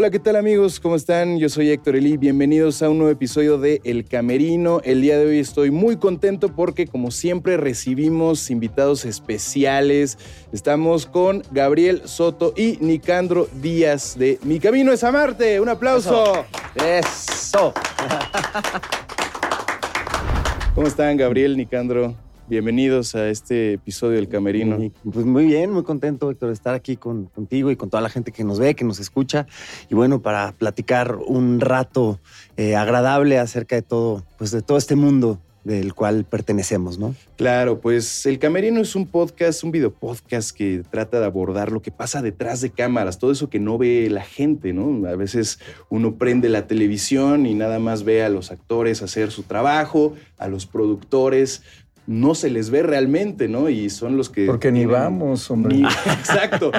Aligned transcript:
Hola, 0.00 0.08
¿qué 0.08 0.18
tal 0.18 0.36
amigos? 0.36 0.80
¿Cómo 0.80 0.96
están? 0.96 1.38
Yo 1.38 1.50
soy 1.50 1.68
Héctor 1.68 1.94
Elí. 1.94 2.16
Bienvenidos 2.16 2.80
a 2.80 2.88
un 2.88 2.96
nuevo 2.96 3.12
episodio 3.12 3.58
de 3.58 3.82
El 3.84 4.06
Camerino. 4.06 4.80
El 4.82 5.02
día 5.02 5.18
de 5.18 5.26
hoy 5.26 5.38
estoy 5.38 5.70
muy 5.70 5.98
contento 5.98 6.56
porque 6.56 6.86
como 6.86 7.10
siempre 7.10 7.58
recibimos 7.58 8.50
invitados 8.50 9.04
especiales. 9.04 10.16
Estamos 10.54 11.04
con 11.04 11.42
Gabriel 11.50 12.00
Soto 12.06 12.54
y 12.56 12.78
Nicandro 12.80 13.46
Díaz 13.60 14.18
de 14.18 14.38
Mi 14.42 14.58
Camino 14.58 14.90
es 14.90 15.04
Amarte. 15.04 15.60
Un 15.60 15.68
aplauso. 15.68 16.46
Eso. 16.76 17.74
¿Cómo 20.74 20.86
están 20.86 21.18
Gabriel, 21.18 21.58
Nicandro? 21.58 22.16
Bienvenidos 22.50 23.14
a 23.14 23.28
este 23.28 23.74
episodio 23.74 24.16
del 24.16 24.28
Camerino. 24.28 24.76
Pues 25.04 25.24
muy 25.24 25.46
bien, 25.46 25.70
muy 25.70 25.84
contento, 25.84 26.28
Héctor, 26.32 26.48
de 26.48 26.54
estar 26.54 26.74
aquí 26.74 26.96
con, 26.96 27.26
contigo 27.26 27.70
y 27.70 27.76
con 27.76 27.90
toda 27.90 28.00
la 28.00 28.08
gente 28.08 28.32
que 28.32 28.42
nos 28.42 28.58
ve, 28.58 28.74
que 28.74 28.84
nos 28.84 28.98
escucha. 28.98 29.46
Y 29.88 29.94
bueno, 29.94 30.20
para 30.20 30.50
platicar 30.50 31.14
un 31.14 31.60
rato 31.60 32.18
eh, 32.56 32.74
agradable 32.74 33.38
acerca 33.38 33.76
de 33.76 33.82
todo, 33.82 34.24
pues 34.36 34.50
de 34.50 34.62
todo 34.62 34.78
este 34.78 34.96
mundo 34.96 35.38
del 35.62 35.94
cual 35.94 36.24
pertenecemos, 36.24 36.98
¿no? 36.98 37.14
Claro, 37.36 37.80
pues 37.80 38.26
El 38.26 38.38
Camerino 38.40 38.80
es 38.80 38.96
un 38.96 39.06
podcast, 39.06 39.62
un 39.62 39.70
video 39.70 39.92
podcast 39.92 40.50
que 40.50 40.82
trata 40.90 41.20
de 41.20 41.26
abordar 41.26 41.70
lo 41.70 41.82
que 41.82 41.92
pasa 41.92 42.22
detrás 42.22 42.62
de 42.62 42.70
cámaras, 42.70 43.18
todo 43.18 43.30
eso 43.30 43.50
que 43.50 43.60
no 43.60 43.78
ve 43.78 44.08
la 44.10 44.24
gente, 44.24 44.72
¿no? 44.72 45.06
A 45.06 45.14
veces 45.16 45.60
uno 45.88 46.16
prende 46.16 46.48
la 46.48 46.66
televisión 46.66 47.46
y 47.46 47.54
nada 47.54 47.78
más 47.78 48.02
ve 48.02 48.24
a 48.24 48.28
los 48.28 48.50
actores 48.50 49.02
hacer 49.02 49.30
su 49.30 49.42
trabajo, 49.42 50.14
a 50.38 50.48
los 50.48 50.64
productores, 50.66 51.62
no 52.10 52.34
se 52.34 52.50
les 52.50 52.70
ve 52.70 52.82
realmente, 52.82 53.46
¿no? 53.46 53.68
Y 53.68 53.88
son 53.88 54.16
los 54.16 54.28
que... 54.30 54.44
Porque 54.44 54.72
ni 54.72 54.84
vamos, 54.84 55.48
hombre. 55.48 55.76
exacto. 56.18 56.72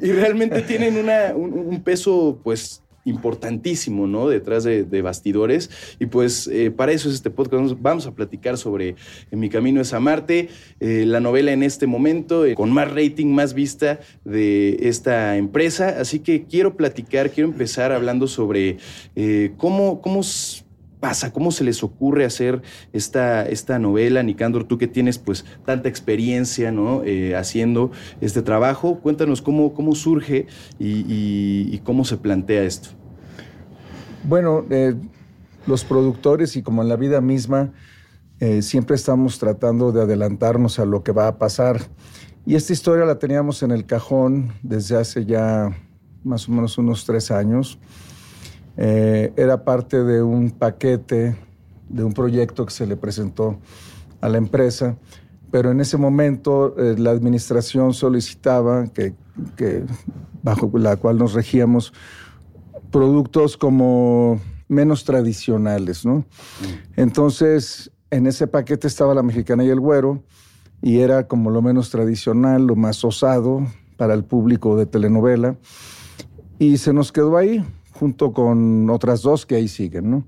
Y, 0.00 0.12
realmente 0.12 0.62
tienen 0.62 0.98
una, 0.98 1.34
un, 1.34 1.82
peso, 1.82 2.38
pues, 2.44 2.80
importantísimo, 3.04 4.06
¿no? 4.06 4.28
Detrás 4.28 4.62
de, 4.62 5.02
bastidores. 5.02 5.96
Y 5.98 6.06
pues 6.06 6.46
eh, 6.46 6.70
para 6.70 6.92
eso 6.92 7.08
es 7.08 7.16
este 7.16 7.30
podcast. 7.30 7.74
Vamos 7.80 8.06
a 8.06 8.12
platicar 8.12 8.56
sobre 8.56 8.94
Mi 9.32 9.48
Camino 9.48 9.80
es 9.80 9.92
Amarte, 9.92 10.48
eh, 10.78 11.04
la 11.06 11.18
novela 11.18 11.50
en 11.50 11.64
este 11.64 11.88
momento, 11.88 12.46
eh, 12.46 12.54
con 12.54 12.70
más 12.70 12.88
rating, 12.88 13.34
más 13.34 13.52
vista 13.52 13.98
de 14.24 14.76
esta 14.82 15.38
empresa. 15.38 15.96
Así 15.98 16.20
que 16.20 16.44
quiero 16.44 16.76
platicar, 16.76 17.32
quiero 17.32 17.48
empezar 17.48 17.90
hablando 17.90 18.28
sobre 18.28 18.76
cómo, 19.56 20.00
cómo 20.00 20.22
pasa? 21.00 21.32
¿Cómo 21.32 21.50
se 21.50 21.64
les 21.64 21.82
ocurre 21.82 22.24
hacer 22.24 22.62
esta, 22.92 23.46
esta 23.48 23.78
novela? 23.78 24.22
Nicandro, 24.22 24.66
tú 24.66 24.78
que 24.78 24.86
tienes 24.86 25.18
pues 25.18 25.44
tanta 25.64 25.88
experiencia 25.88 26.70
¿no? 26.70 27.02
Eh, 27.04 27.34
haciendo 27.34 27.90
este 28.20 28.42
trabajo, 28.42 29.00
cuéntanos 29.00 29.42
cómo, 29.42 29.72
cómo 29.74 29.94
surge 29.94 30.46
y, 30.78 31.78
cómo 31.84 32.04
se 32.04 32.18
plantea 32.18 32.62
esto. 32.62 32.90
Bueno, 34.24 34.66
eh, 34.70 34.94
los 35.66 35.84
productores 35.84 36.56
y 36.56 36.62
como 36.62 36.82
en 36.82 36.88
la 36.88 36.96
vida 36.96 37.20
misma, 37.20 37.72
eh, 38.38 38.62
siempre 38.62 38.96
estamos 38.96 39.38
tratando 39.38 39.92
de 39.92 40.02
adelantarnos 40.02 40.78
a 40.78 40.84
lo 40.84 41.02
que 41.02 41.12
va 41.12 41.26
a 41.26 41.38
pasar. 41.38 41.80
Y 42.46 42.54
esta 42.54 42.72
historia 42.72 43.04
la 43.04 43.18
teníamos 43.18 43.62
en 43.62 43.70
el 43.70 43.86
cajón 43.86 44.52
desde 44.62 44.96
hace 44.96 45.24
ya 45.24 45.76
más 46.24 46.48
o 46.48 46.52
menos 46.52 46.78
unos 46.78 47.04
tres 47.04 47.30
años. 47.30 47.78
Eh, 48.82 49.34
era 49.36 49.62
parte 49.62 50.02
de 50.04 50.22
un 50.22 50.50
paquete, 50.50 51.36
de 51.90 52.02
un 52.02 52.14
proyecto 52.14 52.64
que 52.64 52.72
se 52.72 52.86
le 52.86 52.96
presentó 52.96 53.58
a 54.22 54.28
la 54.30 54.38
empresa, 54.38 54.96
pero 55.50 55.70
en 55.70 55.82
ese 55.82 55.98
momento 55.98 56.74
eh, 56.78 56.94
la 56.96 57.10
administración 57.10 57.92
solicitaba 57.92 58.86
que, 58.86 59.14
bajo 60.42 60.70
la 60.78 60.96
cual 60.96 61.18
nos 61.18 61.34
regíamos, 61.34 61.92
productos 62.90 63.58
como 63.58 64.40
menos 64.66 65.04
tradicionales, 65.04 66.06
¿no? 66.06 66.14
Mm. 66.14 66.24
Entonces, 66.96 67.92
en 68.10 68.26
ese 68.26 68.46
paquete 68.46 68.86
estaba 68.86 69.14
la 69.14 69.22
mexicana 69.22 69.62
y 69.62 69.68
el 69.68 69.78
güero, 69.78 70.24
y 70.80 71.00
era 71.00 71.28
como 71.28 71.50
lo 71.50 71.60
menos 71.60 71.90
tradicional, 71.90 72.66
lo 72.66 72.76
más 72.76 73.04
osado 73.04 73.60
para 73.98 74.14
el 74.14 74.24
público 74.24 74.74
de 74.78 74.86
telenovela, 74.86 75.56
y 76.58 76.78
se 76.78 76.94
nos 76.94 77.12
quedó 77.12 77.36
ahí 77.36 77.62
junto 78.00 78.32
con 78.32 78.88
otras 78.88 79.20
dos 79.20 79.44
que 79.44 79.56
ahí 79.56 79.68
siguen, 79.68 80.10
¿no? 80.10 80.26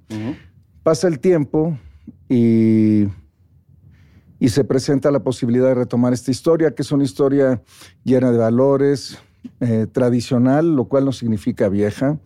Pasa 0.82 1.08
el 1.08 1.20
tiempo 1.20 1.78
y, 2.28 3.06
y 4.38 4.48
se 4.50 4.62
presenta 4.62 5.10
la 5.10 5.24
posibilidad 5.24 5.68
de 5.68 5.76
retomar 5.76 6.12
esta 6.12 6.30
historia, 6.30 6.74
que 6.74 6.82
es 6.82 6.92
una 6.92 7.04
historia 7.04 7.62
llena 8.04 8.30
de 8.30 8.36
valores, 8.36 9.18
eh, 9.60 9.86
tradicional, 9.90 10.76
lo 10.76 10.84
cual 10.84 11.06
no 11.06 11.12
significa 11.12 11.70
vieja, 11.70 12.18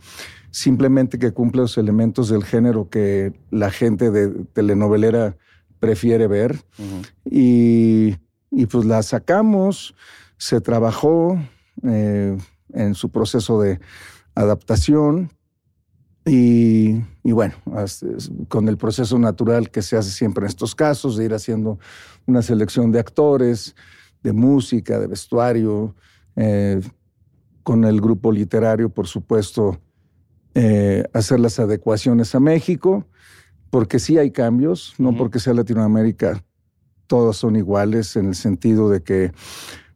simplemente 0.51 1.17
que 1.17 1.31
cumple 1.31 1.63
los 1.63 1.79
elementos 1.79 2.29
del 2.29 2.43
género 2.43 2.91
que 2.91 3.33
la 3.53 3.71
gente 3.71 4.11
de 4.11 4.29
telenovelera 4.53 5.37
prefiere 5.79 6.27
ver. 6.27 6.57
y, 7.25 8.17
y, 8.51 8.67
pues 8.67 8.85
la 8.85 9.01
sacamos, 9.05 9.95
se 10.39 10.61
trabajó 10.61 11.39
eh, 11.85 12.37
en 12.73 12.95
su 12.95 13.11
proceso 13.11 13.61
de 13.61 13.79
adaptación 14.37 15.33
y, 16.25 17.03
bueno, 17.23 17.55
con 18.49 18.69
el 18.69 18.77
proceso 18.77 19.19
natural 19.19 19.71
que 19.71 19.83
se 19.83 19.97
hace 19.97 20.11
siempre 20.11 20.45
en 20.45 20.49
estos 20.49 20.75
casos, 20.75 21.17
de 21.17 21.25
ir 21.25 21.35
haciendo 21.35 21.79
una 22.27 22.43
selección 22.43 22.91
de 22.91 22.99
actores, 22.99 23.77
de 24.23 24.33
música, 24.33 24.99
de 24.99 25.07
vestuario, 25.07 25.95
eh, 26.35 26.81
con 27.63 27.85
el 27.85 28.01
grupo 28.01 28.33
literario, 28.33 28.89
por 28.91 29.07
supuesto, 29.07 29.81
eh, 30.55 31.05
hacer 31.13 31.39
las 31.39 31.61
adecuaciones 31.61 32.35
a 32.35 32.41
México, 32.41 33.07
porque 33.71 33.99
sí 34.01 34.19
hay 34.19 34.33
cambios, 34.33 34.95
no 34.99 35.17
porque 35.17 35.39
sea 35.39 35.55
Latinoamérica, 35.55 36.43
todos 37.07 37.37
son 37.37 37.55
iguales 37.55 38.17
en 38.17 38.27
el 38.27 38.35
sentido 38.35 38.91
de 38.91 39.03
que 39.03 39.33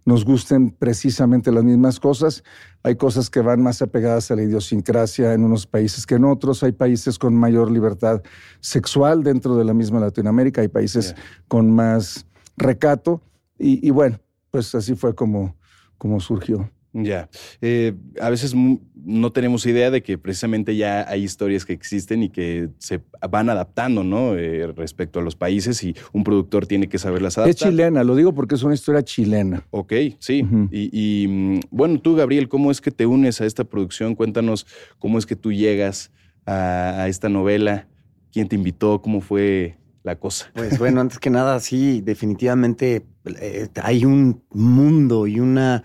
nos 0.05 0.25
gusten 0.25 0.71
precisamente 0.71 1.53
las 1.53 1.65
mismas 1.65 2.01
cosas. 2.01 2.43
Hay 2.83 2.97
cosas 2.97 3.31
que 3.31 3.41
van 3.41 3.63
más 3.63 3.83
apegadas 3.83 4.31
a 4.31 4.37
la 4.37 4.43
idiosincrasia 4.43 5.35
en 5.35 5.45
unos 5.45 5.67
países 5.67 6.07
que 6.07 6.15
en 6.15 6.25
otros. 6.25 6.63
Hay 6.63 6.73
países 6.73 7.19
con 7.19 7.35
mayor 7.35 7.71
libertad 7.71 8.23
sexual 8.61 9.23
dentro 9.23 9.57
de 9.57 9.65
la 9.65 9.75
misma 9.75 10.01
Latinoamérica. 10.01 10.63
Hay 10.63 10.69
países 10.69 11.15
con 11.49 11.71
más 11.71 12.27
recato. 12.57 13.23
Y, 13.59 13.87
y, 13.87 13.91
bueno, 13.91 14.19
pues 14.51 14.75
así 14.75 14.95
fue 14.95 15.15
como, 15.15 15.57
como 15.99 16.19
surgió. 16.21 16.71
Ya. 16.93 17.29
Eh, 17.61 17.95
a 18.21 18.31
veces 18.31 18.55
no 18.55 19.33
tenemos 19.33 19.65
idea 19.67 19.91
de 19.91 20.03
que 20.03 20.19
precisamente 20.19 20.75
ya 20.77 21.09
hay 21.09 21.23
historias 21.23 21.65
que 21.65 21.73
existen 21.73 22.25
y 22.25 22.31
que 22.31 22.71
se 22.79 23.01
van 23.31 23.49
adaptando, 23.49 24.03
¿no? 24.03 24.37
Eh, 24.37 24.67
respecto 24.75 25.21
a 25.21 25.23
los 25.23 25.37
países 25.37 25.83
y 25.85 25.95
un 26.13 26.25
productor 26.25 26.67
tiene 26.67 26.89
que 26.89 26.99
saberlas 26.99 27.39
adaptar. 27.39 27.51
Es 27.51 27.57
chilena, 27.57 28.03
lo 28.03 28.17
digo 28.17 28.35
porque 28.35 28.57
es 28.57 28.63
una 28.63 28.75
historia 28.75 29.05
chilena. 29.05 29.65
Ok, 29.71 29.93
sí. 30.19 30.45
y, 30.73 31.27
mm, 31.29 31.61
bueno, 31.71 32.01
tú, 32.01 32.17
Gabriel, 32.17 32.49
¿cómo 32.49 32.71
es 32.71 32.81
que 32.81 32.91
te 32.91 33.07
unes 33.07 33.41
a 33.41 33.47
esta 33.47 33.65
producción? 33.65 34.17
Cuéntanos 34.17 34.67
cómo 34.99 35.19
es 35.19 35.27
que 35.27 35.37
tú 35.37 35.53
llegas 35.53 36.11
a, 36.45 37.07
esta 37.09 37.29
novela. 37.29 37.87
¿Quién 38.33 38.49
te 38.49 38.57
invitó? 38.57 39.01
¿Cómo 39.01 39.21
fue 39.21 39.77
la 40.03 40.17
cosa? 40.17 40.51
Pues 40.55 40.79
bueno, 40.79 41.01
antes 41.01 41.19
que 41.19 41.31
nada, 41.31 41.61
sí, 41.61 42.01
definitivamente 42.01 43.07
eh, 43.41 43.69
hay 43.83 44.05
un 44.05 44.43
mundo 44.51 45.27
y 45.27 45.41
una 45.41 45.85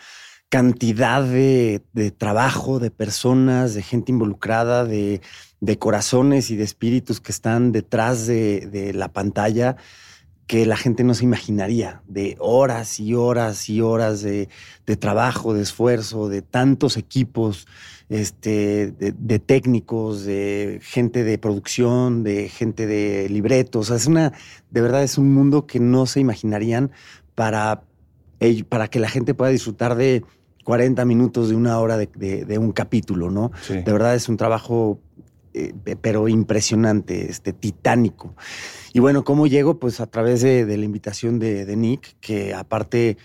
cantidad 0.50 1.24
de, 1.24 1.82
trabajo, 2.18 2.80
de 2.80 2.92
personas, 2.92 3.74
de 3.74 3.82
gente 3.82 4.12
involucrada, 4.12 4.86
de, 4.86 5.22
corazones 5.80 6.52
y 6.52 6.56
de 6.56 6.64
espíritus 6.64 7.20
que 7.20 7.32
están 7.32 7.72
detrás 7.72 8.28
de, 8.28 8.92
la 8.94 9.12
pantalla 9.12 9.76
que 10.48 10.68
la 10.68 10.78
gente 10.78 11.04
no 11.04 11.16
se 11.16 11.24
imaginaría, 11.24 12.04
de 12.08 12.36
horas 12.40 13.00
y 13.00 13.16
horas 13.16 13.68
y 13.68 13.82
horas 13.82 14.22
de, 14.22 14.48
trabajo, 15.00 15.56
de 15.56 15.64
esfuerzo, 15.64 16.30
de 16.30 16.44
tantos 16.44 16.98
equipos, 16.98 17.68
este, 18.10 18.92
de, 18.92 19.40
técnicos, 19.40 20.24
de 20.24 20.80
gente 20.84 21.24
de 21.24 21.40
producción, 21.40 22.24
de 22.24 22.48
gente 22.48 22.86
de 22.86 23.28
libretos. 23.28 23.90
es 23.90 24.06
una, 24.06 24.34
de 24.70 24.82
verdad 24.82 25.02
es 25.02 25.18
un 25.18 25.34
mundo 25.34 25.66
que 25.66 25.80
no 25.80 26.06
se 26.06 26.20
imaginarían 26.20 26.92
para, 27.34 27.82
para 28.70 28.88
que 28.88 29.00
la 29.00 29.10
gente 29.10 29.34
pueda 29.34 29.52
disfrutar 29.52 29.96
de 29.96 30.24
40 30.66 31.06
minutos 31.06 31.50
de 31.50 31.56
una 31.56 31.80
hora 31.80 31.96
de, 31.98 32.58
un 32.60 32.72
capítulo, 32.72 33.32
¿no? 33.32 33.52
De 33.70 33.92
verdad 33.92 34.16
es 34.16 34.28
un 34.28 34.36
trabajo, 34.36 35.00
eh, 35.54 35.74
pero 36.02 36.28
impresionante, 36.28 37.30
este, 37.30 37.54
titánico. 37.54 38.36
Y 38.92 39.00
bueno, 39.00 39.24
¿cómo 39.24 39.46
llego? 39.46 39.80
Pues 39.80 40.00
a 40.00 40.08
través 40.08 40.42
de, 40.42 40.66
la 40.66 40.84
invitación 40.84 41.38
de, 41.38 41.74
Nick, 41.76 42.16
que 42.20 42.56
aparte, 42.56 43.18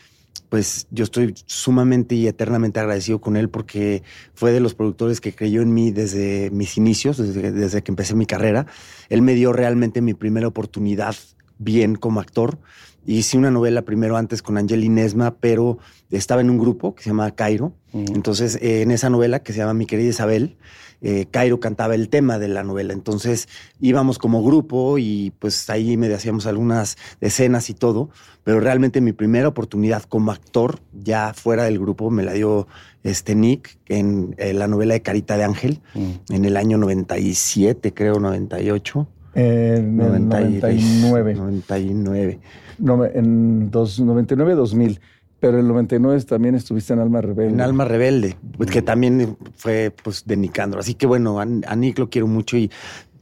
pues 0.51 0.87
yo 0.91 1.05
estoy 1.05 1.35
sumamente 1.47 2.15
y 2.15 2.27
eternamente 2.27 2.79
agradecido 2.79 3.23
con 3.23 3.37
él 3.37 3.49
porque 3.49 4.03
fue 4.35 4.53
de 4.53 4.61
los 4.61 4.75
productores 4.75 5.21
que 5.21 5.35
creyó 5.35 5.63
en 5.63 5.73
mí 5.73 5.93
desde 5.93 6.51
mis 6.51 6.77
inicios, 6.77 7.17
desde, 7.17 7.53
desde 7.53 7.83
que 7.83 7.91
empecé 7.91 8.15
mi 8.15 8.27
carrera. 8.27 8.67
Él 9.09 9.23
me 9.23 9.35
dio 9.35 9.53
realmente 9.55 10.03
mi 10.03 10.13
primera 10.13 10.47
oportunidad 10.47 11.17
bien 11.59 11.95
como 11.95 12.21
actor. 12.21 12.59
Hice 13.07 13.39
una 13.39 13.51
novela 13.51 13.83
primero 13.83 14.17
antes 14.17 14.43
con 14.43 14.59
Angeli 14.59 14.89
Nesma, 14.89 15.35
pero 15.35 15.79
estaba 16.11 16.41
en 16.41 16.51
un 16.51 16.59
grupo 16.59 16.95
que 16.95 17.03
se 17.03 17.11
llama 17.11 17.31
Cairo. 17.33 17.73
Entonces, 17.93 18.57
eh, 18.57 18.83
en 18.83 18.91
esa 18.91 19.11
novela 19.11 19.43
que 19.43 19.53
se 19.53 19.59
llama 19.59 19.75
Mi 19.75 19.87
querida 19.87 20.11
Isabel, 20.11 20.57
eh, 21.03 21.27
Cairo 21.31 21.61
cantaba 21.61 21.95
el 21.95 22.09
tema 22.09 22.39
de 22.39 22.49
la 22.49 22.63
novela. 22.63 22.93
Entonces 22.93 23.49
íbamos 23.81 24.19
como 24.19 24.45
grupo 24.45 24.99
y 24.99 25.33
pues 25.39 25.71
ahí 25.71 25.97
me 25.97 26.13
hacíamos 26.13 26.47
algunas 26.47 26.99
escenas 27.21 27.71
y 27.71 27.75
todo. 27.75 28.11
Pero 28.45 28.61
realmente 28.61 29.01
mi 29.01 29.13
primera 29.13 29.49
oportunidad 29.49 30.03
como 30.03 30.31
actor, 30.31 30.81
ya 30.93 31.33
fuera 31.35 31.65
del 31.65 31.79
grupo, 31.79 32.11
me 32.11 32.23
la 32.23 32.33
dio 32.33 32.67
este 33.03 33.35
Nick 33.35 33.79
en, 33.87 34.35
la 34.39 34.67
novela 34.67 34.95
de 34.95 35.03
Carita 35.03 35.37
de 35.37 35.45
Ángel, 35.45 35.81
en 35.95 36.45
el 36.45 36.57
año 36.57 36.77
97, 36.79 37.95
creo, 37.95 38.19
98. 38.21 39.09
En 39.35 39.97
99. 39.97 41.35
99. 41.35 42.39
No, 42.79 43.05
en 43.05 43.71
99-2000. 43.71 44.99
Pero 45.41 45.55
en 45.55 45.61
el 45.61 45.69
99 45.69 46.23
también 46.25 46.55
estuviste 46.55 46.93
en 46.93 46.99
Alma 46.99 47.23
Rebelde. 47.23 47.55
En 47.55 47.61
Alma 47.63 47.87
Rebelde, 47.87 48.37
pues, 48.59 48.71
que 48.71 48.83
también 48.83 49.39
fue 49.57 49.93
pues, 50.03 50.25
de 50.27 50.37
Nicandro. 50.37 50.81
Así 50.81 50.95
que 50.95 51.07
bueno, 51.07 51.41
a, 51.41 51.47
Nick 51.47 51.99
lo 51.99 52.11
quiero 52.11 52.27
mucho 52.27 52.59
y 52.59 52.71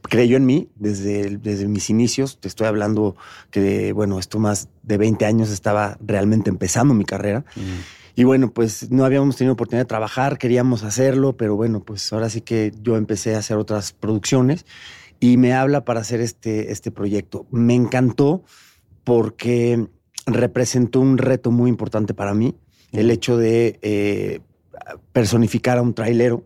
creyó 0.01 0.35
en 0.35 0.45
mí 0.45 0.69
desde, 0.75 1.37
desde 1.37 1.69
mis 1.69 1.89
inicios. 1.89 2.37
Te 2.41 2.49
estoy 2.49 2.67
hablando 2.67 3.15
que, 3.51 3.93
bueno, 3.93 4.19
esto 4.19 4.37
más 4.37 4.67
de 4.83 4.97
20 4.97 5.25
años 5.25 5.49
estaba 5.49 5.97
realmente 6.05 6.49
empezando 6.49 6.93
mi 6.93 7.05
carrera. 7.05 7.45
Y 8.15 8.25
bueno, 8.25 8.51
pues 8.51 8.91
no 8.91 9.05
habíamos 9.05 9.37
tenido 9.37 9.53
oportunidad 9.53 9.83
de 9.83 9.87
trabajar, 9.87 10.37
queríamos 10.37 10.83
hacerlo, 10.83 11.37
pero 11.37 11.55
bueno, 11.55 11.79
pues 11.79 12.11
ahora 12.11 12.29
sí 12.29 12.41
que 12.41 12.73
yo 12.81 12.97
empecé 12.97 13.35
a 13.35 13.39
hacer 13.39 13.55
otras 13.55 13.93
producciones 13.93 14.65
y 15.19 15.37
me 15.37 15.53
habla 15.53 15.85
para 15.85 16.01
hacer 16.01 16.21
este, 16.21 16.71
este 16.71 16.91
proyecto. 16.91 17.45
Me 17.51 17.75
encantó 17.75 18.43
porque 19.03 19.87
representó 20.25 20.99
un 20.99 21.17
reto 21.17 21.51
muy 21.51 21.69
importante 21.69 22.13
para 22.13 22.33
mí, 22.33 22.55
el 22.91 23.11
hecho 23.11 23.37
de 23.37 23.79
eh, 23.81 24.39
personificar 25.11 25.77
a 25.77 25.81
un 25.81 25.93
trailero, 25.93 26.45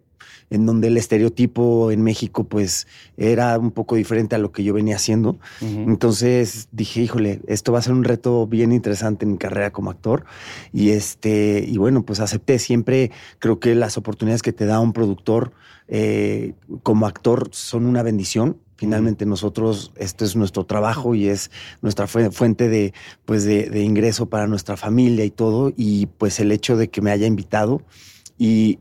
en 0.50 0.66
donde 0.66 0.88
el 0.88 0.98
estereotipo 0.98 1.92
en 1.92 2.02
México 2.02 2.44
pues 2.44 2.88
era 3.18 3.58
un 3.58 3.72
poco 3.72 3.96
diferente 3.96 4.36
a 4.36 4.40
lo 4.40 4.52
que 4.52 4.64
yo 4.64 4.74
venía 4.74 4.96
haciendo. 4.96 5.38
Entonces 5.62 6.68
dije, 6.72 7.02
híjole, 7.02 7.42
esto 7.48 7.72
va 7.72 7.80
a 7.80 7.82
ser 7.82 7.94
un 7.94 8.04
reto 8.04 8.46
bien 8.48 8.72
interesante 8.72 9.26
en 9.26 9.34
mi 9.34 9.38
carrera 9.38 9.72
como 9.72 9.92
actor. 9.92 10.26
Y 10.72 10.90
este, 10.90 11.64
y 11.68 11.78
bueno, 11.78 12.04
pues 12.04 12.20
acepté. 12.20 12.60
Siempre 12.60 13.12
creo 13.40 13.60
que 13.60 13.76
las 13.76 13.98
oportunidades 13.98 14.42
que 14.42 14.54
te 14.54 14.66
da 14.66 14.80
un 14.80 14.94
productor 14.94 15.54
eh, 15.88 16.54
como 16.82 17.08
actor 17.08 17.50
son 17.52 17.86
una 17.86 18.04
bendición. 18.04 18.58
Finalmente 18.76 19.26
nosotros, 19.26 19.94
esto 19.96 20.26
es 20.26 20.36
nuestro 20.36 20.66
trabajo 20.66 21.16
y 21.16 21.28
es 21.28 21.52
nuestra 21.82 22.08
fuente 22.08 22.68
de, 22.68 22.94
pues 23.26 23.44
de, 23.46 23.82
ingreso 23.82 24.28
para 24.28 24.48
nuestra 24.48 24.78
familia 24.78 25.24
y 25.26 25.32
todo. 25.32 25.72
Y 25.76 26.08
pues 26.08 26.40
el 26.40 26.52
hecho 26.52 26.76
de 26.76 26.90
que 26.90 27.02
me 27.02 27.12
haya 27.12 27.28
invitado 27.28 27.82
y 28.38 28.80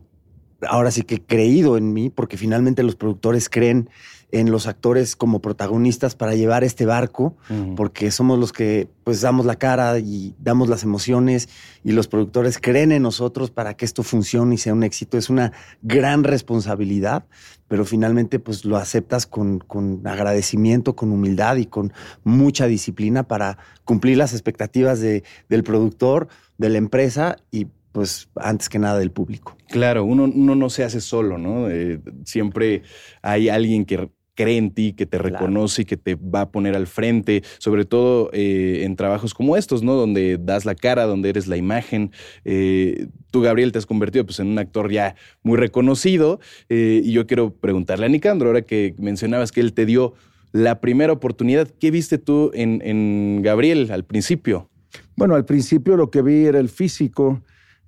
ahora 0.67 0.91
sí 0.91 1.03
que 1.03 1.15
he 1.15 1.21
creído 1.21 1.77
en 1.77 1.93
mí, 1.93 2.09
porque 2.09 2.37
finalmente 2.37 2.83
los 2.83 2.95
productores 2.95 3.49
creen 3.49 3.89
en 4.33 4.49
los 4.49 4.65
actores 4.65 5.15
como 5.15 5.41
protagonistas 5.41 6.15
para 6.15 6.33
llevar 6.33 6.63
este 6.63 6.87
barco, 6.87 7.37
porque 7.75 8.09
somos 8.09 8.39
los 8.39 8.51
que 8.51 8.87
pues 9.03 9.21
damos 9.21 9.45
la 9.45 9.57
cara 9.57 9.99
y 9.99 10.33
damos 10.39 10.69
las 10.69 10.81
emociones 10.81 11.49
y 11.83 11.91
los 11.91 12.07
productores 12.07 12.57
creen 12.57 12.91
en 12.91 13.03
nosotros 13.03 13.51
para 13.51 13.75
que 13.75 13.85
esto 13.85 14.01
funcione 14.01 14.55
y 14.55 14.57
sea 14.57 14.73
un 14.73 14.81
éxito. 14.81 15.19
Es 15.19 15.29
una 15.29 15.53
gran 15.83 16.23
responsabilidad, 16.23 17.25
pero 17.67 17.85
finalmente 17.85 18.39
pues 18.39 18.65
lo 18.65 18.77
aceptas 18.77 19.27
con, 19.27 19.59
con 19.59 20.01
agradecimiento, 20.07 20.95
con 20.95 21.11
humildad 21.11 21.57
y 21.57 21.67
con 21.67 21.93
mucha 22.23 22.65
disciplina 22.65 23.27
para 23.27 23.59
cumplir 23.85 24.17
las 24.17 24.33
expectativas 24.33 24.99
de, 24.99 25.23
del 25.47 25.63
productor, 25.63 26.27
de 26.57 26.69
la 26.69 26.79
empresa 26.79 27.37
y 27.51 27.67
pues 27.93 28.27
antes 28.35 28.67
que 28.67 28.79
nada 28.79 28.99
del 28.99 29.11
público. 29.11 29.55
Claro, 29.69 30.03
uno, 30.03 30.27
no 30.27 30.69
se 30.69 30.83
hace 30.83 30.99
solo, 30.99 31.37
¿no? 31.37 31.69
Eh, 31.69 32.01
siempre 32.25 32.81
hay 33.21 33.47
alguien 33.47 33.85
que 33.85 34.09
cree 34.35 34.57
en 34.57 34.71
ti, 34.71 34.93
que 34.93 35.05
te 35.05 35.19
reconoce 35.19 35.83
y 35.83 35.85
que 35.85 35.95
te 35.95 36.15
va 36.15 36.41
a 36.41 36.51
poner 36.51 36.75
al 36.75 36.87
frente, 36.87 37.43
sobre 37.59 37.85
todo 37.85 38.31
eh, 38.33 38.81
en 38.83 38.95
trabajos 38.95 39.35
como 39.35 39.55
estos, 39.55 39.83
¿no? 39.83 39.93
Donde 39.93 40.39
das 40.39 40.65
la 40.65 40.73
cara, 40.73 41.05
donde 41.05 41.29
eres 41.29 41.45
la 41.45 41.55
imagen. 41.55 42.11
Eh, 42.45 43.07
tú, 43.29 43.41
Gabriel, 43.41 43.71
te 43.71 43.77
has 43.77 43.85
convertido 43.85 44.25
pues, 44.25 44.39
en 44.39 44.47
un 44.47 44.57
actor 44.57 44.91
ya 44.91 45.15
muy 45.43 45.57
reconocido 45.57 46.39
y 46.67 47.11
yo 47.11 47.27
quiero 47.27 47.53
preguntarle 47.53 48.07
a 48.07 48.09
Nicandro, 48.09 48.49
ahora 48.49 48.63
que 48.63 48.95
mencionabas 48.97 49.51
que 49.51 49.61
él 49.61 49.73
te 49.73 49.85
dio 49.85 50.15
la 50.51 50.81
primera 50.81 51.13
oportunidad, 51.13 51.67
¿qué 51.67 51.91
viste 51.91 52.17
tú 52.17 52.49
en, 52.55 52.81
en 52.83 53.43
Gabriel 53.43 53.91
al 53.91 54.03
principio? 54.03 54.71
Bueno, 55.15 55.35
al 55.35 55.45
principio 55.45 55.95
lo 55.95 56.09
que 56.09 56.23
vi 56.23 56.45
era 56.45 56.59
el 56.59 56.69
físico, 56.69 57.43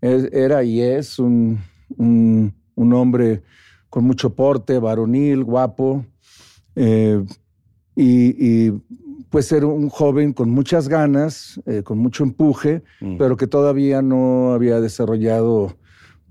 era 0.05 0.63
y 0.63 0.81
es 0.81 1.19
un, 1.19 1.59
hombre 2.77 3.41
con 3.89 4.03
mucho 4.03 4.33
porte, 4.33 4.79
varonil, 4.79 5.43
guapo, 5.43 6.05
eh, 6.75 7.23
y, 7.95 8.71
pues 9.29 9.51
era 9.51 9.67
un 9.67 9.89
joven 9.89 10.31
con 10.31 10.49
muchas 10.49 10.87
ganas, 10.87 11.59
eh, 11.65 11.83
con 11.83 11.97
mucho 11.97 12.23
empuje, 12.23 12.83
mm. 13.01 13.17
pero 13.17 13.35
que 13.35 13.47
todavía 13.47 14.01
no 14.01 14.53
había 14.53 14.79
desarrollado 14.79 15.75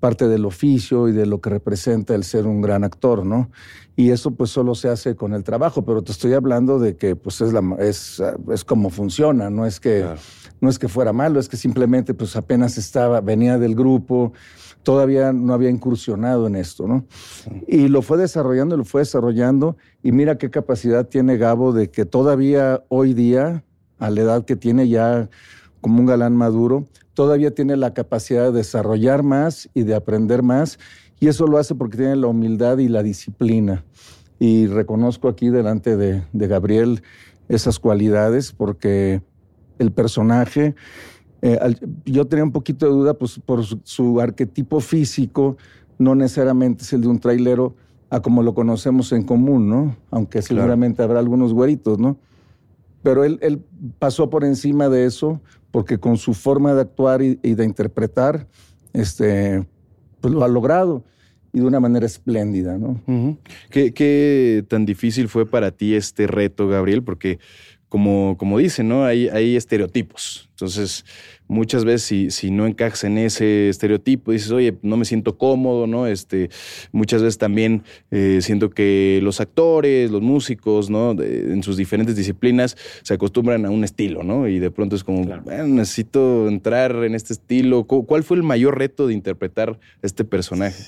parte 0.04 0.28
del 0.28 0.44
oficio 0.44 1.08
y 1.08 1.12
de 1.12 1.24
lo 1.24 1.40
que 1.40 1.48
representa 1.48 2.14
el 2.14 2.24
ser 2.24 2.46
un 2.46 2.60
gran 2.60 2.84
actor, 2.84 3.24
¿no? 3.24 3.48
Y 3.96 4.10
eso 4.10 4.32
pues 4.32 4.50
solo 4.50 4.74
se 4.74 4.90
hace 4.90 5.16
con 5.16 5.32
el 5.32 5.44
trabajo, 5.44 5.86
pero 5.86 6.02
te 6.02 6.12
estoy 6.12 6.34
hablando 6.34 6.78
de 6.78 6.98
que 6.98 7.16
pues 7.16 7.40
es, 7.40 7.54
la, 7.54 7.62
es, 7.78 8.22
es 8.52 8.64
como 8.64 8.90
funciona, 8.90 9.48
no 9.48 9.64
es, 9.64 9.80
que, 9.80 10.04
no 10.60 10.68
es 10.68 10.78
que 10.78 10.88
fuera 10.88 11.14
malo, 11.14 11.40
es 11.40 11.48
que 11.48 11.56
simplemente 11.56 12.12
pues 12.12 12.36
apenas 12.36 12.76
estaba, 12.76 13.22
venía 13.22 13.56
del 13.56 13.74
grupo, 13.74 14.34
todavía 14.82 15.32
no 15.32 15.54
había 15.54 15.70
incursionado 15.70 16.48
en 16.48 16.56
esto, 16.56 16.86
¿no? 16.86 17.06
Y 17.66 17.88
lo 17.88 18.02
fue 18.02 18.18
desarrollando, 18.18 18.76
lo 18.76 18.84
fue 18.84 19.00
desarrollando, 19.00 19.78
y 20.02 20.12
mira 20.12 20.36
qué 20.36 20.50
capacidad 20.50 21.08
tiene 21.08 21.38
Gabo 21.38 21.72
de 21.72 21.90
que 21.90 22.04
todavía 22.04 22.84
hoy 22.90 23.14
día, 23.14 23.64
a 23.98 24.10
la 24.10 24.20
edad 24.20 24.44
que 24.44 24.56
tiene 24.56 24.86
ya 24.86 25.30
como 25.80 25.98
un 26.00 26.04
galán 26.04 26.36
maduro, 26.36 26.84
todavía 27.14 27.54
tiene 27.54 27.76
la 27.76 27.94
capacidad 27.94 28.46
de 28.46 28.58
desarrollar 28.58 29.22
más 29.22 29.70
y 29.72 29.84
de 29.84 29.94
aprender 29.94 30.42
más, 30.42 30.78
y 31.20 31.28
eso 31.28 31.46
lo 31.46 31.58
hace 31.58 31.74
porque 31.74 31.96
tiene 31.96 32.16
la 32.16 32.26
humildad 32.26 32.78
y 32.78 32.88
la 32.88 33.02
disciplina. 33.02 33.84
Y 34.38 34.66
reconozco 34.66 35.28
aquí 35.28 35.48
delante 35.48 35.96
de, 35.96 36.22
Gabriel 36.32 37.02
esas 37.48 37.78
cualidades 37.78 38.52
porque 38.52 39.22
el 39.78 39.92
personaje, 39.92 40.74
eh, 41.42 41.58
yo 42.04 42.26
tenía 42.26 42.44
un 42.44 42.52
poquito 42.52 42.86
de 42.86 42.92
duda 42.92 43.14
pues, 43.14 43.38
por 43.38 43.64
su, 43.64 44.20
arquetipo 44.20 44.80
físico, 44.80 45.56
no 45.98 46.14
necesariamente 46.14 46.82
es 46.82 46.92
el 46.92 47.02
de 47.02 47.08
un 47.08 47.20
trailero 47.20 47.76
a 48.10 48.20
como 48.20 48.42
lo 48.42 48.54
conocemos 48.54 49.12
en 49.12 49.22
común, 49.22 49.68
¿no? 49.68 49.96
Aunque 50.10 50.42
seguramente 50.42 51.02
habrá 51.02 51.20
algunos 51.20 51.52
güeritos, 51.52 51.98
¿no? 51.98 52.18
Pero 53.04 53.22
él, 53.22 53.38
él 53.42 53.62
pasó 54.00 54.30
por 54.30 54.44
encima 54.44 54.88
de 54.88 55.04
eso 55.04 55.40
porque 55.70 55.98
con 55.98 56.16
su 56.16 56.34
forma 56.34 56.72
de 56.72 56.80
actuar 56.80 57.20
y, 57.20 57.34
de 57.34 57.64
interpretar, 57.64 58.46
este, 58.92 59.66
pues 60.20 60.32
lo 60.32 60.44
ha 60.44 60.48
logrado 60.48 61.04
y 61.52 61.58
de 61.58 61.66
una 61.66 61.80
manera 61.80 62.06
espléndida, 62.06 62.78
¿no? 62.78 63.02
¿Qué, 63.70 64.64
tan 64.68 64.86
difícil 64.86 65.28
fue 65.28 65.50
para 65.50 65.72
ti 65.72 65.96
este 65.96 66.28
reto, 66.28 66.66
Gabriel? 66.66 67.02
Porque 67.02 67.40
como, 67.88 68.36
como 68.38 68.58
dicen, 68.58 68.88
¿no? 68.88 69.04
Hay, 69.04 69.28
hay 69.28 69.56
estereotipos. 69.56 70.48
Entonces, 70.50 71.04
muchas 71.48 71.84
veces 71.84 72.02
si, 72.02 72.30
si, 72.30 72.50
no 72.50 72.66
encajas 72.66 73.04
en 73.04 73.18
ese 73.18 73.68
estereotipo, 73.68 74.32
dices, 74.32 74.50
oye, 74.50 74.76
no 74.82 74.96
me 74.96 75.04
siento 75.04 75.36
cómodo, 75.36 75.86
¿no? 75.86 76.06
Este, 76.06 76.50
muchas 76.92 77.22
veces 77.22 77.38
también 77.38 77.82
eh, 78.10 78.38
siento 78.40 78.70
que 78.70 79.20
los 79.22 79.40
actores, 79.40 80.10
los 80.10 80.22
músicos, 80.22 80.90
¿no? 80.90 81.12
en 81.12 81.62
sus 81.62 81.76
diferentes 81.76 82.16
disciplinas 82.16 82.76
se 83.02 83.14
acostumbran 83.14 83.66
a 83.66 83.70
un 83.70 83.84
estilo, 83.84 84.22
¿no? 84.22 84.48
Y 84.48 84.58
de 84.58 84.70
pronto 84.70 84.96
es 84.96 85.04
como, 85.04 85.24
necesito 85.66 86.48
entrar 86.48 86.94
en 87.04 87.14
este 87.14 87.32
estilo. 87.32 87.84
¿Cuál 87.84 88.24
fue 88.24 88.36
el 88.36 88.42
mayor 88.42 88.78
reto 88.78 89.06
de 89.06 89.14
interpretar 89.14 89.78
este 90.02 90.24
personaje? 90.24 90.84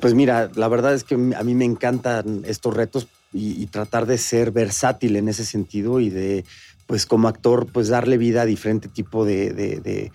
Pues 0.00 0.14
mira, 0.14 0.50
la 0.54 0.68
verdad 0.68 0.94
es 0.94 1.02
que 1.02 1.14
a 1.14 1.42
mí 1.42 1.54
me 1.54 1.64
encantan 1.64 2.42
estos 2.46 2.76
retos 2.76 3.08
y 3.32 3.66
tratar 3.66 4.06
de 4.06 4.18
ser 4.18 4.50
versátil 4.52 5.16
en 5.16 5.28
ese 5.28 5.44
sentido 5.44 6.00
y 6.00 6.10
de 6.10 6.44
pues 6.88 7.04
como 7.04 7.28
actor, 7.28 7.66
pues 7.70 7.88
darle 7.88 8.16
vida 8.16 8.42
a 8.42 8.46
diferente 8.46 8.88
tipo 8.88 9.26
de, 9.26 10.10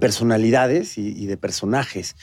personalidades 0.00 0.98
y, 0.98 1.24
de 1.24 1.36
personajes. 1.36 2.16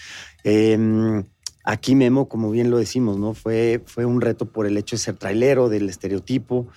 Em, 0.43 1.23
aquí 1.63 1.95
Memo, 1.95 2.27
como 2.27 2.51
bien 2.51 2.69
lo 2.69 2.77
decimos, 2.79 3.17
¿no? 3.17 3.33
Fue, 3.33 3.81
fue 3.85 4.03
un 4.03 4.19
reto 4.19 4.45
por 4.45 4.67
el 4.67 4.77
hecho 4.77 4.97
de 4.97 5.01
ser 5.01 5.15
trailero, 5.15 5.69
del 5.69 5.87
estereotipo. 5.87 6.67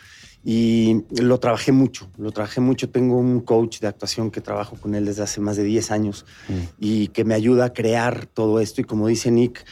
Y 0.45 1.03
lo 1.21 1.41
trabajé 1.41 1.73
mucho, 1.73 2.09
lo 2.17 2.31
trabajé 2.31 2.61
mucho. 2.61 2.91
Tengo 2.91 3.19
un 3.19 3.41
coach 3.41 3.81
de 3.81 3.89
actuación 3.89 4.31
que 4.31 4.41
trabajo 4.41 4.77
con 4.77 4.95
él 4.95 5.05
desde 5.05 5.25
hace 5.25 5.41
más 5.41 5.57
de 5.57 5.65
10 5.65 5.91
años 5.91 6.27
mm. 6.49 6.53
y 6.79 7.09
que 7.09 7.25
me 7.25 7.35
ayuda 7.35 7.65
a 7.65 7.73
crear 7.73 8.27
todo 8.27 8.61
esto. 8.61 8.81
Y 8.81 8.85
como 8.85 9.09
dice 9.09 9.33
Nick, 9.33 9.65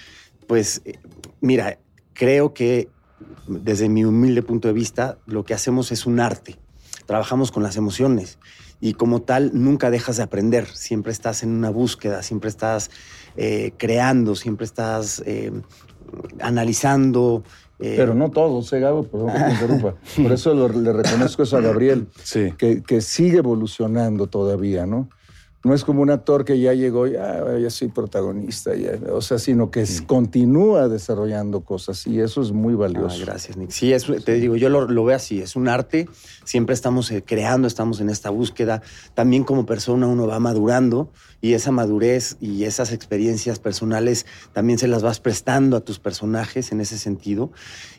pues 0.48 0.82
eh, 0.84 0.98
mira, 1.40 1.78
creo 2.14 2.52
que 2.52 2.88
desde 3.46 3.88
mi 3.88 4.04
humilde 4.04 4.42
punto 4.42 4.68
de 4.68 4.74
vista, 4.74 5.18
lo 5.26 5.44
que 5.44 5.54
hacemos 5.54 5.92
es 5.92 6.06
un 6.06 6.20
arte 6.20 6.58
trabajamos 7.06 7.52
con 7.52 7.62
las 7.62 7.76
emociones 7.76 8.38
y 8.80 8.94
como 8.94 9.22
tal 9.22 9.50
nunca 9.54 9.90
dejas 9.90 10.16
de 10.16 10.24
aprender, 10.24 10.66
siempre 10.66 11.12
estás 11.12 11.42
en 11.42 11.50
una 11.50 11.70
búsqueda, 11.70 12.22
siempre 12.22 12.50
estás 12.50 12.90
eh, 13.36 13.72
creando, 13.76 14.34
siempre 14.34 14.64
estás 14.64 15.22
eh, 15.26 15.52
analizando. 16.40 17.44
Eh. 17.78 17.94
Pero 17.96 18.14
no 18.14 18.30
todos, 18.30 18.72
¿eh, 18.72 18.80
Gabo? 18.80 19.04
Perdón 19.04 19.32
que 19.32 19.38
te 19.38 19.50
interrumpa. 19.52 19.94
Por 20.22 20.32
eso 20.32 20.68
le 20.68 20.92
reconozco 20.92 21.44
eso 21.44 21.56
a 21.56 21.60
Gabriel, 21.60 22.08
que, 22.58 22.82
que 22.82 23.00
sigue 23.00 23.38
evolucionando 23.38 24.26
todavía, 24.26 24.86
¿no? 24.86 25.08
No 25.64 25.74
es 25.74 25.82
como 25.82 26.02
un 26.02 26.10
actor 26.10 26.44
que 26.44 26.60
ya 26.60 26.74
llegó, 26.74 27.06
ya, 27.06 27.58
ya 27.58 27.70
soy 27.70 27.88
protagonista, 27.88 28.74
ya, 28.74 28.98
o 29.10 29.22
sea, 29.22 29.38
sino 29.38 29.70
que 29.70 29.86
continúa 30.06 30.88
desarrollando 30.88 31.62
cosas 31.62 32.06
y 32.06 32.20
eso 32.20 32.42
es 32.42 32.52
muy 32.52 32.74
valioso. 32.74 33.24
gracias, 33.24 33.56
Nick. 33.56 33.70
Sí, 33.70 33.92
te 34.24 34.34
digo, 34.34 34.56
yo 34.56 34.68
lo, 34.68 35.04
veo 35.04 35.16
así, 35.16 35.40
es 35.40 35.56
un 35.56 35.68
arte, 35.68 36.06
siempre 36.44 36.74
estamos 36.74 37.10
eh, 37.10 37.24
creando, 37.26 37.66
estamos 37.66 38.00
en 38.00 38.10
esta 38.10 38.28
búsqueda. 38.28 38.82
También 39.14 39.44
como 39.44 39.64
persona 39.64 40.06
uno 40.06 40.26
va 40.26 40.38
madurando 40.38 41.10
y 41.40 41.54
esa 41.54 41.70
madurez 41.70 42.36
y 42.40 42.64
esas 42.64 42.92
experiencias 42.92 43.58
personales 43.58 44.26
también 44.52 44.78
se 44.78 44.88
las 44.88 45.02
vas 45.02 45.20
prestando 45.20 45.76
a 45.76 45.80
tus 45.80 45.98
personajes 45.98 46.72
en 46.72 46.80
ese 46.80 46.98
sentido. 46.98 47.52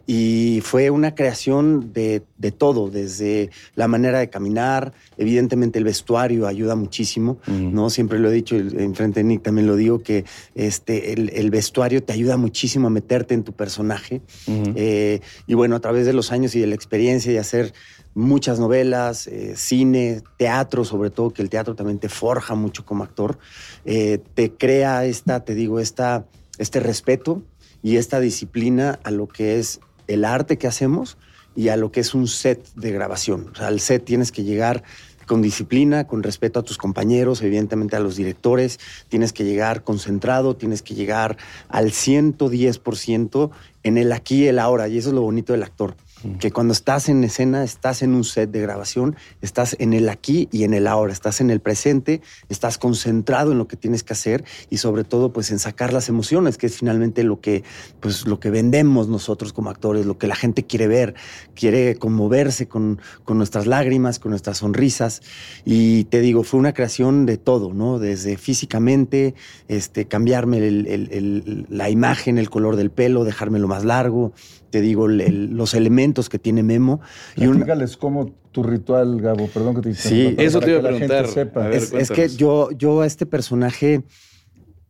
Y 0.08 0.62
fue 0.64 0.92
una 0.92 1.16
creación 1.16 1.94
de, 1.94 2.24
de 2.38 2.52
todo, 2.52 2.90
desde 2.90 3.50
la 3.74 3.88
manera 3.88 4.20
de 4.20 4.30
caminar, 4.30 4.94
evidentemente 5.18 5.80
el 5.80 5.86
vestuario 5.86 6.48
ayuda 6.48 6.76
muchísimo. 6.76 7.38
¿No? 7.56 7.90
Siempre 7.90 8.20
lo 8.20 8.30
he 8.30 8.34
dicho, 8.34 8.56
enfrente 8.56 9.20
de 9.22 9.24
Nick 9.24 9.42
también 9.42 9.68
lo 9.68 9.76
digo, 9.76 10.02
que 10.02 10.26
este, 10.54 11.14
el, 11.14 11.50
vestuario 11.50 12.04
te 12.04 12.14
ayuda 12.14 12.38
muchísimo 12.38 12.88
a 12.88 12.90
meterte 12.90 13.34
en 13.34 13.44
tu 13.44 13.54
personaje. 13.54 14.22
Eh, 14.48 15.22
y 15.48 15.54
bueno, 15.54 15.76
a 15.76 15.80
través 15.80 16.06
de 16.06 16.14
los 16.14 16.32
años 16.32 16.56
y 16.56 16.60
de 16.60 16.68
la 16.68 16.76
experiencia 16.76 17.32
y 17.32 17.38
hacer 17.38 17.74
muchas 18.16 18.60
novelas, 18.60 19.28
eh, 19.28 19.54
cine, 19.56 20.22
teatro, 20.38 20.86
sobre 20.86 21.10
todo, 21.10 21.32
que 21.32 21.42
el 21.42 21.50
teatro 21.50 21.76
también 21.76 22.00
te 22.00 22.10
forja 22.10 22.56
mucho 22.56 22.86
como 22.86 23.04
actor, 23.04 23.38
eh, 23.84 24.20
te 24.34 24.52
crea 24.52 25.06
esta, 25.06 25.44
te 25.44 25.54
digo, 25.54 25.80
esta, 25.80 26.26
este 26.58 26.80
respeto 26.80 27.44
y 27.84 27.98
esta 27.98 28.20
disciplina 28.20 29.00
a 29.04 29.12
lo 29.12 29.28
que 29.28 29.60
es 29.60 29.82
el 30.08 30.26
arte 30.26 30.58
que 30.58 30.68
hacemos 30.68 31.18
y 31.56 31.70
a 31.70 31.78
lo 31.78 31.92
que 31.92 32.00
es 32.00 32.14
un 32.14 32.28
set 32.28 32.68
de 32.76 32.92
grabación. 32.92 33.50
O 33.52 33.56
sea, 33.56 33.68
al 33.68 33.80
set 33.80 34.04
tienes 34.04 34.32
que 34.32 34.44
llegar 34.44 34.84
con 35.26 35.42
disciplina, 35.42 36.08
con 36.08 36.24
respeto 36.24 36.60
a 36.60 36.64
tus 36.64 36.78
compañeros, 36.78 37.42
evidentemente 37.42 37.96
a 37.96 38.00
los 38.00 38.16
directores, 38.16 38.80
tienes 39.10 39.34
que 39.34 39.44
llegar 39.44 39.84
concentrado, 39.84 40.56
tienes 40.56 40.82
que 40.82 40.96
llegar 40.96 41.38
al 41.70 41.92
110% 41.92 43.52
en 43.84 43.98
el 43.98 44.12
aquí 44.12 44.44
y 44.44 44.48
el 44.48 44.60
ahora, 44.60 44.88
y 44.88 44.98
eso 44.98 45.10
es 45.10 45.16
lo 45.16 45.22
bonito 45.22 45.54
del 45.54 45.64
actor 45.64 45.96
que 46.40 46.52
cuando 46.52 46.74
estás 46.74 47.10
en 47.10 47.24
escena, 47.24 47.64
estás 47.64 48.02
en 48.02 48.14
un 48.14 48.24
set 48.24 48.50
de 48.52 48.62
grabación, 48.62 49.16
estás 49.42 49.76
en 49.80 49.94
el 49.94 50.10
aquí 50.10 50.48
y 50.52 50.64
en 50.64 50.74
el 50.74 50.88
ahora, 50.88 51.14
estás 51.14 51.42
en 51.42 51.50
el 51.50 51.60
presente, 51.60 52.22
estás 52.50 52.78
concentrado 52.78 53.52
en 53.52 53.58
lo 53.58 53.68
que 53.68 53.78
tienes 53.78 54.04
que 54.04 54.14
hacer 54.14 54.44
y 54.70 54.78
sobre 54.78 55.04
todo 55.04 55.32
pues 55.32 55.52
en 55.52 55.60
sacar 55.60 55.94
las 55.94 56.10
emociones, 56.10 56.58
que 56.58 56.68
es 56.68 56.78
finalmente 56.78 57.24
lo 57.24 57.42
que 57.42 57.64
pues 58.00 58.26
lo 58.26 58.40
que 58.40 58.50
vendemos 58.50 59.08
nosotros 59.08 59.54
como 59.54 59.70
actores, 59.70 60.06
lo 60.06 60.18
que 60.18 60.28
la 60.28 60.36
gente 60.36 60.66
quiere 60.66 60.88
ver, 60.88 61.16
quiere 61.54 61.96
conmoverse 61.96 62.68
con, 62.68 63.00
con 63.24 63.38
nuestras 63.38 63.68
lágrimas, 63.68 64.20
con 64.20 64.32
nuestras 64.32 64.60
sonrisas 64.60 65.22
y 65.64 66.06
te 66.06 66.22
digo, 66.22 66.44
fue 66.44 66.60
una 66.60 66.74
creación 66.74 67.26
de 67.26 67.38
todo, 67.38 67.74
¿no? 67.74 68.00
Desde 68.00 68.38
físicamente, 68.38 69.36
este, 69.68 70.06
cambiarme 70.08 70.60
la 71.70 71.90
imagen, 71.90 72.38
el 72.38 72.50
color 72.50 72.76
del 72.76 72.92
pelo, 72.92 73.24
dejármelo 73.24 73.68
más 73.68 73.86
largo, 73.86 74.34
te 74.70 74.82
digo, 74.82 75.08
los 75.08 75.74
elementos 75.74 76.15
que 76.30 76.40
tiene 76.40 76.64
Memo. 76.64 77.02
Y 77.36 77.46
Dígales 77.46 77.98
cómo 77.98 78.34
tu 78.52 78.64
ritual, 78.64 79.22
Gabo, 79.22 79.48
perdón 79.48 79.76
que 79.76 79.82
te 79.82 79.96
Sí, 79.96 80.36
eso 80.38 80.60
te 80.60 80.72
iba 80.72 80.80
a 80.80 80.84
preguntar. 80.84 81.26
es, 81.72 82.10
que 82.10 82.30
yo, 82.30 82.72
yo 82.72 83.02
a 83.02 83.06
este 83.06 83.26
personaje, 83.26 84.04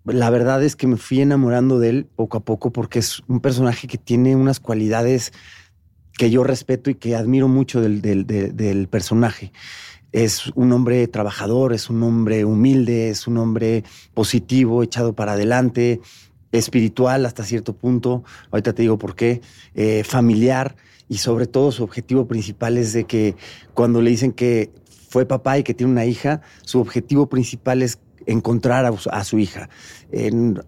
la 0.05 0.29
verdad 0.29 0.63
es 0.63 0.75
que 0.75 0.88
me 0.88 0.98
fui 0.98 1.22
enamorando 1.22 1.79
de 1.79 1.89
él 1.89 2.08
poco 2.15 2.38
a 2.38 2.39
poco 2.41 2.72
porque 2.72 3.00
es 3.00 3.22
un 3.27 3.39
personaje 3.39 3.88
que 3.88 3.98
tiene 3.98 4.36
unas 4.36 4.60
cualidades 4.60 5.34
que 6.13 6.29
yo 6.29 6.44
respeto 6.44 6.89
y 6.89 6.96
que 6.96 7.15
admiro 7.15 7.48
mucho 7.48 7.82
del, 7.82 8.01
del 8.01 8.88
personaje. 8.88 9.51
Es 10.12 10.48
un 10.55 10.72
hombre 10.72 11.08
trabajador, 11.08 11.74
es 11.74 11.89
un 11.89 12.01
hombre 12.03 12.46
humilde, 12.46 13.10
es 13.10 13.27
un 13.27 13.38
hombre 13.38 13.84
positivo, 14.13 14.82
echado 14.82 15.13
para 15.13 15.34
adelante, 15.34 16.00
espiritual 16.58 17.25
hasta 17.25 17.44
cierto 17.44 17.74
punto, 17.74 18.24
ahorita 18.51 18.74
te 18.74 18.84
digo 18.84 18.98
por 18.98 19.15
qué, 19.15 19.41
eh, 19.74 20.03
familiar 20.03 20.75
y 21.07 21.17
sobre 21.17 21.47
todo 21.47 21.71
su 21.71 21.83
objetivo 21.83 22.27
principal 22.27 22.77
es 22.77 22.93
de 22.93 23.05
que 23.05 23.35
cuando 23.74 24.01
le 24.01 24.09
dicen 24.09 24.31
que 24.31 24.71
fue 25.09 25.25
papá 25.25 25.57
y 25.57 25.63
que 25.63 25.74
tiene 25.74 25.91
una 25.91 26.05
hija, 26.05 26.41
su 26.63 26.79
objetivo 26.79 27.27
principal 27.27 27.81
es 27.81 28.00
encontrar 28.25 28.85
a, 28.85 29.24
su 29.24 29.39
hija. 29.39 29.69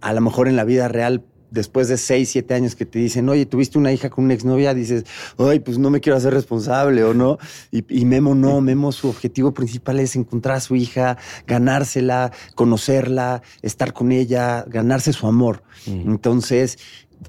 a 0.02 0.14
lo 0.14 0.22
mejor 0.22 0.48
en 0.48 0.56
la 0.56 0.64
vida 0.64 0.88
real 0.88 1.24
después 1.52 1.88
de 1.88 1.98
seis, 1.98 2.30
siete 2.30 2.54
años 2.54 2.76
que 2.76 2.86
te 2.86 3.00
dicen, 3.00 3.28
oye, 3.30 3.46
tuviste 3.46 3.78
una 3.78 3.92
hija 3.92 4.10
con 4.10 4.26
una 4.26 4.34
exnovia, 4.34 4.74
dices, 4.74 5.06
ay, 5.38 5.60
pues 5.60 5.78
no 5.78 5.90
me 5.90 6.02
quiero 6.02 6.18
hacer 6.18 6.34
responsable 6.34 7.04
o 7.04 7.14
no. 7.14 7.38
Y, 7.72 8.06
Memo 8.06 8.36
no, 8.36 8.62
Memo 8.62 8.92
su 8.92 9.10
objetivo 9.10 9.54
principal 9.54 10.00
es 10.00 10.16
encontrar 10.16 10.58
a 10.58 10.60
su 10.60 10.76
hija, 10.76 11.18
ganársela, 11.46 12.32
conocerla, 12.56 13.42
estar 13.62 13.94
con 13.94 14.12
ella, 14.12 14.66
ganarse 14.68 15.14
su 15.14 15.28
amor. 15.28 15.64
Entonces, 15.86 16.78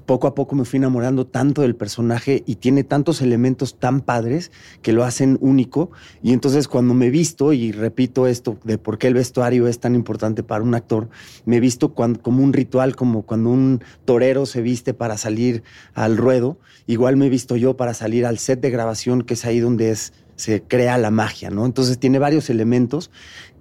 poco 0.05 0.27
a 0.27 0.35
poco 0.35 0.55
me 0.55 0.65
fui 0.65 0.77
enamorando 0.77 1.25
tanto 1.25 1.61
del 1.61 1.75
personaje 1.75 2.43
y 2.45 2.55
tiene 2.55 2.83
tantos 2.83 3.21
elementos 3.21 3.79
tan 3.79 4.01
padres 4.01 4.51
que 4.81 4.93
lo 4.93 5.03
hacen 5.03 5.37
único. 5.41 5.91
Y 6.21 6.33
entonces 6.33 6.67
cuando 6.67 6.93
me 6.93 7.09
visto, 7.09 7.53
y 7.53 7.71
repito 7.71 8.27
esto 8.27 8.57
de 8.63 8.77
por 8.77 8.97
qué 8.97 9.07
el 9.07 9.13
vestuario 9.13 9.67
es 9.67 9.79
tan 9.79 9.95
importante 9.95 10.43
para 10.43 10.63
un 10.63 10.75
actor, 10.75 11.09
me 11.45 11.59
visto 11.59 11.93
como 11.93 12.43
un 12.43 12.53
ritual, 12.53 12.95
como 12.95 13.23
cuando 13.23 13.49
un 13.49 13.83
torero 14.05 14.45
se 14.45 14.61
viste 14.61 14.93
para 14.93 15.17
salir 15.17 15.63
al 15.93 16.17
ruedo, 16.17 16.57
igual 16.87 17.17
me 17.17 17.27
he 17.27 17.29
visto 17.29 17.55
yo 17.55 17.75
para 17.77 17.93
salir 17.93 18.25
al 18.25 18.37
set 18.37 18.61
de 18.61 18.69
grabación, 18.69 19.23
que 19.23 19.33
es 19.33 19.45
ahí 19.45 19.59
donde 19.59 19.95
se 20.39 20.63
crea 20.63 20.97
la 20.97 21.11
magia, 21.11 21.49
¿no? 21.49 21.65
Entonces 21.65 21.99
tiene 21.99 22.17
varios 22.17 22.49
elementos 22.49 23.11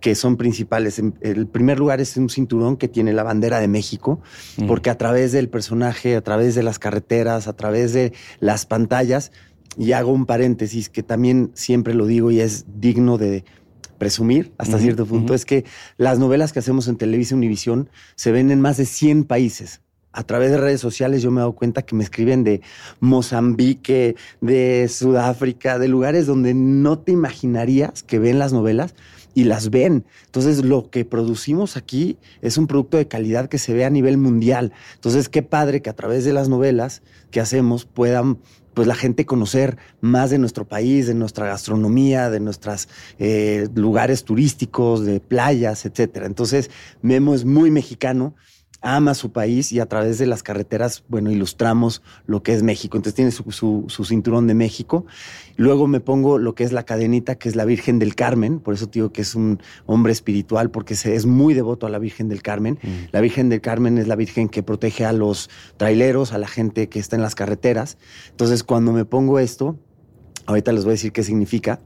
que 0.00 0.14
son 0.14 0.36
principales. 0.36 1.00
El 1.20 1.46
primer 1.46 1.78
lugar 1.78 2.00
es 2.00 2.16
un 2.16 2.28
cinturón 2.28 2.76
que 2.76 2.88
tiene 2.88 3.12
la 3.12 3.22
bandera 3.22 3.60
de 3.60 3.68
México, 3.68 4.20
mm. 4.56 4.66
porque 4.66 4.90
a 4.90 4.98
través 4.98 5.32
del 5.32 5.48
personaje, 5.48 6.16
a 6.16 6.20
través 6.22 6.54
de 6.54 6.62
las 6.62 6.78
carreteras, 6.78 7.48
a 7.48 7.54
través 7.54 7.92
de 7.92 8.12
las 8.40 8.66
pantallas, 8.66 9.32
y 9.76 9.92
hago 9.92 10.12
un 10.12 10.26
paréntesis 10.26 10.88
que 10.88 11.02
también 11.02 11.50
siempre 11.54 11.94
lo 11.94 12.06
digo 12.06 12.30
y 12.30 12.40
es 12.40 12.66
digno 12.80 13.18
de 13.18 13.44
presumir 13.98 14.52
hasta 14.58 14.78
cierto 14.78 15.06
punto, 15.06 15.34
es 15.34 15.44
que 15.44 15.64
las 15.96 16.18
novelas 16.18 16.52
que 16.52 16.60
hacemos 16.60 16.86
en 16.86 16.96
Televisa 16.96 17.34
Univisión 17.34 17.90
se 18.14 18.30
ven 18.30 18.50
en 18.50 18.60
más 18.60 18.76
de 18.76 18.86
100 18.86 19.24
países 19.24 19.80
a 20.12 20.24
través 20.24 20.50
de 20.50 20.58
redes 20.58 20.80
sociales 20.80 21.22
yo 21.22 21.30
me 21.30 21.36
he 21.36 21.42
dado 21.42 21.52
cuenta 21.52 21.82
que 21.82 21.94
me 21.94 22.02
escriben 22.02 22.42
de 22.42 22.60
Mozambique, 22.98 24.16
de 24.40 24.88
Sudáfrica, 24.88 25.78
de 25.78 25.88
lugares 25.88 26.26
donde 26.26 26.54
no 26.54 26.98
te 26.98 27.12
imaginarías 27.12 28.02
que 28.02 28.18
ven 28.18 28.38
las 28.38 28.52
novelas 28.52 28.94
y 29.38 29.44
las 29.44 29.70
ven. 29.70 30.04
Entonces, 30.26 30.64
lo 30.64 30.90
que 30.90 31.04
producimos 31.04 31.76
aquí 31.76 32.18
es 32.42 32.58
un 32.58 32.66
producto 32.66 32.96
de 32.96 33.06
calidad 33.06 33.48
que 33.48 33.58
se 33.58 33.72
ve 33.72 33.84
a 33.84 33.90
nivel 33.90 34.18
mundial. 34.18 34.72
Entonces, 34.96 35.28
qué 35.28 35.44
padre 35.44 35.80
que 35.80 35.90
a 35.90 35.92
través 35.94 36.24
de 36.24 36.32
las 36.32 36.48
novelas 36.48 37.02
que 37.30 37.38
hacemos 37.38 37.84
puedan 37.84 38.38
pues 38.74 38.88
la 38.88 38.96
gente 38.96 39.26
conocer 39.26 39.76
más 40.00 40.30
de 40.30 40.38
nuestro 40.38 40.66
país, 40.66 41.06
de 41.06 41.14
nuestra 41.14 41.46
gastronomía, 41.46 42.30
de 42.30 42.40
nuestros 42.40 42.88
eh, 43.20 43.68
lugares 43.76 44.24
turísticos, 44.24 45.04
de 45.04 45.20
playas, 45.20 45.86
etcétera. 45.86 46.26
Entonces, 46.26 46.68
Memo 47.00 47.32
es 47.32 47.44
muy 47.44 47.70
mexicano 47.70 48.34
ama 48.80 49.14
su 49.14 49.32
país 49.32 49.72
y 49.72 49.80
a 49.80 49.86
través 49.86 50.18
de 50.18 50.26
las 50.26 50.42
carreteras, 50.42 51.02
bueno, 51.08 51.30
ilustramos 51.30 52.02
lo 52.26 52.42
que 52.42 52.54
es 52.54 52.62
México. 52.62 52.96
Entonces 52.96 53.14
tiene 53.14 53.30
su, 53.32 54.04
cinturón 54.04 54.46
de 54.46 54.54
México. 54.54 55.04
Luego 55.56 55.88
me 55.88 56.00
pongo 56.00 56.38
lo 56.38 56.54
que 56.54 56.64
es 56.64 56.72
la 56.72 56.84
cadenita, 56.84 57.36
que 57.36 57.48
es 57.48 57.56
la 57.56 57.64
Virgen 57.64 57.98
del 57.98 58.14
Carmen. 58.14 58.60
Por 58.60 58.74
eso 58.74 58.86
digo 58.86 59.12
que 59.12 59.22
es 59.22 59.34
un 59.34 59.60
hombre 59.86 60.12
espiritual, 60.12 60.70
porque 60.70 60.94
se, 60.94 61.16
es 61.16 61.26
muy 61.26 61.54
devoto 61.54 61.86
a 61.86 61.90
la 61.90 61.98
Virgen 61.98 62.28
del 62.28 62.42
Carmen. 62.42 62.78
Mm. 62.82 62.88
La 63.10 63.20
Virgen 63.20 63.48
del 63.48 63.60
Carmen 63.60 63.98
es 63.98 64.06
la 64.06 64.16
Virgen 64.16 64.48
que 64.48 64.62
protege 64.62 65.04
a 65.04 65.12
los 65.12 65.50
traileros, 65.76 66.32
a 66.32 66.38
la 66.38 66.48
gente 66.48 66.88
que 66.88 67.00
está 67.00 67.16
en 67.16 67.22
las 67.22 67.34
carreteras. 67.34 67.98
Entonces 68.30 68.62
cuando 68.62 68.92
me 68.92 69.04
pongo 69.04 69.40
esto, 69.40 69.76
ahorita 70.46 70.72
les 70.72 70.84
voy 70.84 70.92
a 70.92 70.94
decir 70.94 71.12
qué 71.12 71.24
significa. 71.24 71.80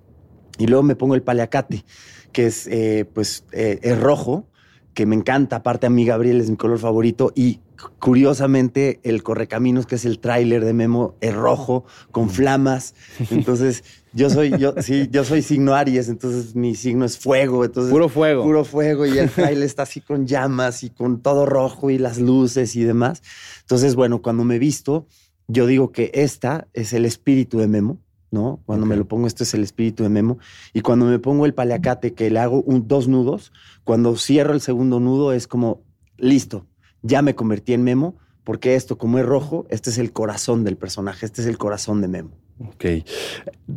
Y 0.59 0.67
luego 0.67 0.83
me 0.83 0.95
pongo 0.95 1.15
el 1.15 1.23
paliacate, 1.23 1.85
que 2.33 2.47
es, 2.47 2.67
eh, 2.67 3.07
pues, 3.13 3.45
eh, 3.53 3.79
es 3.83 3.99
rojo, 3.99 4.47
que 4.95 5.07
me 5.07 5.17
encanta. 5.17 5.57
Aparte, 5.57 5.87
a 5.87 5.91
mí 5.91 6.05
Gabriel 6.05 6.41
es 6.41 6.51
mi 6.51 6.57
color 6.57 6.79
favorito. 6.79 7.33
Y 7.35 7.61
curiosamente, 7.99 9.01
el 9.03 9.23
Correcaminos, 9.23 9.87
que 9.87 9.97
es 9.97 10.05
el 10.05 10.19
tráiler 10.19 10.65
de 10.65 10.73
Memo, 10.73 11.17
es 11.21 11.35
rojo, 11.35 11.85
con 12.11 12.31
flamas. 12.31 12.95
Entonces, 13.31 13.85
yo 14.13 14.29
soy, 14.31 14.57
yo, 14.59 14.75
sí, 14.81 15.09
yo 15.11 15.25
soy 15.25 15.41
signo 15.41 15.75
Aries, 15.75 16.11
entonces 16.11 16.55
mi 16.55 16.75
signo 16.75 17.07
es 17.07 17.19
fuego. 17.19 17.65
Entonces, 17.65 17.91
puro 17.91 18.11
fuego. 18.11 18.43
Puro 18.43 18.65
fuego. 18.65 19.07
Y 19.07 19.17
el 19.17 19.31
tráiler 19.31 19.65
está 19.65 19.85
así 19.85 20.03
con 20.03 20.27
llamas 20.27 20.85
y 20.85 20.91
con 20.91 21.23
todo 21.23 21.47
rojo 21.47 21.89
y 21.91 21.97
las 21.97 22.19
luces 22.19 22.77
y 22.77 22.85
demás. 22.85 23.23
Entonces, 23.63 23.95
bueno, 23.95 24.21
cuando 24.21 24.45
me 24.45 24.59
visto, 24.59 25.07
yo 25.49 25.67
digo 25.67 25.93
que 25.93 26.11
esta 26.13 26.69
es 26.75 26.93
el 26.93 27.07
espíritu 27.07 27.59
de 27.59 27.69
Memo 27.69 27.99
¿no? 28.33 28.61
Cuando 28.67 28.87
me 28.87 28.97
lo 28.97 29.07
pongo, 29.07 29.29
este 29.29 29.45
es 29.45 29.55
el 29.55 29.63
espíritu 29.63 30.03
de 30.03 30.09
Memo. 30.09 30.39
Y 30.73 30.81
cuando 30.81 31.05
me 31.05 31.19
pongo 31.19 31.47
el 31.47 31.55
paliacate, 31.55 32.15
que 32.15 32.31
le 32.31 32.41
hago 32.41 32.65
dos 32.67 33.07
nudos, 33.07 33.53
cuando 33.85 34.17
cierro 34.17 34.55
el 34.55 34.61
segundo 34.61 34.99
nudo 34.99 35.33
es 35.33 35.47
como, 35.47 35.85
listo, 36.17 36.67
ya 37.03 37.23
me 37.23 37.35
convertí 37.35 37.75
en 37.75 37.85
Memo, 37.85 38.17
porque 38.43 38.75
esto, 38.75 38.99
como 38.99 39.19
es 39.19 39.27
rojo, 39.27 39.67
este 39.71 39.91
es 39.91 39.99
el 39.99 40.13
corazón 40.13 40.65
del 40.65 40.77
personaje, 40.77 41.27
este 41.27 41.43
es 41.43 41.47
el 41.47 41.59
corazón 41.59 42.01
de 42.01 42.09
Memo. 42.09 42.31
Ok. 42.59 42.85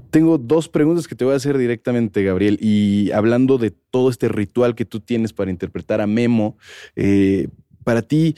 Tengo 0.09 0.37
dos 0.37 0.69
preguntas 0.69 1.07
que 1.07 1.15
te 1.15 1.25
voy 1.25 1.33
a 1.33 1.37
hacer 1.37 1.57
directamente, 1.57 2.23
Gabriel. 2.23 2.57
Y 2.61 3.11
hablando 3.11 3.57
de 3.57 3.71
todo 3.71 4.09
este 4.09 4.27
ritual 4.27 4.75
que 4.75 4.85
tú 4.85 4.99
tienes 4.99 5.33
para 5.33 5.51
interpretar 5.51 6.01
a 6.01 6.07
Memo, 6.07 6.57
eh, 6.95 7.49
para 7.85 8.01
ti, 8.01 8.35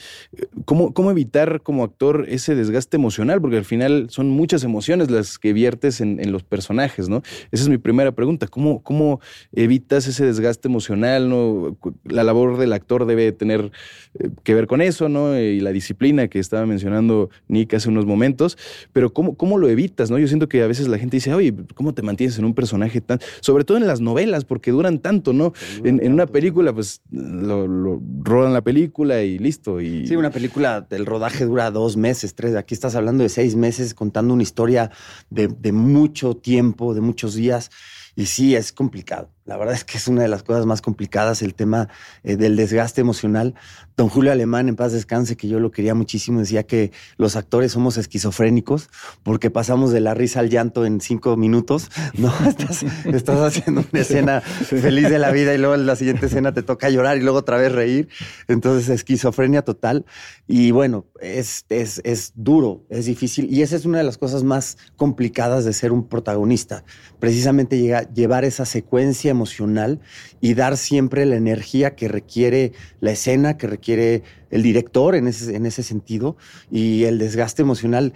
¿cómo, 0.66 0.92
¿cómo, 0.92 1.10
evitar 1.10 1.62
como 1.62 1.82
actor 1.82 2.26
ese 2.28 2.54
desgaste 2.54 2.98
emocional? 2.98 3.40
Porque 3.40 3.56
al 3.56 3.64
final 3.64 4.08
son 4.10 4.28
muchas 4.28 4.62
emociones 4.62 5.10
las 5.10 5.38
que 5.38 5.54
viertes 5.54 6.02
en, 6.02 6.30
los 6.30 6.44
personajes, 6.44 7.08
¿no? 7.08 7.22
Esa 7.50 7.62
es 7.62 7.68
mi 7.70 7.78
primera 7.78 8.12
pregunta. 8.12 8.46
¿Cómo, 8.46 8.82
¿Cómo, 8.82 9.20
evitas 9.54 10.06
ese 10.06 10.26
desgaste 10.26 10.68
emocional? 10.68 11.30
¿no? 11.30 11.78
La 12.04 12.24
labor 12.24 12.58
del 12.58 12.74
actor 12.74 13.06
debe 13.06 13.32
tener 13.32 13.72
eh, 14.18 14.28
que 14.44 14.52
ver 14.52 14.66
con 14.66 14.82
eso, 14.82 15.08
¿no? 15.08 15.38
Y 15.40 15.60
la 15.60 15.72
disciplina 15.72 16.28
que 16.28 16.38
estaba 16.38 16.66
mencionando 16.66 17.30
Nick 17.48 17.72
hace 17.72 17.88
unos 17.88 18.04
momentos. 18.04 18.58
Pero 18.92 19.14
¿cómo, 19.14 19.34
cómo 19.34 19.56
lo 19.56 19.70
evitas, 19.70 20.10
no? 20.10 20.18
Yo 20.18 20.28
siento 20.28 20.50
que 20.50 20.62
a 20.62 20.66
veces 20.66 20.88
la 20.88 20.98
gente 20.98 21.16
dice, 21.16 21.32
oye, 21.32 21.54
¿cómo 21.74 21.94
te 21.94 22.02
mantienes 22.02 22.38
en 22.38 22.44
un 22.44 22.52
personaje 22.52 23.00
tan... 23.00 23.18
Sobre 23.40 23.64
todo 23.64 23.78
en 23.78 23.86
las 23.86 24.02
novelas, 24.02 24.44
porque 24.44 24.72
duran 24.72 24.98
tanto, 24.98 25.32
¿no? 25.32 25.54
en, 25.84 26.12
una 26.12 26.26
película, 26.26 26.74
pues 26.74 27.00
lo, 27.10 27.66
lo 27.66 28.02
rodan 28.22 28.52
la 28.52 28.60
película 28.60 29.22
y 29.22 29.37
listo. 29.40 29.80
Y... 29.80 30.06
Sí, 30.06 30.16
una 30.16 30.30
película, 30.30 30.86
el 30.90 31.06
rodaje 31.06 31.44
dura 31.44 31.70
dos 31.70 31.96
meses, 31.96 32.34
tres. 32.34 32.54
Aquí 32.56 32.74
estás 32.74 32.94
hablando 32.94 33.22
de 33.22 33.28
seis 33.28 33.56
meses 33.56 33.94
contando 33.94 34.34
una 34.34 34.42
historia 34.42 34.90
de, 35.30 35.48
de 35.48 35.72
mucho 35.72 36.36
tiempo, 36.36 36.94
de 36.94 37.00
muchos 37.00 37.34
días. 37.34 37.70
Y 38.16 38.26
sí, 38.26 38.54
es 38.56 38.72
complicado. 38.72 39.30
La 39.48 39.56
verdad 39.56 39.74
es 39.74 39.82
que 39.82 39.96
es 39.96 40.06
una 40.08 40.20
de 40.20 40.28
las 40.28 40.42
cosas 40.42 40.66
más 40.66 40.82
complicadas 40.82 41.40
el 41.40 41.54
tema 41.54 41.88
eh, 42.22 42.36
del 42.36 42.54
desgaste 42.54 43.00
emocional. 43.00 43.54
Don 43.96 44.10
Julio 44.10 44.30
Alemán, 44.30 44.68
en 44.68 44.76
paz 44.76 44.92
descanse, 44.92 45.38
que 45.38 45.48
yo 45.48 45.58
lo 45.58 45.70
quería 45.70 45.94
muchísimo, 45.94 46.40
decía 46.40 46.64
que 46.64 46.92
los 47.16 47.34
actores 47.34 47.72
somos 47.72 47.96
esquizofrénicos 47.96 48.90
porque 49.22 49.50
pasamos 49.50 49.90
de 49.90 50.00
la 50.00 50.12
risa 50.12 50.40
al 50.40 50.50
llanto 50.50 50.84
en 50.84 51.00
cinco 51.00 51.36
minutos. 51.38 51.88
No, 52.18 52.32
estás, 52.48 52.84
estás 53.04 53.38
haciendo 53.38 53.84
una 53.92 54.00
escena 54.00 54.40
feliz 54.40 55.08
de 55.08 55.20
la 55.20 55.30
vida 55.30 55.54
y 55.54 55.58
luego 55.58 55.76
en 55.76 55.86
la 55.86 55.94
siguiente 55.94 56.26
escena 56.26 56.52
te 56.52 56.64
toca 56.64 56.90
llorar 56.90 57.16
y 57.16 57.20
luego 57.20 57.38
otra 57.38 57.56
vez 57.56 57.70
reír. 57.70 58.08
Entonces, 58.48 58.88
esquizofrenia 58.88 59.62
total. 59.62 60.04
Y 60.48 60.72
bueno, 60.72 61.06
es, 61.20 61.64
es, 61.68 62.00
es 62.04 62.32
duro, 62.34 62.84
es 62.88 63.06
difícil. 63.06 63.46
Y 63.52 63.62
esa 63.62 63.76
es 63.76 63.84
una 63.84 63.98
de 63.98 64.04
las 64.04 64.18
cosas 64.18 64.42
más 64.42 64.78
complicadas 64.96 65.64
de 65.64 65.72
ser 65.72 65.92
un 65.92 66.08
protagonista. 66.08 66.82
Precisamente 67.20 67.78
llega, 67.78 68.02
llevar 68.12 68.44
esa 68.44 68.64
secuencia 68.64 69.34
emocional 69.38 70.00
y 70.40 70.54
dar 70.54 70.76
siempre 70.76 71.24
la 71.24 71.36
energía 71.36 71.94
que 71.94 72.08
requiere 72.08 72.72
la 73.00 73.12
escena, 73.12 73.56
que 73.56 73.66
requiere 73.66 74.22
el 74.50 74.62
director 74.62 75.14
en 75.14 75.28
ese, 75.28 75.54
en 75.54 75.64
ese 75.64 75.82
sentido. 75.82 76.36
Y 76.70 77.04
el 77.04 77.18
desgaste 77.18 77.62
emocional 77.62 78.12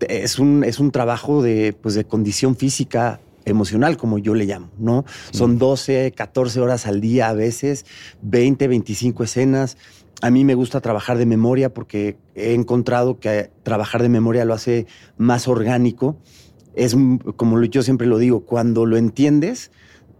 es 0.00 0.38
un, 0.38 0.64
es 0.64 0.80
un 0.80 0.90
trabajo 0.90 1.42
de, 1.42 1.72
pues 1.80 1.94
de 1.94 2.04
condición 2.04 2.56
física 2.56 3.20
emocional, 3.44 3.96
como 3.96 4.18
yo 4.18 4.34
le 4.34 4.46
llamo, 4.46 4.70
¿no? 4.78 5.04
Son 5.30 5.58
12, 5.58 6.12
14 6.16 6.60
horas 6.60 6.86
al 6.86 7.00
día 7.00 7.28
a 7.28 7.34
veces, 7.34 7.84
20, 8.22 8.68
25 8.68 9.24
escenas. 9.24 9.76
A 10.22 10.30
mí 10.30 10.44
me 10.44 10.54
gusta 10.54 10.80
trabajar 10.80 11.18
de 11.18 11.26
memoria 11.26 11.72
porque 11.72 12.16
he 12.34 12.54
encontrado 12.54 13.18
que 13.18 13.50
trabajar 13.62 14.02
de 14.02 14.08
memoria 14.08 14.44
lo 14.44 14.54
hace 14.54 14.86
más 15.18 15.48
orgánico. 15.48 16.16
Es 16.74 16.96
como 17.36 17.62
yo 17.64 17.82
siempre 17.82 18.06
lo 18.06 18.18
digo, 18.18 18.44
cuando 18.46 18.86
lo 18.86 18.96
entiendes, 18.96 19.70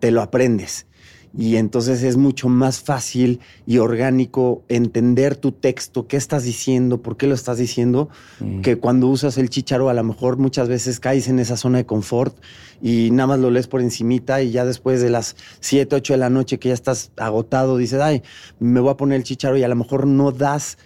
te 0.04 0.10
lo 0.10 0.20
aprendes. 0.20 0.86
Y 1.34 1.56
entonces 1.56 2.02
es 2.02 2.18
mucho 2.18 2.50
más 2.50 2.80
fácil 2.80 3.40
y 3.66 3.78
orgánico 3.78 4.62
entender 4.68 5.34
tu 5.34 5.52
texto, 5.52 6.06
qué 6.06 6.18
estás 6.18 6.42
diciendo, 6.44 7.00
por 7.00 7.16
qué 7.16 7.26
lo 7.26 7.34
estás 7.34 7.56
diciendo, 7.56 8.10
mm. 8.38 8.60
que 8.60 8.76
cuando 8.76 9.06
usas 9.06 9.38
el 9.38 9.48
chicharo 9.48 9.88
a 9.88 9.94
lo 9.94 10.04
mejor 10.04 10.36
muchas 10.36 10.68
veces 10.68 11.00
caes 11.00 11.26
en 11.28 11.38
esa 11.38 11.56
zona 11.56 11.78
de 11.78 11.86
confort 11.86 12.36
y 12.82 13.10
nada 13.12 13.28
más 13.28 13.38
lo 13.38 13.50
lees 13.50 13.66
por 13.66 13.80
encimita 13.80 14.42
y 14.42 14.50
ya 14.50 14.66
después 14.66 15.00
de 15.00 15.08
las 15.08 15.36
7, 15.60 15.96
8 15.96 16.12
de 16.12 16.18
la 16.18 16.28
noche 16.28 16.58
que 16.58 16.68
ya 16.68 16.74
estás 16.74 17.10
agotado, 17.16 17.78
dices, 17.78 18.02
ay, 18.02 18.22
me 18.58 18.80
voy 18.80 18.90
a 18.90 18.98
poner 18.98 19.16
el 19.16 19.24
chicharo 19.24 19.56
y 19.56 19.62
a 19.62 19.68
lo 19.68 19.76
mejor 19.76 20.06
no 20.06 20.32
das 20.32 20.76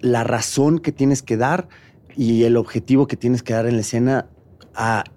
la 0.00 0.22
razón 0.22 0.80
que 0.80 0.92
tienes 0.92 1.22
que 1.22 1.38
dar 1.38 1.66
y 2.14 2.42
el 2.42 2.58
objetivo 2.58 3.06
que 3.06 3.16
tienes 3.16 3.42
que 3.42 3.54
dar 3.54 3.64
en 3.64 3.76
la 3.76 3.80
escena 3.80 4.26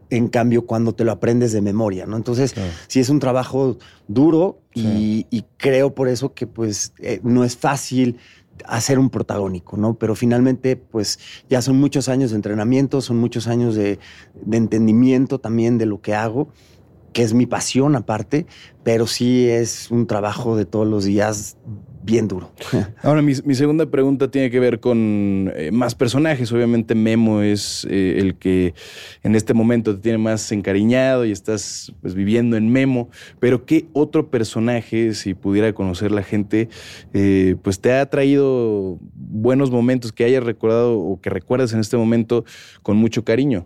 en 0.10 0.28
cambio, 0.28 0.66
cuando 0.66 0.94
te 0.94 1.04
lo 1.04 1.12
aprendes 1.12 1.52
de 1.52 1.62
memoria, 1.62 2.06
¿no? 2.06 2.18
Entonces, 2.18 2.54
sí, 2.88 3.00
es 3.00 3.10
un 3.10 3.20
trabajo 3.20 3.78
duro 4.08 4.60
y, 4.74 5.46
creo 5.58 5.96
por 5.96 6.08
eso 6.08 6.34
que 6.34 6.48
pues 6.48 6.94
eh, 7.00 7.20
no 7.24 7.44
es 7.44 7.56
fácil 7.56 8.18
hacer 8.66 9.00
un 9.00 9.10
protagónico, 9.10 9.78
¿no? 9.78 9.96
Pero 9.96 10.16
finalmente, 10.16 10.76
pues 10.76 11.20
ya 11.50 11.62
son 11.62 11.80
muchos 11.80 12.10
años 12.10 12.32
de 12.32 12.36
entrenamiento, 12.36 13.02
son 13.02 13.18
muchos 13.18 13.48
años 13.48 13.76
de, 13.76 14.00
de 14.36 14.58
entendimiento 14.58 15.40
también 15.40 15.78
de 15.78 15.86
lo 15.86 16.02
que 16.02 16.14
hago 16.14 16.50
que 17.14 17.22
es 17.22 17.34
mi 17.34 17.46
pasión 17.46 17.96
aparte, 17.96 18.48
pero 18.84 19.06
sí 19.08 19.48
es 19.48 19.92
un 19.92 20.08
trabajo 20.08 20.58
de 20.58 20.66
todos 20.66 20.88
los 20.88 21.06
días 21.06 21.58
bien 22.04 22.28
duro. 22.28 22.52
Ahora, 23.02 23.22
mi, 23.22 23.34
segunda 23.34 23.86
pregunta 23.86 24.30
tiene 24.30 24.52
que 24.52 24.60
ver 24.60 24.80
con 24.80 25.52
eh, 25.56 25.72
más 25.72 25.96
personajes. 25.96 26.52
Obviamente 26.52 26.96
Memo 26.96 27.42
es 27.42 27.88
eh, 27.90 28.16
el 28.20 28.36
que 28.36 28.74
en 29.24 29.36
este 29.36 29.54
momento 29.54 29.96
te 29.96 30.02
tiene 30.02 30.18
más 30.18 30.52
encariñado 30.52 31.26
y 31.26 31.32
estás 31.32 31.94
pues, 32.02 32.14
viviendo 32.14 32.58
en 32.58 32.70
Memo, 32.70 33.10
pero 33.40 33.66
¿qué 33.66 33.88
otro 33.94 34.30
personaje, 34.30 35.14
si 35.14 35.34
pudiera 35.34 35.74
conocer 35.74 36.12
la 36.12 36.24
gente, 36.24 36.70
eh, 37.14 37.56
pues 37.62 37.80
te 37.80 37.94
ha 37.94 38.06
traído 38.10 39.00
buenos 39.16 39.72
momentos 39.72 40.12
que 40.12 40.26
hayas 40.26 40.44
recordado 40.44 41.00
o 41.00 41.20
que 41.22 41.30
recuerdas 41.30 41.74
en 41.74 41.80
este 41.80 41.98
momento 41.98 42.46
con 42.82 42.98
mucho 42.98 43.24
cariño? 43.24 43.66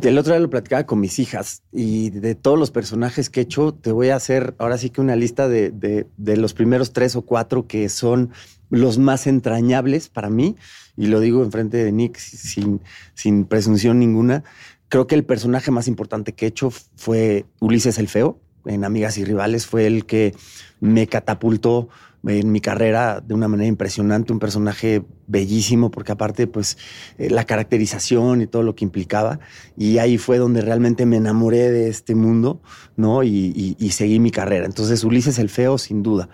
El 0.00 0.16
otro 0.16 0.32
día 0.32 0.40
lo 0.40 0.48
platicaba 0.48 0.86
con 0.86 1.00
mis 1.00 1.18
hijas 1.18 1.64
y 1.72 2.10
de 2.10 2.36
todos 2.36 2.56
los 2.56 2.70
personajes 2.70 3.30
que 3.30 3.40
he 3.40 3.42
hecho, 3.42 3.74
te 3.74 3.90
voy 3.90 4.10
a 4.10 4.16
hacer 4.16 4.54
ahora 4.58 4.78
sí 4.78 4.90
que 4.90 5.00
una 5.00 5.16
lista 5.16 5.48
de, 5.48 5.72
de, 5.72 6.36
los 6.36 6.54
primeros 6.54 6.92
tres 6.92 7.16
o 7.16 7.22
cuatro 7.22 7.66
que 7.66 7.88
son 7.88 8.30
los 8.70 8.98
más 8.98 9.26
entrañables 9.26 10.08
para 10.08 10.30
mí. 10.30 10.54
Y 10.96 11.08
lo 11.08 11.18
digo 11.18 11.42
enfrente 11.42 11.78
de 11.78 11.90
Nick 11.90 12.16
sin, 12.16 12.80
sin 13.14 13.44
presunción 13.44 13.98
ninguna. 13.98 14.44
Creo 14.88 15.08
que 15.08 15.16
el 15.16 15.24
personaje 15.24 15.72
más 15.72 15.88
importante 15.88 16.32
que 16.32 16.44
he 16.44 16.48
hecho 16.48 16.70
fue 16.70 17.46
Ulises 17.58 17.98
el 17.98 18.06
Feo 18.06 18.38
en 18.66 18.84
Amigas 18.84 19.18
y 19.18 19.24
Rivales. 19.24 19.66
Fue 19.66 19.88
el 19.88 20.06
que 20.06 20.32
me 20.78 21.08
catapultó 21.08 21.88
en 22.28 22.52
mi 22.52 22.60
carrera 22.60 23.20
de 23.20 23.34
una 23.34 23.48
manera 23.48 23.68
impresionante, 23.68 24.32
un 24.32 24.38
personaje 24.38 25.02
bellísimo, 25.26 25.90
porque 25.90 26.12
aparte, 26.12 26.46
pues, 26.46 26.78
eh, 27.18 27.30
la 27.30 27.44
caracterización 27.44 28.42
y 28.42 28.46
todo 28.46 28.62
lo 28.62 28.74
que 28.74 28.84
implicaba. 28.84 29.40
Y 29.76 29.98
ahí 29.98 30.18
fue 30.18 30.38
donde 30.38 30.60
realmente 30.60 31.06
me 31.06 31.16
enamoré 31.16 31.70
de 31.70 31.88
este 31.88 32.14
mundo, 32.14 32.60
¿no? 32.96 33.22
Y, 33.22 33.76
y 33.78 33.90
seguí 33.90 34.20
mi 34.20 34.30
carrera. 34.30 34.66
Entonces, 34.66 35.04
Ulises 35.04 35.38
el 35.38 35.48
Feo, 35.48 35.78
sin 35.78 36.02
duda. 36.02 36.28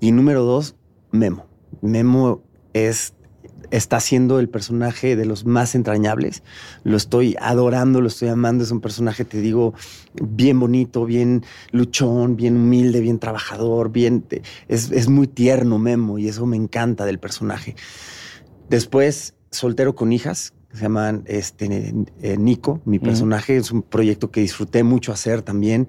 Y 0.00 0.12
número 0.12 0.42
dos, 0.44 0.76
Memo. 1.10 1.46
Memo 1.80 2.42
es 2.72 3.14
está 3.72 4.00
siendo 4.00 4.38
el 4.38 4.48
personaje 4.48 5.16
de 5.16 5.24
los 5.24 5.46
más 5.46 5.74
entrañables. 5.74 6.42
Lo 6.84 6.96
estoy 6.96 7.36
adorando, 7.40 8.00
lo 8.00 8.08
estoy 8.08 8.28
amando. 8.28 8.62
Es 8.62 8.70
un 8.70 8.82
personaje, 8.82 9.24
te 9.24 9.40
digo, 9.40 9.74
bien 10.14 10.60
bonito, 10.60 11.06
bien 11.06 11.42
luchón, 11.70 12.36
bien 12.36 12.56
humilde, 12.56 13.00
bien 13.00 13.18
trabajador, 13.18 13.90
bien. 13.90 14.26
Es, 14.68 15.08
muy 15.08 15.26
tierno, 15.26 15.78
Memo, 15.78 16.18
y 16.18 16.28
eso 16.28 16.44
me 16.44 16.56
encanta 16.56 17.06
del 17.06 17.18
personaje. 17.18 17.74
Después, 18.68 19.34
soltero 19.50 19.94
con 19.94 20.12
hijas, 20.12 20.52
se 20.74 20.82
llaman 20.82 21.24
este, 21.26 21.94
eh, 22.20 22.36
Nico, 22.36 22.82
mi 22.84 22.98
personaje. 22.98 23.56
Es 23.56 23.72
un 23.72 23.82
proyecto 23.82 24.30
que 24.30 24.42
disfruté 24.42 24.82
mucho 24.84 25.12
hacer 25.12 25.40
también, 25.40 25.88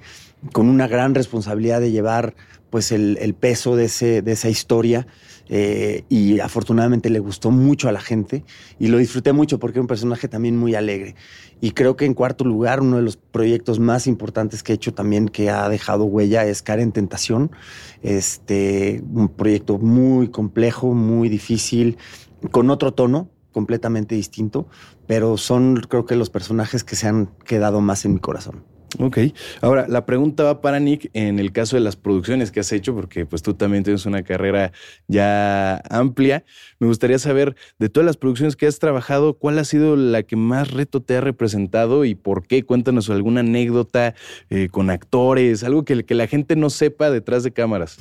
con 0.54 0.70
una 0.70 0.88
gran 0.88 1.16
responsabilidad 1.16 1.82
de 1.82 1.92
llevar 1.92 2.34
pues 2.70 2.94
el, 2.94 3.18
el 3.22 3.34
peso 3.34 3.76
de, 3.76 3.86
ese, 3.86 4.22
de 4.22 4.32
esa 4.32 4.50
historia. 4.50 5.06
Eh, 5.50 6.06
y 6.10 6.40
afortunadamente 6.40 7.10
le 7.10 7.20
gustó 7.20 7.52
mucho 7.52 7.90
a 7.90 7.92
la 7.92 8.00
gente 8.00 8.46
y 8.80 8.88
lo 8.88 8.98
disfruté 8.98 9.34
mucho 9.34 9.60
porque 9.60 9.80
es 9.80 9.82
un 9.82 9.88
personaje 9.88 10.28
también 10.28 10.58
muy 10.58 10.76
alegre. 10.76 11.16
Y 11.60 11.72
creo 11.72 11.96
que 11.96 12.06
en 12.06 12.14
cuarto 12.14 12.46
lugar, 12.46 12.82
uno 12.82 12.98
de 12.98 13.04
los 13.04 13.18
proyectos 13.18 13.80
más 13.80 14.08
importantes 14.08 14.64
que 14.64 14.74
he 14.74 14.76
hecho 14.76 14.94
también 14.94 15.28
que 15.28 15.50
ha 15.50 15.68
dejado 15.70 16.06
huella 16.06 16.46
es 16.46 16.62
Karen 16.62 16.92
Tentación. 16.92 17.52
Este, 18.02 19.04
un 19.14 19.30
proyecto 19.30 19.78
muy 19.78 20.30
complejo, 20.30 20.94
muy 20.94 21.30
difícil, 21.30 21.98
con 22.52 22.70
otro 22.70 22.94
tono 22.94 23.30
completamente 23.52 24.16
distinto, 24.16 24.68
pero 25.08 25.38
son 25.38 25.76
creo 25.88 26.06
que 26.06 26.16
los 26.16 26.30
personajes 26.30 26.84
que 26.84 26.96
se 26.96 27.08
han 27.08 27.28
quedado 27.46 27.82
más 27.82 28.04
en 28.04 28.16
mi 28.16 28.20
corazón. 28.20 28.73
Ok. 29.00 29.18
Ahora, 29.62 29.88
la 29.88 30.06
pregunta 30.06 30.44
va 30.44 30.62
para 30.62 30.80
Nick 30.80 31.10
en 31.14 31.40
el 31.40 31.52
caso 31.52 31.76
de 31.76 31.82
las 31.82 31.96
producciones 31.96 32.52
que 32.52 32.60
has 32.60 32.72
hecho, 32.72 32.94
porque 32.94 33.26
pues 33.26 33.42
tú 33.42 33.54
también 33.56 33.84
tienes 33.84 34.06
una 34.06 34.24
carrera 34.24 34.72
ya 35.08 35.78
amplia. 35.90 36.44
Me 36.80 36.88
gustaría 36.88 37.20
saber, 37.20 37.56
de 37.80 37.90
todas 37.90 38.06
las 38.06 38.18
producciones 38.18 38.56
que 38.56 38.68
has 38.68 38.80
trabajado, 38.80 39.34
¿cuál 39.36 39.58
ha 39.60 39.64
sido 39.64 39.96
la 39.96 40.24
que 40.24 40.36
más 40.36 40.72
reto 40.72 41.02
te 41.02 41.18
ha 41.18 41.22
representado 41.22 42.06
y 42.06 42.16
por 42.16 42.46
qué? 42.46 42.64
Cuéntanos 42.64 43.10
alguna 43.10 43.40
anécdota 43.40 44.16
eh, 44.50 44.70
con 44.70 44.90
actores, 44.90 45.64
algo 45.64 45.86
que, 45.86 46.04
que 46.04 46.16
la 46.16 46.28
gente 46.28 46.56
no 46.56 46.70
sepa 46.70 47.10
detrás 47.10 47.44
de 47.44 47.52
cámaras. 47.52 47.98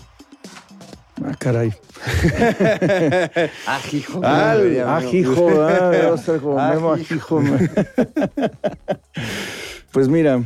Ah, 1.25 1.35
caray. 1.39 1.73
Ajijo. 3.67 4.21
Ah, 4.25 4.57
ajijo, 4.97 5.63
ah, 5.63 6.17
como 6.41 6.57
Memo 6.57 6.93
Ajijo. 6.93 7.43
Pues 9.93 10.09
mira, 10.09 10.43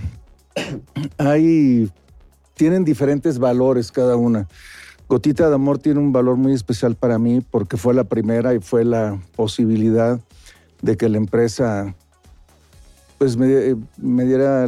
hay, 1.18 1.90
tienen 2.54 2.84
diferentes 2.84 3.38
valores 3.38 3.92
cada 3.92 4.16
una. 4.16 4.48
Gotita 5.08 5.48
de 5.48 5.54
Amor 5.54 5.78
tiene 5.78 6.00
un 6.00 6.12
valor 6.12 6.36
muy 6.36 6.52
especial 6.52 6.96
para 6.96 7.18
mí 7.18 7.40
porque 7.40 7.76
fue 7.76 7.94
la 7.94 8.04
primera 8.04 8.54
y 8.54 8.58
fue 8.58 8.84
la 8.84 9.20
posibilidad 9.36 10.20
de 10.82 10.96
que 10.96 11.08
la 11.08 11.18
empresa 11.18 11.94
pues 13.18 13.36
me, 13.36 13.46
diera, 14.24 14.66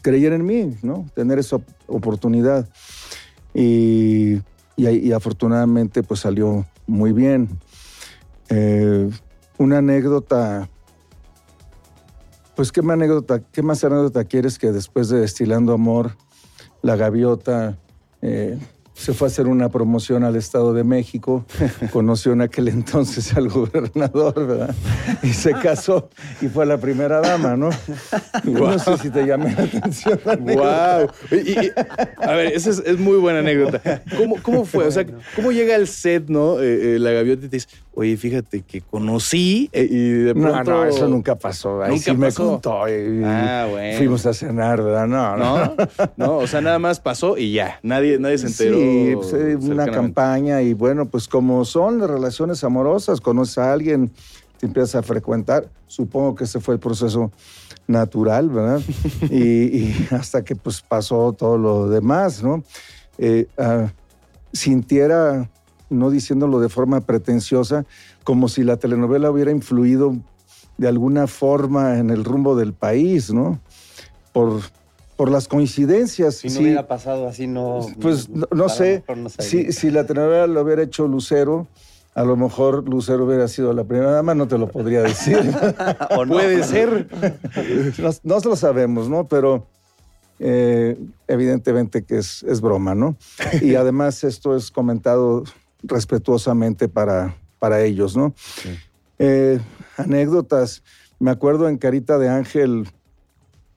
creyera 0.00 0.36
en 0.36 0.46
mí, 0.46 0.76
¿no? 0.82 1.06
Tener 1.14 1.38
esa 1.38 1.58
oportunidad. 1.86 2.68
Y, 3.52 4.40
y, 4.76 5.12
afortunadamente 5.12 6.02
pues 6.02 6.20
salió 6.20 6.64
muy 6.86 7.12
bien. 7.12 7.48
Eh, 8.48 9.10
una 9.58 9.78
anécdota 9.78 10.68
pues 12.60 12.72
qué 12.72 12.82
más 12.82 12.92
anécdota, 12.92 13.40
qué 13.40 13.62
más 13.62 13.82
anécdota 13.84 14.22
quieres 14.24 14.58
que 14.58 14.70
después 14.70 15.08
de 15.08 15.18
Destilando 15.18 15.72
Amor, 15.72 16.18
La 16.82 16.94
Gaviota 16.94 17.78
eh, 18.20 18.58
se 18.92 19.14
fue 19.14 19.28
a 19.28 19.30
hacer 19.30 19.46
una 19.46 19.70
promoción 19.70 20.24
al 20.24 20.36
Estado 20.36 20.74
de 20.74 20.84
México, 20.84 21.46
conoció 21.90 22.34
en 22.34 22.42
aquel 22.42 22.68
entonces 22.68 23.34
al 23.34 23.48
gobernador, 23.48 24.46
¿verdad? 24.46 24.74
Y 25.22 25.28
se 25.28 25.52
casó 25.52 26.10
y 26.42 26.48
fue 26.48 26.66
la 26.66 26.76
primera 26.76 27.22
dama, 27.22 27.56
¿no? 27.56 27.70
No 28.44 28.78
sé 28.78 28.98
si 28.98 29.08
te 29.08 29.24
llamé 29.24 29.54
la 29.54 29.62
atención. 29.62 30.20
¡Wow! 30.24 31.08
a 32.18 32.32
ver, 32.32 32.52
esa 32.52 32.70
es, 32.70 32.98
muy 32.98 33.16
buena 33.16 33.38
anécdota. 33.38 34.02
¿Cómo, 34.18 34.36
¿Cómo, 34.42 34.66
fue? 34.66 34.86
O 34.86 34.90
sea, 34.90 35.06
¿cómo 35.34 35.50
llega 35.50 35.76
el 35.76 35.88
set, 35.88 36.28
no? 36.28 36.60
Eh, 36.60 36.96
eh, 36.96 36.98
la 36.98 37.12
gaviota 37.12 37.46
y 37.46 37.48
te 37.48 37.56
dice, 37.56 37.68
oye, 38.00 38.16
fíjate 38.16 38.62
que 38.62 38.80
conocí 38.80 39.68
eh, 39.72 39.86
y 39.88 40.08
de 40.08 40.34
pronto... 40.34 40.70
No, 40.70 40.76
no, 40.78 40.84
eso 40.86 41.06
nunca 41.06 41.36
pasó. 41.36 41.82
Ahí 41.82 41.90
nunca 41.90 42.04
sí 42.04 42.16
me 42.16 42.32
contó 42.32 42.84
ah, 42.84 43.66
bueno. 43.70 43.98
fuimos 43.98 44.24
a 44.24 44.32
cenar, 44.32 44.82
¿verdad? 44.82 45.06
No, 45.06 45.36
no, 45.36 45.76
no. 46.16 46.36
o 46.38 46.46
sea, 46.46 46.62
nada 46.62 46.78
más 46.78 46.98
pasó 46.98 47.36
y 47.36 47.52
ya. 47.52 47.78
Nadie, 47.82 48.18
nadie 48.18 48.38
se 48.38 48.46
enteró. 48.46 48.78
Sí, 48.78 49.12
pues, 49.16 49.32
eh, 49.34 49.56
una 49.70 49.86
campaña 49.86 50.62
y 50.62 50.72
bueno, 50.72 51.10
pues 51.10 51.28
como 51.28 51.66
son 51.66 51.98
las 51.98 52.08
relaciones 52.08 52.64
amorosas, 52.64 53.20
conoces 53.20 53.58
a 53.58 53.70
alguien, 53.70 54.10
te 54.58 54.64
empiezas 54.64 54.94
a 54.94 55.02
frecuentar. 55.02 55.68
Supongo 55.86 56.34
que 56.34 56.44
ese 56.44 56.58
fue 56.58 56.76
el 56.76 56.80
proceso 56.80 57.30
natural, 57.86 58.48
¿verdad? 58.48 58.80
y, 59.30 59.94
hasta 60.10 60.42
que 60.42 60.56
pues 60.56 60.80
pasó 60.80 61.34
todo 61.34 61.58
lo 61.58 61.90
demás, 61.90 62.42
¿no? 62.42 62.64
Eh, 63.18 63.46
ah, 63.58 63.92
sintiera 64.54 65.50
no 65.90 66.10
diciéndolo 66.10 66.60
de 66.60 66.68
forma 66.68 67.00
pretenciosa, 67.02 67.84
como 68.24 68.48
si 68.48 68.64
la 68.64 68.78
telenovela 68.78 69.30
hubiera 69.30 69.50
influido 69.50 70.16
de 70.78 70.88
alguna 70.88 71.26
forma 71.26 71.98
en 71.98 72.08
el 72.08 72.24
rumbo 72.24 72.56
del 72.56 72.72
país, 72.72 73.32
¿no? 73.32 73.60
Por, 74.32 74.60
por 75.16 75.30
las 75.30 75.46
coincidencias. 75.46 76.36
Si 76.36 76.48
no 76.48 76.60
hubiera 76.60 76.88
pasado 76.88 77.28
así, 77.28 77.46
no. 77.46 77.86
Pues 78.00 78.30
no, 78.30 78.68
sé. 78.70 79.04
si, 79.38 79.72
si, 79.72 79.90
la 79.90 80.06
telenovela 80.06 80.46
lo 80.46 80.62
hubiera 80.62 80.82
hecho 80.82 81.06
Lucero, 81.06 81.66
a 82.14 82.24
lo 82.24 82.36
mejor 82.36 82.88
Lucero 82.88 83.26
hubiera 83.26 83.46
sido 83.46 83.72
la 83.72 83.84
primera 83.84 84.10
dama, 84.10 84.34
no 84.34 84.48
te 84.48 84.56
lo 84.56 84.68
podría 84.68 85.02
decir. 85.02 85.38
¿O 86.16 86.26
Puede 86.26 86.62
ser. 86.64 87.08
no, 88.22 88.38
lo 88.38 88.56
sabemos, 88.56 89.10
¿no? 89.10 89.28
Pero 89.28 89.66
eh, 90.38 90.98
evidentemente 91.28 92.02
que 92.02 92.16
es, 92.16 92.42
es 92.44 92.62
broma, 92.62 92.94
¿no? 92.94 93.16
Y 93.60 93.74
además 93.74 94.24
esto 94.24 94.56
es 94.56 94.70
comentado 94.70 95.44
respetuosamente 95.82 96.88
para, 96.88 97.36
para 97.58 97.82
ellos, 97.82 98.16
¿no? 98.16 98.34
Eh, 99.18 99.60
anécdotas. 99.96 100.82
Me 101.18 101.30
acuerdo 101.30 101.68
en 101.68 101.78
Carita 101.78 102.18
de 102.18 102.28
Ángel 102.28 102.88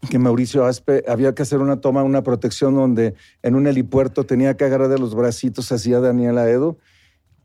que 0.09 0.19
Mauricio 0.19 0.65
Aspe 0.65 1.03
había 1.07 1.33
que 1.33 1.43
hacer 1.43 1.59
una 1.59 1.79
toma, 1.79 2.03
una 2.03 2.23
protección 2.23 2.75
donde 2.75 3.15
en 3.41 3.55
un 3.55 3.67
helipuerto 3.67 4.25
tenía 4.25 4.55
que 4.57 4.65
agarrar 4.65 4.89
de 4.89 4.99
los 4.99 5.15
bracitos 5.15 5.71
así 5.71 5.93
a 5.93 5.99
Daniela 5.99 6.49
Edo 6.49 6.77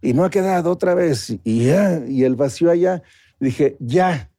y 0.00 0.12
no 0.12 0.24
ha 0.24 0.30
quedado 0.30 0.70
otra 0.70 0.94
vez. 0.94 1.36
Y 1.44 1.66
ya, 1.66 2.02
y 2.06 2.24
el 2.24 2.36
vacío 2.36 2.70
allá, 2.70 3.02
dije, 3.40 3.76
ya, 3.80 4.30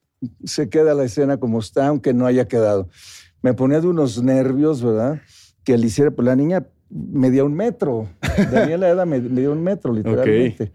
se 0.44 0.70
queda 0.70 0.94
la 0.94 1.06
escena 1.06 1.38
como 1.38 1.60
está, 1.60 1.88
aunque 1.88 2.14
no 2.14 2.26
haya 2.26 2.48
quedado. 2.48 2.90
Me 3.42 3.54
ponía 3.54 3.80
de 3.80 3.88
unos 3.88 4.22
nervios, 4.22 4.84
¿verdad? 4.84 5.22
Que 5.64 5.78
le 5.78 5.88
hiciera, 5.88 6.12
pues 6.12 6.26
la 6.26 6.36
niña 6.36 6.66
medía 6.90 7.44
un 7.44 7.54
metro. 7.54 8.08
Daniela 8.52 8.90
Eda 8.90 9.06
medía 9.06 9.50
un 9.50 9.64
metro, 9.64 9.94
literalmente. 9.94 10.72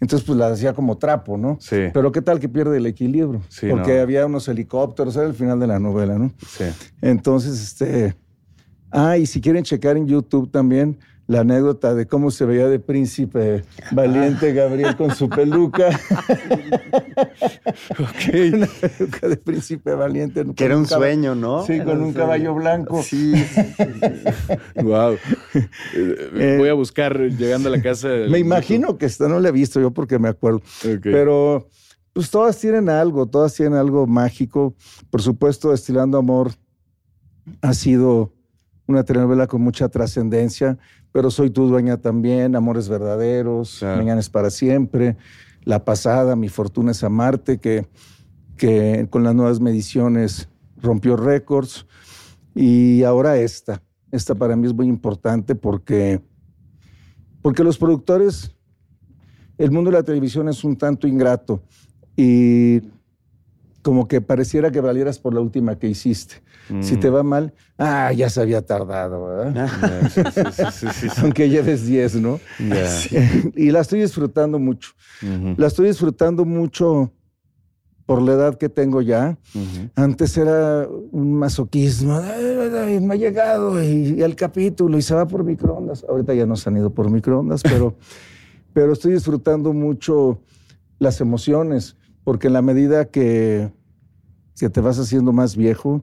Entonces, 0.00 0.26
pues 0.26 0.36
la 0.36 0.48
hacía 0.48 0.72
como 0.72 0.98
trapo, 0.98 1.38
¿no? 1.38 1.58
Sí. 1.60 1.76
Pero 1.92 2.10
¿qué 2.10 2.20
tal 2.22 2.40
que 2.40 2.48
pierde 2.48 2.76
el 2.76 2.86
equilibrio? 2.86 3.40
Sí, 3.48 3.68
Porque 3.70 4.00
había 4.00 4.26
unos 4.26 4.48
helicópteros, 4.48 5.14
era 5.14 5.26
el 5.26 5.34
final 5.34 5.60
de 5.60 5.68
la 5.68 5.78
novela, 5.78 6.18
¿no? 6.18 6.32
Sí. 6.44 6.64
Entonces, 7.00 7.62
este. 7.62 8.16
Ah, 8.90 9.16
y 9.16 9.26
si 9.26 9.40
quieren 9.40 9.62
checar 9.62 9.96
en 9.96 10.06
YouTube 10.06 10.50
también, 10.50 10.98
la 11.26 11.40
anécdota 11.40 11.94
de 11.94 12.06
cómo 12.06 12.30
se 12.30 12.44
veía 12.44 12.68
de 12.68 12.78
príncipe 12.78 13.64
valiente 13.92 14.52
Gabriel 14.52 14.96
con 14.96 15.14
su 15.14 15.28
peluca. 15.28 15.88
ok. 17.98 18.34
Una 18.54 18.66
peluca 18.66 19.28
de 19.28 19.36
príncipe 19.36 19.94
valiente. 19.94 20.44
Que 20.54 20.64
era 20.64 20.76
un 20.76 20.86
sueño, 20.86 21.34
¿no? 21.34 21.64
Sí, 21.64 21.80
con 21.80 22.02
un 22.02 22.12
caballo 22.12 22.54
blanco. 22.54 23.02
Sí. 23.02 23.34
wow. 24.76 25.16
Eh, 25.94 26.56
Voy 26.58 26.68
a 26.68 26.74
buscar 26.74 27.18
llegando 27.18 27.68
a 27.68 27.72
la 27.72 27.82
casa. 27.82 28.08
Me 28.28 28.38
imagino 28.38 28.96
que 28.98 29.06
esta 29.06 29.28
no 29.28 29.38
la 29.40 29.50
he 29.50 29.52
visto 29.52 29.80
yo 29.80 29.90
porque 29.90 30.18
me 30.18 30.28
acuerdo. 30.28 30.62
Pero 31.02 31.68
pues 32.12 32.30
todas 32.30 32.58
tienen 32.58 32.88
algo, 32.88 33.26
todas 33.26 33.54
tienen 33.54 33.74
algo 33.74 34.06
mágico. 34.06 34.74
Por 35.10 35.22
supuesto, 35.22 35.70
Destilando 35.70 36.18
Amor 36.18 36.52
ha 37.60 37.74
sido 37.74 38.32
una 38.92 39.04
telenovela 39.04 39.46
con 39.46 39.62
mucha 39.62 39.88
trascendencia, 39.88 40.78
pero 41.12 41.30
Soy 41.30 41.50
tu 41.50 41.66
dueña 41.68 41.96
también, 41.96 42.56
Amores 42.56 42.88
Verdaderos, 42.88 43.82
Mañana 43.82 44.20
es 44.20 44.30
para 44.30 44.50
siempre, 44.50 45.16
La 45.64 45.84
Pasada, 45.84 46.36
Mi 46.36 46.48
Fortuna 46.48 46.92
es 46.92 47.02
Amarte, 47.04 47.58
que, 47.58 47.86
que 48.56 49.06
con 49.10 49.24
las 49.24 49.34
nuevas 49.34 49.60
mediciones 49.60 50.48
rompió 50.80 51.16
récords, 51.16 51.86
y 52.54 53.02
ahora 53.02 53.36
esta. 53.36 53.82
Esta 54.10 54.34
para 54.34 54.56
mí 54.56 54.66
es 54.66 54.74
muy 54.74 54.86
importante 54.86 55.54
porque, 55.54 56.20
porque 57.40 57.64
los 57.64 57.78
productores, 57.78 58.54
el 59.56 59.70
mundo 59.70 59.90
de 59.90 59.96
la 59.96 60.02
televisión 60.02 60.48
es 60.48 60.64
un 60.64 60.76
tanto 60.76 61.06
ingrato 61.06 61.62
y 62.14 62.82
como 63.82 64.06
que 64.06 64.20
pareciera 64.20 64.70
que 64.70 64.80
valieras 64.80 65.18
por 65.18 65.34
la 65.34 65.40
última 65.40 65.78
que 65.78 65.88
hiciste. 65.88 66.42
Si 66.80 66.96
te 66.96 67.10
mm. 67.10 67.14
va 67.14 67.22
mal, 67.22 67.54
ah, 67.76 68.12
ya 68.12 68.30
se 68.30 68.40
había 68.40 68.64
tardado, 68.64 69.26
¿verdad? 69.26 69.68
Aunque 71.22 71.50
lleves 71.50 71.84
10, 71.84 72.14
¿no? 72.16 72.40
y 73.56 73.70
la 73.70 73.80
estoy 73.80 74.00
disfrutando 74.00 74.58
mucho. 74.58 74.92
La 75.56 75.66
estoy 75.66 75.88
disfrutando 75.88 76.44
mucho 76.44 77.12
por 78.06 78.22
la 78.22 78.32
edad 78.32 78.56
que 78.56 78.68
tengo 78.68 79.02
ya. 79.02 79.36
Antes 79.96 80.36
era 80.36 80.86
un 81.10 81.34
masoquismo, 81.34 82.20
me 82.20 83.14
ha 83.14 83.16
llegado 83.16 83.82
y, 83.82 84.22
el 84.22 84.36
capítulo 84.36 84.96
y 84.96 85.02
se 85.02 85.14
va 85.14 85.26
por 85.26 85.44
microondas. 85.44 86.04
Ahorita 86.08 86.32
ya 86.32 86.46
no 86.46 86.56
se 86.56 86.70
han 86.70 86.76
ido 86.76 86.90
por 86.90 87.10
microondas, 87.10 87.62
pero, 87.62 87.96
pero 88.72 88.92
estoy 88.92 89.14
disfrutando 89.14 89.72
mucho 89.72 90.40
las 90.98 91.20
emociones 91.20 91.96
porque 92.24 92.46
en 92.46 92.52
la 92.52 92.62
medida 92.62 93.06
que, 93.06 93.72
que 94.58 94.70
te 94.70 94.80
vas 94.80 94.98
haciendo 94.98 95.32
más 95.32 95.56
viejo, 95.56 96.02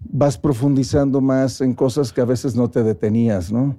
vas 0.00 0.38
profundizando 0.38 1.20
más 1.20 1.60
en 1.60 1.74
cosas 1.74 2.12
que 2.12 2.20
a 2.20 2.24
veces 2.24 2.54
no 2.54 2.68
te 2.68 2.82
detenías, 2.82 3.52
¿no? 3.52 3.76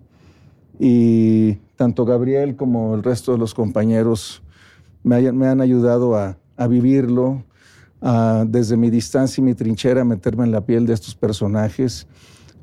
Y 0.79 1.53
tanto 1.75 2.05
Gabriel 2.05 2.55
como 2.55 2.95
el 2.95 3.03
resto 3.03 3.31
de 3.31 3.37
los 3.37 3.53
compañeros 3.53 4.43
me, 5.03 5.15
han 5.47 5.61
ayudado 5.61 6.15
a, 6.15 6.37
vivirlo, 6.67 7.43
desde 8.47 8.75
mi 8.77 8.89
distancia 8.89 9.41
y 9.41 9.45
mi 9.45 9.53
trinchera, 9.53 10.03
meterme 10.03 10.43
en 10.43 10.51
la 10.51 10.61
piel 10.61 10.85
de 10.85 10.93
estos 10.93 11.15
personajes, 11.15 12.07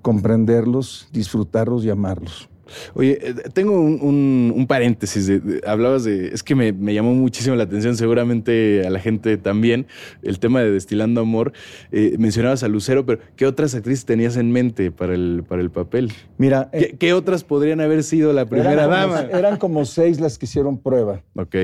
comprenderlos, 0.02 1.08
disfrutarlos 1.12 1.84
y 1.84 1.90
amarlos. 1.90 2.48
Oye, 2.94 3.18
eh, 3.20 3.34
tengo 3.52 3.80
un, 3.80 4.64
paréntesis. 4.68 5.30
hablabas 5.66 6.04
de. 6.04 6.28
Es 6.28 6.42
que 6.42 6.54
me, 6.54 6.72
llamó 6.94 7.14
muchísimo 7.14 7.56
la 7.56 7.64
atención, 7.64 7.96
seguramente 7.96 8.86
a 8.86 8.90
la 8.90 9.00
gente 9.00 9.36
también, 9.36 9.86
el 10.22 10.38
tema 10.38 10.60
de 10.60 10.70
Destilando 10.70 11.20
Amor. 11.20 11.52
Eh, 11.90 12.16
mencionabas 12.18 12.62
a 12.62 12.68
Lucero, 12.68 13.04
pero 13.04 13.20
¿qué 13.36 13.46
otras 13.46 13.74
actrices 13.74 14.04
tenías 14.04 14.36
en 14.36 14.52
mente 14.52 14.90
para 14.90 15.14
el, 15.14 15.44
para 15.46 15.62
el 15.62 15.70
papel? 15.70 16.12
Mira. 16.38 16.70
¿Qué, 16.72 16.96
eh, 17.08 17.12
otras 17.12 17.44
podrían 17.44 17.80
haber 17.80 18.02
sido 18.02 18.32
la 18.32 18.46
primera 18.46 18.86
dama? 18.86 19.22
eran 19.22 19.58
como 19.58 19.84
seis 19.84 20.20
las 20.20 20.38
que 20.38 20.46
hicieron 20.46 20.78
prueba. 20.78 21.22
Ok. 21.34 21.56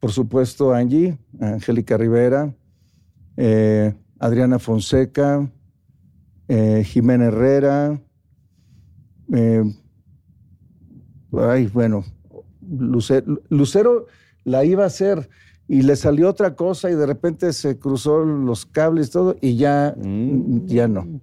por 0.00 0.12
supuesto, 0.12 0.72
Angie, 0.72 1.18
Angélica 1.40 1.96
Rivera, 1.96 2.54
Adriana 4.18 4.58
Fonseca, 4.58 5.48
Jimena 6.84 7.26
Herrera. 7.26 8.00
Eh, 9.34 9.64
ay, 11.32 11.66
bueno, 11.66 12.04
Lucero, 13.48 14.06
la 14.44 14.64
iba 14.64 14.84
a 14.84 14.86
hacer 14.86 15.28
y 15.66 15.82
le 15.82 15.96
salió 15.96 16.28
otra 16.28 16.54
cosa 16.54 16.90
y 16.90 16.94
de 16.94 17.06
repente 17.06 17.52
se 17.52 17.78
cruzó 17.78 18.24
los 18.24 18.64
cables 18.64 19.08
y 19.08 19.10
todo 19.10 19.36
y 19.40 19.56
ya, 19.56 19.94
mm. 19.96 20.66
ya 20.66 20.88
no. 20.88 21.20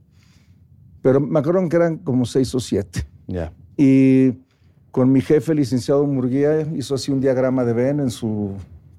Pero 1.02 1.20
me 1.20 1.40
acuerdo 1.40 1.68
que 1.70 1.76
eran 1.76 1.98
como 1.98 2.26
seis 2.26 2.54
o 2.56 2.60
siete. 2.60 3.06
Ya. 3.28 3.52
Y 3.78 4.34
con 4.92 5.12
mi 5.12 5.22
jefe, 5.22 5.52
el 5.52 5.58
licenciado 5.58 6.06
Murguía, 6.06 6.62
hizo 6.76 6.96
así 6.96 7.12
un 7.12 7.20
diagrama 7.20 7.66
de 7.66 7.74
Ben 7.74 8.00
en 8.00 8.12
su 8.12 8.54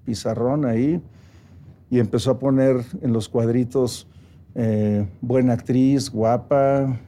pizarrón 0.04 0.64
ahí 0.66 1.00
y 1.90 1.98
empezó 1.98 2.32
a 2.32 2.38
poner 2.38 2.84
en 3.00 3.12
los 3.12 3.28
cuadritos 3.28 4.06
eh, 4.54 5.06
buena 5.20 5.52
actriz, 5.52 6.10
guapa, 6.10 6.98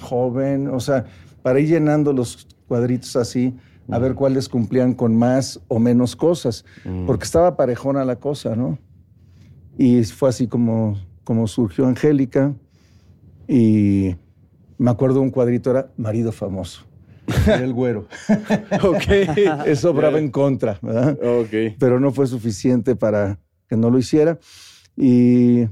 joven, 0.00 0.68
o 0.68 0.80
sea, 0.80 1.06
para 1.42 1.60
ir 1.60 1.68
llenando 1.68 2.12
los 2.12 2.46
cuadritos 2.66 3.16
así, 3.16 3.54
a 3.90 3.98
ver 3.98 4.14
cuáles 4.14 4.48
cumplían 4.48 4.94
con 4.94 5.16
más 5.16 5.60
o 5.68 5.78
menos 5.78 6.16
cosas, 6.16 6.64
porque 7.06 7.24
estaba 7.24 7.56
parejona 7.56 8.04
la 8.04 8.16
cosa, 8.16 8.56
¿no? 8.56 8.78
Y 9.76 10.04
fue 10.04 10.28
así 10.28 10.46
como, 10.46 10.98
como 11.24 11.46
surgió 11.46 11.86
Angélica 11.86 12.54
y 13.48 14.16
me 14.78 14.90
acuerdo 14.90 15.20
un 15.20 15.30
cuadrito, 15.30 15.70
era 15.70 15.90
marido 15.96 16.32
famoso. 16.32 16.84
el 17.46 17.72
güero. 17.72 18.06
ok. 18.82 19.08
Eso 19.66 19.92
brava 19.92 20.18
en 20.18 20.30
contra, 20.30 20.78
¿verdad? 20.82 21.18
Ok. 21.22 21.76
Pero 21.78 22.00
no 22.00 22.12
fue 22.12 22.26
suficiente 22.26 22.96
para 22.96 23.38
que 23.68 23.76
no 23.76 23.90
lo 23.90 23.98
hiciera. 23.98 24.38
Y 24.96 25.66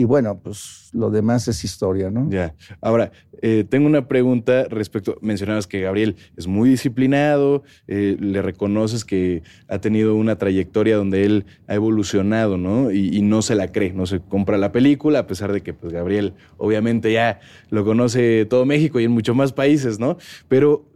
y 0.00 0.04
bueno, 0.04 0.40
pues 0.42 0.88
lo 0.94 1.10
demás 1.10 1.46
es 1.46 1.62
historia, 1.62 2.10
¿no? 2.10 2.28
Ya. 2.30 2.54
Ahora, 2.80 3.12
eh, 3.42 3.66
tengo 3.68 3.86
una 3.86 4.08
pregunta 4.08 4.64
respecto, 4.64 5.18
mencionabas 5.20 5.66
que 5.66 5.80
Gabriel 5.80 6.16
es 6.38 6.46
muy 6.46 6.70
disciplinado, 6.70 7.62
eh, 7.86 8.16
le 8.18 8.40
reconoces 8.40 9.04
que 9.04 9.42
ha 9.68 9.78
tenido 9.78 10.14
una 10.14 10.36
trayectoria 10.36 10.96
donde 10.96 11.24
él 11.24 11.44
ha 11.68 11.74
evolucionado, 11.74 12.56
¿no? 12.56 12.90
Y, 12.90 13.20
no 13.20 13.42
se 13.42 13.54
la 13.54 13.70
cree, 13.70 13.92
no 13.92 14.06
se 14.06 14.20
compra 14.20 14.56
la 14.56 14.72
película, 14.72 15.20
a 15.20 15.26
pesar 15.26 15.52
de 15.52 15.60
que 15.60 15.74
pues, 15.74 15.92
Gabriel 15.92 16.32
obviamente 16.56 17.12
ya 17.12 17.40
lo 17.68 17.84
conoce 17.84 18.46
todo 18.46 18.64
México 18.64 18.98
y 18.98 19.04
en 19.04 19.10
muchos 19.10 19.36
más 19.36 19.52
países, 19.52 19.98
¿no? 19.98 20.16
Pero 20.48 20.86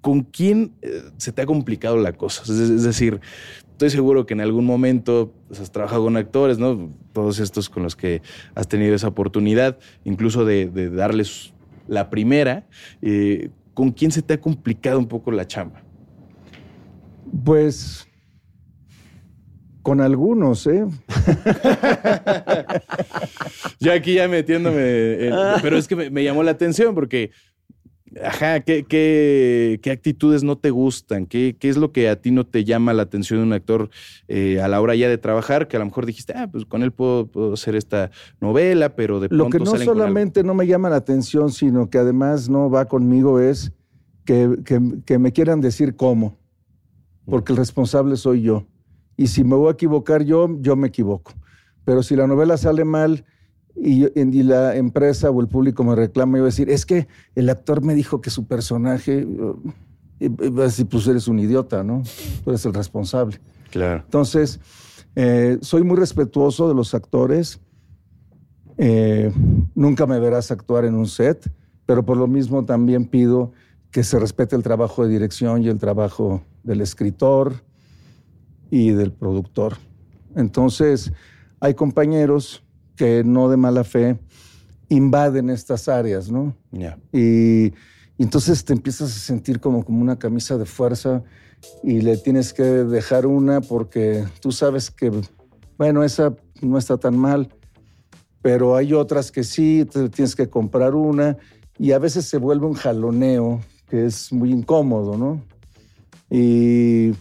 ¿con 0.00 0.22
quién 0.22 0.72
eh, 0.80 1.02
se 1.18 1.32
te 1.32 1.42
ha 1.42 1.46
complicado 1.46 1.98
la 1.98 2.12
cosa? 2.12 2.42
Es, 2.44 2.82
decir, 2.82 3.20
estoy 3.78 3.90
seguro 3.90 4.26
que 4.26 4.34
en 4.34 4.40
algún 4.40 4.64
momento 4.64 5.32
pues, 5.46 5.60
has 5.60 5.70
trabajado 5.70 6.02
con 6.02 6.16
actores, 6.16 6.58
¿no? 6.58 6.90
Todos 7.12 7.38
estos 7.38 7.70
con 7.70 7.84
los 7.84 7.94
que 7.94 8.22
has 8.56 8.66
tenido 8.66 8.92
esa 8.92 9.06
oportunidad, 9.06 9.78
incluso 10.02 10.44
de, 10.44 10.66
darles 10.90 11.54
la 11.86 12.10
primera. 12.10 12.66
Eh, 13.02 13.50
¿Con 13.74 13.92
quién 13.92 14.10
se 14.10 14.20
te 14.20 14.34
ha 14.34 14.40
complicado 14.40 14.98
un 14.98 15.06
poco 15.06 15.30
la 15.30 15.46
chamba? 15.46 15.84
Pues 17.44 18.08
con 19.82 20.00
algunos, 20.00 20.66
¿eh? 20.66 20.84
ya 23.78 23.92
aquí 23.92 24.14
ya 24.14 24.26
metiéndome, 24.26 25.30
pero 25.62 25.78
es 25.78 25.86
que 25.86 26.10
me, 26.10 26.24
llamó 26.24 26.42
la 26.42 26.50
atención 26.50 26.96
porque 26.96 27.30
Ajá, 28.24 28.60
¿qué, 28.60 28.84
qué, 28.84 29.90
actitudes 29.90 30.42
no 30.42 30.56
te 30.56 30.70
gustan? 30.70 31.26
¿Qué, 31.26 31.56
¿Qué, 31.58 31.68
es 31.68 31.76
lo 31.76 31.92
que 31.92 32.08
a 32.08 32.20
ti 32.20 32.30
no 32.30 32.44
te 32.44 32.64
llama 32.64 32.92
la 32.92 33.02
atención 33.02 33.40
de 33.40 33.46
un 33.46 33.52
actor 33.52 33.90
eh, 34.28 34.60
a 34.60 34.68
la 34.68 34.80
hora 34.80 34.94
ya 34.94 35.08
de 35.08 35.18
trabajar? 35.18 35.68
Que 35.68 35.76
a 35.76 35.80
lo 35.80 35.86
mejor 35.86 36.06
dijiste, 36.06 36.32
ah, 36.36 36.48
pues 36.50 36.64
con 36.64 36.82
él 36.82 36.92
puedo, 36.92 37.52
hacer 37.52 37.76
esta 37.76 38.10
novela, 38.40 38.94
pero 38.94 39.20
de 39.20 39.28
pronto. 39.28 39.44
Lo 39.44 39.50
que 39.50 39.58
no 39.58 39.76
solamente 39.76 40.42
no 40.42 40.54
me 40.54 40.66
llama 40.66 40.90
la 40.90 40.96
atención, 40.96 41.50
sino 41.50 41.90
que 41.90 41.98
además 41.98 42.48
no 42.48 42.70
va 42.70 42.86
conmigo 42.86 43.40
es 43.40 43.72
que, 44.24 44.58
que 45.04 45.18
me 45.18 45.32
quieran 45.32 45.60
decir 45.60 45.96
cómo, 45.96 46.38
porque 47.26 47.52
el 47.52 47.58
responsable 47.58 48.16
soy 48.16 48.42
yo. 48.42 48.66
Y 49.16 49.26
si 49.26 49.42
me 49.44 49.56
voy 49.56 49.68
a 49.68 49.72
equivocar 49.72 50.22
yo, 50.22 50.48
yo 50.60 50.76
me 50.76 50.88
equivoco. 50.88 51.32
Pero 51.84 52.02
si 52.02 52.14
la 52.14 52.26
novela 52.26 52.56
sale 52.56 52.84
mal 52.84 53.24
y, 53.80 54.42
la 54.42 54.76
empresa 54.76 55.30
o 55.30 55.40
el 55.40 55.48
público 55.48 55.84
me 55.84 55.94
reclama, 55.94 56.38
yo 56.38 56.42
voy 56.42 56.48
a 56.48 56.52
decir, 56.52 56.70
es 56.70 56.84
que 56.84 57.06
el 57.34 57.48
actor 57.48 57.82
me 57.82 57.94
dijo 57.94 58.20
que 58.20 58.30
su 58.30 58.46
personaje, 58.46 59.26
y, 60.18 60.28
va 60.28 60.62
a 60.62 60.66
decir, 60.66 60.86
pues 60.86 61.06
eres 61.06 61.28
un 61.28 61.38
idiota, 61.38 61.82
¿no? 61.82 62.02
Tú 62.44 62.50
eres 62.50 62.64
el 62.66 62.74
responsable. 62.74 63.40
Claro. 63.70 64.02
Entonces, 64.04 64.60
eh, 65.14 65.58
soy 65.60 65.82
muy 65.82 65.96
respetuoso 65.96 66.68
de 66.68 66.74
los 66.74 66.94
actores. 66.94 67.60
Eh, 68.76 69.32
nunca 69.74 70.06
me 70.06 70.18
verás 70.18 70.50
actuar 70.50 70.84
en 70.84 70.94
un 70.94 71.06
set, 71.06 71.50
pero 71.86 72.04
por 72.04 72.16
lo 72.16 72.26
mismo 72.26 72.64
también 72.64 73.04
pido 73.04 73.52
que 73.90 74.04
se 74.04 74.18
respete 74.18 74.54
el 74.56 74.62
trabajo 74.62 75.04
de 75.04 75.10
dirección 75.10 75.62
y 75.62 75.68
el 75.68 75.78
trabajo 75.78 76.42
del 76.62 76.80
escritor 76.80 77.54
y 78.70 78.90
del 78.90 79.12
productor. 79.12 79.76
Entonces, 80.36 81.12
hay 81.60 81.74
compañeros 81.74 82.62
que 82.98 83.22
no 83.24 83.48
de 83.48 83.56
mala 83.56 83.84
fe 83.84 84.18
invaden 84.88 85.48
estas 85.48 85.88
áreas, 85.88 86.30
¿no? 86.30 86.54
Y, 87.12 87.72
entonces 88.18 88.64
te 88.64 88.72
empiezas 88.72 89.14
a 89.16 89.20
sentir 89.20 89.60
como, 89.60 89.84
como 89.84 90.02
una 90.02 90.18
camisa 90.18 90.58
de 90.58 90.64
fuerza 90.66 91.22
y 91.84 92.00
le 92.00 92.16
tienes 92.16 92.52
que 92.52 92.64
dejar 92.64 93.26
una 93.26 93.60
porque 93.60 94.24
tú 94.40 94.50
sabes 94.50 94.90
que, 94.90 95.12
bueno, 95.76 96.02
esa 96.02 96.34
no 96.60 96.78
está 96.78 96.96
tan 96.96 97.16
mal, 97.16 97.54
pero 98.42 98.74
hay 98.74 98.92
otras 98.92 99.30
que 99.30 99.44
sí, 99.44 99.86
te 99.88 100.08
tienes 100.08 100.34
que 100.34 100.50
comprar 100.50 100.96
una 100.96 101.36
y 101.78 101.92
a 101.92 102.00
veces 102.00 102.24
se 102.24 102.38
vuelve 102.38 102.66
un 102.66 102.74
jaloneo 102.74 103.60
que 103.88 104.06
es 104.06 104.32
muy 104.32 104.50
incómodo, 104.50 105.16
¿no? 105.16 105.40
Y, 106.28 107.12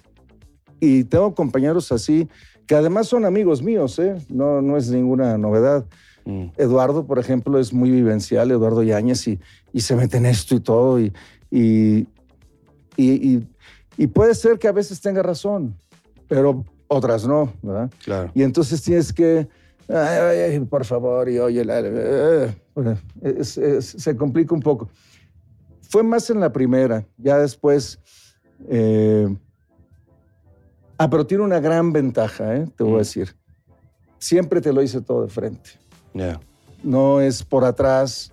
y 0.80 1.04
tengo 1.04 1.36
compañeros 1.36 1.92
así 1.92 2.28
que 2.67 2.75
además 2.75 3.08
son 3.08 3.25
amigos 3.25 3.63
míos, 3.63 3.97
¿eh? 3.97 4.17
no, 4.30 4.62
no 4.62 4.77
es 4.77 4.91
ninguna 4.91 5.38
novedad. 5.38 5.86
Mm. 6.25 6.47
Eduardo, 6.58 7.08
por 7.08 7.17
ejemplo, 7.17 7.58
es 7.58 7.71
muy 7.71 7.89
vivencial, 7.89 8.51
Eduardo 8.51 8.84
Yáñez, 8.84 9.25
y, 9.30 9.39
y 9.71 9.80
se 9.80 9.95
mete 9.95 10.17
en 10.17 10.25
esto 10.25 10.53
y 10.53 10.60
todo, 10.60 10.99
y, 10.99 11.13
y, 11.49 12.06
y, 12.97 14.08
puede 14.08 14.36
ser 14.36 14.60
que 14.60 14.67
a 14.67 14.73
veces 14.73 14.99
tenga 14.99 15.23
razón, 15.23 15.75
pero 16.27 16.65
otras 16.88 17.25
no, 17.25 17.53
¿verdad? 17.62 17.89
Claro. 18.03 18.32
Y 18.36 18.43
entonces 18.43 18.82
tienes 18.82 19.13
que, 19.13 19.47
ay, 19.88 20.60
por 20.60 20.84
favor, 20.84 21.30
y 21.30 21.39
oye, 21.39 21.63
se 23.82 24.17
complica 24.17 24.53
un 24.53 24.62
poco. 24.62 24.89
Fue 25.89 26.03
más 26.03 26.30
en 26.30 26.41
la 26.41 26.51
primera, 26.51 27.06
ya 27.17 27.38
después... 27.38 27.99
Eh, 28.67 29.34
Ah, 30.98 31.10
pero 31.10 31.26
tiene 31.28 31.44
una 31.44 31.60
gran 31.60 31.94
ventaja, 31.94 32.56
¿eh? 32.56 32.66
te 32.76 32.84
voy 32.84 32.94
a 32.94 32.96
mm. 32.96 33.00
decir. 33.00 33.36
Siempre 34.20 34.62
te 34.62 34.74
lo 34.74 34.82
hice 34.82 35.02
todo 35.02 35.24
de 35.24 35.30
frente. 35.30 35.72
Ya. 36.14 36.40
No 36.84 37.22
es 37.22 37.44
por 37.44 37.66
atrás. 37.66 38.32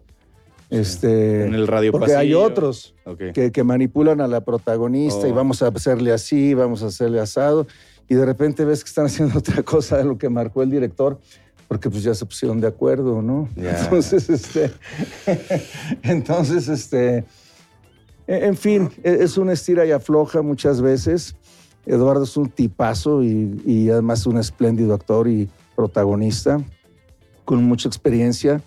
Este, 0.70 1.44
en 1.44 1.54
el 1.54 1.68
radio 1.68 1.92
Porque 1.92 2.16
hay 2.16 2.34
otros 2.34 2.94
que, 3.34 3.64
manipulan 3.64 4.20
a 4.20 4.26
la 4.26 4.40
protagonista 4.40 5.28
y 5.28 5.30
oh. 5.30 5.34
vamos 5.34 5.62
a 5.62 5.68
hacerle 5.68 6.10
así, 6.10 6.54
vamos 6.54 6.82
a 6.82 6.86
hacerle 6.86 7.20
asado. 7.20 7.66
Y 8.08 8.14
de 8.14 8.24
repente 8.24 8.64
ves 8.64 8.82
que 8.82 8.88
están 8.88 9.06
haciendo 9.06 9.38
otra 9.40 9.62
cosa 9.62 9.98
de 9.98 10.04
lo 10.04 10.16
que 10.18 10.28
marcó 10.28 10.62
el 10.62 10.70
director 10.70 11.18
porque 11.68 11.90
pues 11.90 12.02
ya 12.02 12.14
se 12.14 12.24
pusieron 12.24 12.60
de 12.60 12.68
acuerdo, 12.68 13.22
¿no? 13.22 13.48
Entonces, 13.56 14.28
este, 14.30 14.70
entonces, 16.02 16.68
este, 16.68 17.24
en 18.26 18.56
fin, 18.56 18.90
e, 19.02 19.18
es 19.22 19.36
una 19.36 19.54
estira 19.54 19.84
y 19.84 19.90
afloja 19.90 20.42
muchas 20.42 20.80
veces. 20.80 21.34
Eduardo 21.86 22.24
es 22.24 22.36
un 22.36 22.48
tipazo 22.48 23.22
y, 23.22 23.88
además 23.90 24.26
un 24.26 24.38
espléndido 24.38 24.94
actor 24.94 25.28
y 25.28 25.48
protagonista, 25.76 26.62
con 27.44 27.62
mucha 27.64 27.88
experiencia 27.88 28.62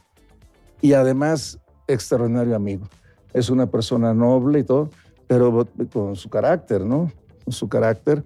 y 0.81 0.93
además 0.93 1.59
extraordinario 1.87 2.55
amigo. 2.55 2.87
Es 3.33 3.49
una 3.49 3.65
persona 3.67 4.13
noble 4.13 4.59
y 4.59 4.63
todo, 4.63 4.89
pero 5.27 5.67
con 5.91 6.15
su 6.15 6.29
carácter, 6.29 6.81
¿no? 6.81 7.11
Con 7.43 7.53
su 7.53 7.67
carácter. 7.67 8.23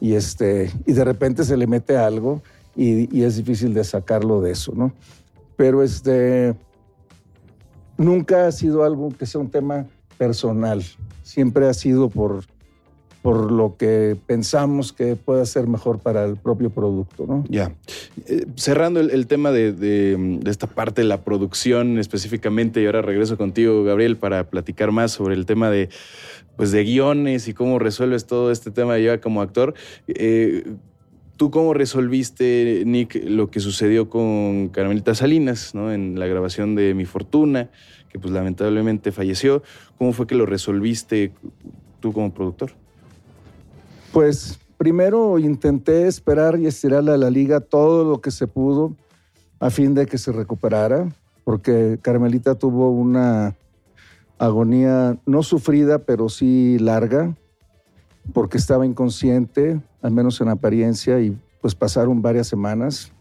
Y, 0.00 0.14
este, 0.14 0.70
y 0.84 0.92
de 0.92 1.04
repente 1.04 1.44
se 1.44 1.56
le 1.56 1.66
mete 1.66 1.96
algo 1.96 2.42
y, 2.76 3.22
es 3.22 3.36
difícil 3.36 3.72
de 3.72 3.84
sacarlo 3.84 4.42
de 4.42 4.52
eso, 4.52 4.72
¿no? 4.74 4.92
Pero 5.56 5.82
este, 5.82 6.54
nunca 7.96 8.46
ha 8.46 8.52
sido 8.52 8.84
algo 8.84 9.08
que 9.08 9.24
sea 9.24 9.40
un 9.40 9.50
tema 9.50 9.86
personal, 10.18 10.82
siempre 11.22 11.68
ha 11.68 11.74
sido 11.74 12.10
por, 12.10 12.44
por 13.26 13.50
lo 13.50 13.74
que 13.76 14.16
pensamos 14.24 14.92
que 14.92 15.16
puede 15.16 15.46
ser 15.46 15.66
mejor 15.66 15.98
para 15.98 16.24
el 16.24 16.36
propio 16.36 16.70
producto. 16.70 17.26
¿no? 17.26 17.42
Ya. 17.48 17.72
Eh, 18.26 18.46
cerrando 18.54 19.00
el, 19.00 19.26
tema 19.26 19.50
de, 19.50 20.38
esta 20.46 20.68
parte 20.68 21.02
de 21.02 21.08
la 21.08 21.24
producción 21.24 21.98
específicamente, 21.98 22.80
y 22.80 22.86
ahora 22.86 23.02
regreso 23.02 23.36
contigo, 23.36 23.82
Gabriel, 23.82 24.16
para 24.16 24.48
platicar 24.48 24.92
más 24.92 25.10
sobre 25.10 25.34
el 25.34 25.44
tema 25.44 25.70
de, 25.70 25.88
pues, 26.56 26.72
guiones 26.72 27.48
y 27.48 27.52
cómo 27.52 27.80
resuelves 27.80 28.26
todo 28.26 28.52
este 28.52 28.70
tema 28.70 28.96
ya 29.00 29.20
como 29.20 29.42
actor. 29.42 29.74
Eh, 30.06 30.62
¿Tú 31.36 31.50
cómo 31.50 31.74
resolviste, 31.74 32.84
Nick, 32.86 33.20
lo 33.24 33.50
que 33.50 33.58
sucedió 33.58 34.08
con 34.08 34.68
Carmelita 34.68 35.16
Salinas, 35.16 35.74
¿no? 35.74 35.92
En 35.92 36.16
la 36.20 36.28
grabación 36.28 36.76
de 36.76 36.94
Mi 36.94 37.06
Fortuna, 37.06 37.70
que 38.08 38.20
pues 38.20 38.32
lamentablemente 38.32 39.10
falleció. 39.10 39.64
¿Cómo 39.98 40.12
fue 40.12 40.28
que 40.28 40.36
lo 40.36 40.46
resolviste 40.46 41.32
tú 41.98 42.12
como 42.12 42.32
productor? 42.32 42.85
Pues 44.16 44.58
primero 44.78 45.38
intenté 45.38 46.06
esperar 46.06 46.58
y 46.58 46.66
estirarle 46.66 47.12
a 47.12 47.18
la 47.18 47.28
liga 47.28 47.60
todo 47.60 48.02
lo 48.02 48.22
que 48.22 48.30
se 48.30 48.46
pudo 48.46 48.96
a 49.60 49.68
fin 49.68 49.92
de 49.92 50.06
que 50.06 50.16
se 50.16 50.32
recuperara, 50.32 51.14
porque 51.44 51.98
Carmelita 52.00 52.54
tuvo 52.54 52.88
una 52.92 53.54
agonía 54.38 55.18
no 55.26 55.42
sufrida, 55.42 55.98
pero 55.98 56.30
sí 56.30 56.78
larga, 56.78 57.36
porque 58.32 58.56
estaba 58.56 58.86
inconsciente, 58.86 59.82
al 60.00 60.12
menos 60.12 60.40
en 60.40 60.48
apariencia, 60.48 61.20
y 61.20 61.38
pues 61.60 61.74
pasaron 61.74 62.22
varias 62.22 62.46
semanas 62.46 63.12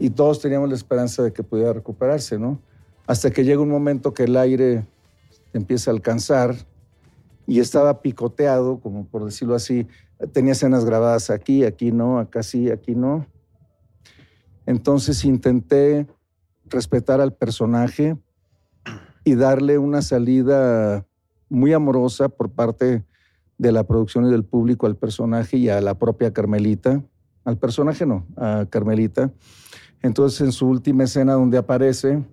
y 0.00 0.10
todos 0.10 0.40
teníamos 0.40 0.70
la 0.70 0.74
esperanza 0.74 1.22
de 1.22 1.32
que 1.32 1.44
pudiera 1.44 1.72
recuperarse, 1.72 2.36
¿no? 2.36 2.58
Hasta 3.06 3.30
que 3.30 3.44
llega 3.44 3.62
un 3.62 3.70
momento 3.70 4.12
que 4.12 4.24
el 4.24 4.36
aire 4.36 4.84
empieza 5.52 5.92
a 5.92 5.94
alcanzar 5.94 6.56
y 7.46 7.60
estaba 7.60 8.02
picoteado, 8.02 8.80
como 8.80 9.06
por 9.06 9.24
decirlo 9.24 9.54
así, 9.54 9.86
tenía 10.32 10.52
escenas 10.52 10.84
grabadas 10.84 11.30
aquí, 11.30 11.64
aquí 11.64 11.92
no, 11.92 12.18
acá 12.18 12.42
sí, 12.42 12.70
aquí 12.70 12.94
no. 12.94 13.26
Entonces 14.66 15.24
intenté 15.24 16.06
respetar 16.66 17.20
al 17.20 17.34
personaje 17.34 18.16
y 19.24 19.34
darle 19.34 19.78
una 19.78 20.02
salida 20.02 21.06
muy 21.48 21.72
amorosa 21.72 22.28
por 22.28 22.50
parte 22.50 23.04
de 23.58 23.72
la 23.72 23.84
producción 23.84 24.26
y 24.26 24.30
del 24.30 24.44
público 24.44 24.86
al 24.86 24.96
personaje 24.96 25.56
y 25.56 25.68
a 25.68 25.80
la 25.80 25.98
propia 25.98 26.32
Carmelita. 26.32 27.02
Al 27.44 27.58
personaje 27.58 28.06
no, 28.06 28.26
a 28.36 28.66
Carmelita. 28.70 29.32
Entonces 30.02 30.40
en 30.40 30.52
su 30.52 30.66
última 30.66 31.04
escena 31.04 31.34
donde 31.34 31.58
aparece, 31.58 32.24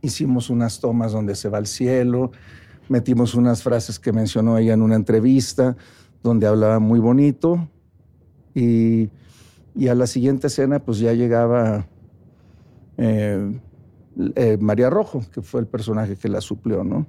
hicimos 0.00 0.48
unas 0.48 0.80
tomas 0.80 1.12
donde 1.12 1.34
se 1.34 1.48
va 1.48 1.58
al 1.58 1.66
cielo, 1.66 2.30
metimos 2.88 3.34
unas 3.34 3.62
frases 3.62 3.98
que 3.98 4.12
mencionó 4.12 4.58
ella 4.58 4.74
en 4.74 4.82
una 4.82 4.96
entrevista, 4.96 5.76
donde 6.22 6.46
hablaba 6.46 6.78
muy 6.78 6.98
bonito. 6.98 7.68
Y, 8.54 9.10
a 9.88 9.94
la 9.94 10.08
siguiente 10.08 10.48
escena 10.48 10.80
pues 10.80 10.98
ya 10.98 11.12
llegaba 11.12 11.86
eh, 12.96 13.60
eh, 14.34 14.58
María 14.60 14.90
Rojo, 14.90 15.22
que 15.32 15.40
fue 15.40 15.60
el 15.60 15.68
personaje 15.68 16.16
que 16.16 16.28
la 16.28 16.40
suplió, 16.40 16.82
¿no? 16.82 17.06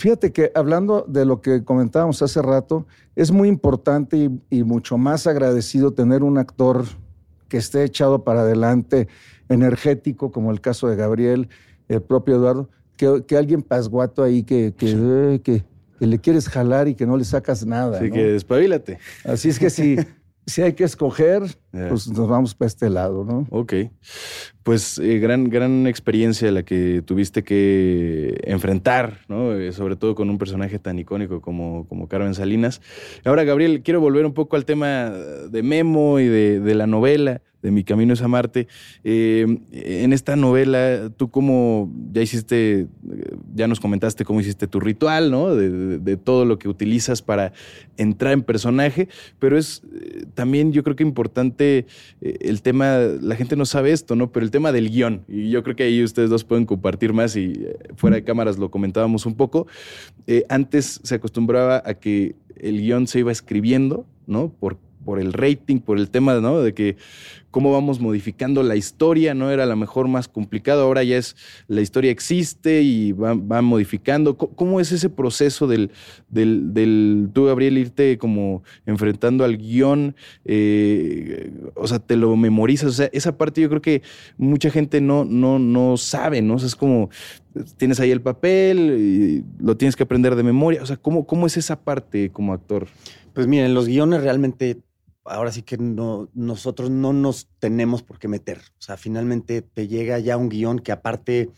Fíjate 0.00 0.32
que 0.32 0.50
hablando 0.54 1.04
de 1.06 1.26
lo 1.26 1.42
que 1.42 1.62
comentábamos 1.62 2.22
hace 2.22 2.40
rato, 2.40 2.86
es 3.16 3.32
muy 3.32 3.48
importante 3.48 4.30
y, 4.48 4.64
mucho 4.64 4.96
más 4.96 5.26
agradecido 5.26 5.92
tener 5.92 6.22
un 6.22 6.38
actor 6.38 6.86
que 7.48 7.58
esté 7.58 7.84
echado 7.84 8.24
para 8.24 8.40
adelante, 8.40 9.08
energético, 9.50 10.32
como 10.32 10.52
el 10.52 10.62
caso 10.62 10.88
de 10.88 10.96
Gabriel, 10.96 11.50
el 11.88 12.00
propio 12.00 12.36
Eduardo, 12.36 12.70
que, 13.26 13.36
alguien 13.36 13.62
pasguato 13.62 14.22
ahí 14.22 14.42
que, 14.42 14.74
que, 14.76 15.40
que, 15.42 15.64
le 16.06 16.18
quieres 16.18 16.48
jalar 16.48 16.88
y 16.88 16.94
que 16.94 17.06
no 17.06 17.16
le 17.16 17.24
sacas 17.24 17.64
nada. 17.64 17.98
Así 17.98 18.10
que 18.10 18.32
despabilate. 18.32 18.98
Así 19.24 19.48
es 19.48 19.58
que 19.58 19.70
si, 19.70 19.96
si 20.46 20.62
hay 20.62 20.72
que 20.72 20.84
escoger, 20.84 21.42
pues 21.70 22.08
nos 22.08 22.28
vamos 22.28 22.54
para 22.54 22.66
este 22.66 22.88
lado, 22.90 23.24
¿no? 23.24 23.46
Ok. 23.50 23.74
Pues 24.62 24.98
eh, 24.98 25.18
gran, 25.18 25.50
gran 25.50 25.86
experiencia 25.86 26.50
la 26.50 26.62
que 26.62 27.02
tuviste 27.04 27.44
que 27.44 28.40
enfrentar, 28.44 29.18
¿no? 29.28 29.54
Eh, 29.54 29.72
sobre 29.72 29.96
todo 29.96 30.14
con 30.14 30.30
un 30.30 30.38
personaje 30.38 30.78
tan 30.78 30.98
icónico 30.98 31.40
como, 31.40 31.86
como 31.86 32.08
Carmen 32.08 32.34
Salinas. 32.34 32.80
Ahora, 33.24 33.44
Gabriel, 33.44 33.82
quiero 33.82 34.00
volver 34.00 34.26
un 34.26 34.34
poco 34.34 34.56
al 34.56 34.64
tema 34.64 35.10
de 35.10 35.62
Memo 35.62 36.18
y 36.18 36.26
de, 36.26 36.60
de 36.60 36.74
la 36.74 36.86
novela 36.86 37.42
de 37.62 37.70
Mi 37.70 37.84
Camino 37.84 38.14
es 38.14 38.22
a 38.22 38.28
Marte. 38.28 38.68
Eh, 39.04 39.58
en 39.72 40.12
esta 40.12 40.36
novela, 40.36 41.10
tú 41.16 41.30
cómo 41.30 41.92
ya 42.12 42.22
hiciste, 42.22 42.86
ya 43.54 43.68
nos 43.68 43.80
comentaste 43.80 44.24
cómo 44.24 44.40
hiciste 44.40 44.66
tu 44.66 44.80
ritual, 44.80 45.30
¿no? 45.30 45.54
De, 45.54 46.16
todo 46.16 46.44
lo 46.44 46.58
que 46.58 46.68
utilizas 46.68 47.22
para 47.22 47.52
entrar 47.96 48.32
en 48.32 48.42
personaje, 48.42 49.08
pero 49.38 49.56
es 49.56 49.82
eh, 49.94 50.24
también 50.34 50.72
yo 50.72 50.82
creo 50.82 50.96
que 50.96 51.02
importante 51.02 51.86
eh, 52.20 52.36
el 52.40 52.62
tema, 52.62 52.98
la 52.98 53.36
gente 53.36 53.56
no 53.56 53.64
sabe 53.64 53.92
esto, 53.92 54.16
¿no? 54.16 54.32
Pero 54.32 54.44
el 54.44 54.50
tema 54.50 54.72
del 54.72 54.90
guion, 54.90 55.22
y 55.28 55.50
yo 55.50 55.62
creo 55.62 55.76
que 55.76 55.84
ahí 55.84 56.02
ustedes 56.02 56.28
dos 56.28 56.44
pueden 56.44 56.66
compartir 56.66 57.12
más 57.12 57.36
y 57.36 57.64
fuera 57.96 58.16
de 58.16 58.24
cámaras 58.24 58.58
lo 58.58 58.70
comentábamos 58.70 59.24
un 59.24 59.34
poco. 59.34 59.66
antes 60.48 61.00
se 61.02 61.14
acostumbraba 61.14 61.82
a 61.84 61.94
que 61.94 62.34
el 62.56 62.80
guion 62.80 63.06
se 63.06 63.20
iba 63.20 63.32
escribiendo, 63.32 64.04
¿no? 64.26 64.50
Por 64.50 64.78
por 65.04 65.20
el 65.20 65.32
rating, 65.32 65.78
por 65.78 65.98
el 65.98 66.10
tema 66.10 66.34
¿no? 66.40 66.60
de 66.60 66.74
que 66.74 66.96
cómo 67.50 67.72
vamos 67.72 68.00
modificando 68.00 68.62
la 68.62 68.76
historia, 68.76 69.34
no 69.34 69.50
era 69.50 69.66
la 69.66 69.76
mejor 69.76 70.08
más 70.08 70.28
complicado, 70.28 70.82
ahora 70.82 71.02
ya 71.02 71.16
es 71.16 71.36
la 71.66 71.80
historia 71.80 72.10
existe 72.10 72.82
y 72.82 73.12
va, 73.12 73.34
modificando. 73.34 74.36
¿Cómo 74.36 74.80
es 74.80 74.92
ese 74.92 75.08
proceso 75.08 75.66
del, 75.66 75.90
del, 76.28 77.28
tú, 77.32 77.46
Gabriel, 77.46 77.78
irte 77.78 78.18
como 78.18 78.62
enfrentando 78.86 79.44
al 79.44 79.56
guion? 79.56 80.14
Eh, 80.44 81.52
o 81.74 81.88
sea, 81.88 81.98
te 81.98 82.16
lo 82.16 82.36
memorizas, 82.36 82.88
o 82.88 82.92
sea, 82.92 83.10
esa 83.12 83.36
parte 83.36 83.60
yo 83.60 83.68
creo 83.68 83.82
que 83.82 84.02
mucha 84.36 84.70
gente 84.70 85.00
no, 85.00 85.24
no, 85.24 85.58
no 85.58 85.96
sabe, 85.96 86.42
¿no? 86.42 86.54
O 86.54 86.58
sea, 86.58 86.68
es 86.68 86.76
como, 86.76 87.10
tienes 87.76 87.98
ahí 87.98 88.10
el 88.10 88.20
papel, 88.20 88.78
y 88.78 89.44
lo 89.62 89.76
tienes 89.76 89.96
que 89.96 90.04
aprender 90.04 90.36
de 90.36 90.42
memoria, 90.42 90.82
o 90.82 90.86
sea, 90.86 90.96
¿cómo, 90.96 91.26
cómo 91.26 91.46
es 91.46 91.56
esa 91.56 91.80
parte 91.80 92.30
como 92.30 92.52
actor? 92.52 92.86
Pues 93.34 93.46
miren, 93.46 93.74
los 93.74 93.86
guiones 93.86 94.22
realmente 94.22 94.78
ahora 95.30 95.52
sí 95.52 95.62
que 95.62 95.78
no, 95.78 96.28
nosotros 96.34 96.90
no 96.90 97.12
nos 97.12 97.48
tenemos 97.58 98.02
por 98.02 98.18
qué 98.18 98.28
meter. 98.28 98.58
O 98.58 98.82
sea, 98.82 98.96
finalmente 98.96 99.62
te 99.62 99.88
llega 99.88 100.18
ya 100.18 100.36
un 100.36 100.48
guion 100.48 100.80
que 100.80 100.92
aparte, 100.92 101.50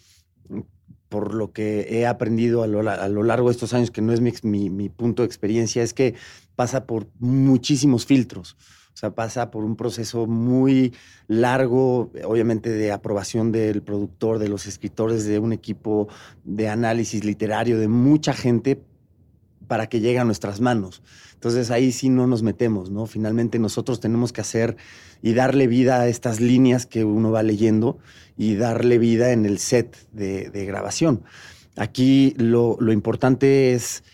por 1.09 1.35
lo 1.35 1.53
que 1.53 1.87
he 1.91 2.07
aprendido 2.07 2.63
a 2.63 2.67
lo, 2.67 2.83
largo 2.83 3.49
de 3.49 3.53
estos 3.53 3.75
años, 3.75 3.91
que 3.91 4.03
no 4.03 4.13
es 4.13 4.21
mi, 4.21 4.71
mi, 4.71 4.89
punto 4.89 5.23
de 5.23 5.27
experiencia, 5.27 5.83
es 5.83 5.95
que 5.95 6.15
pasa 6.55 6.87
por 6.87 7.09
muchísimos 7.19 8.07
filtros. 8.07 8.57
O 8.95 8.97
sea, 8.97 9.15
pasa 9.15 9.51
por 9.51 9.65
un 9.65 9.75
proceso 9.75 10.27
muy 10.27 10.93
largo, 11.27 12.13
obviamente 12.25 12.69
de 12.69 12.93
aprobación 12.93 13.51
del 13.51 13.83
productor, 13.83 14.39
de 14.39 14.49
los 14.49 14.67
escritores, 14.67 15.25
de 15.25 15.39
un 15.39 15.55
equipo 15.55 16.09
de 16.45 16.69
análisis 16.69 17.25
literario, 17.25 17.79
de 17.79 17.89
mucha 17.89 18.35
gente 18.35 18.83
para 19.73 19.87
que 19.87 20.01
llegue 20.01 20.19
a 20.19 20.25
nuestras 20.27 20.61
manos. 20.61 21.01
Entonces 21.33 21.71
ahí 21.71 21.93
sí 21.93 22.11
no 22.11 22.27
nos 22.27 22.43
metemos, 22.43 22.91
¿no? 22.91 23.07
Finalmente 23.07 23.59
nosotros 23.59 24.01
tenemos 24.01 24.31
que 24.31 24.43
hacer 24.43 24.77
y 25.23 25.33
darle 25.33 25.67
vida 25.67 25.99
a 25.99 26.09
estas 26.09 26.41
líneas 26.41 26.85
que 26.85 27.07
uno 27.07 27.31
va 27.31 27.43
leyendo 27.43 27.97
y 28.37 28.57
darle 28.57 28.99
vida 28.99 29.33
en 29.33 29.47
el 29.47 29.59
set 29.59 29.97
de, 30.13 30.51
grabación. 30.67 31.23
Aquí 31.79 32.35
lo, 32.37 32.77
importante 32.93 33.73
es 33.73 34.05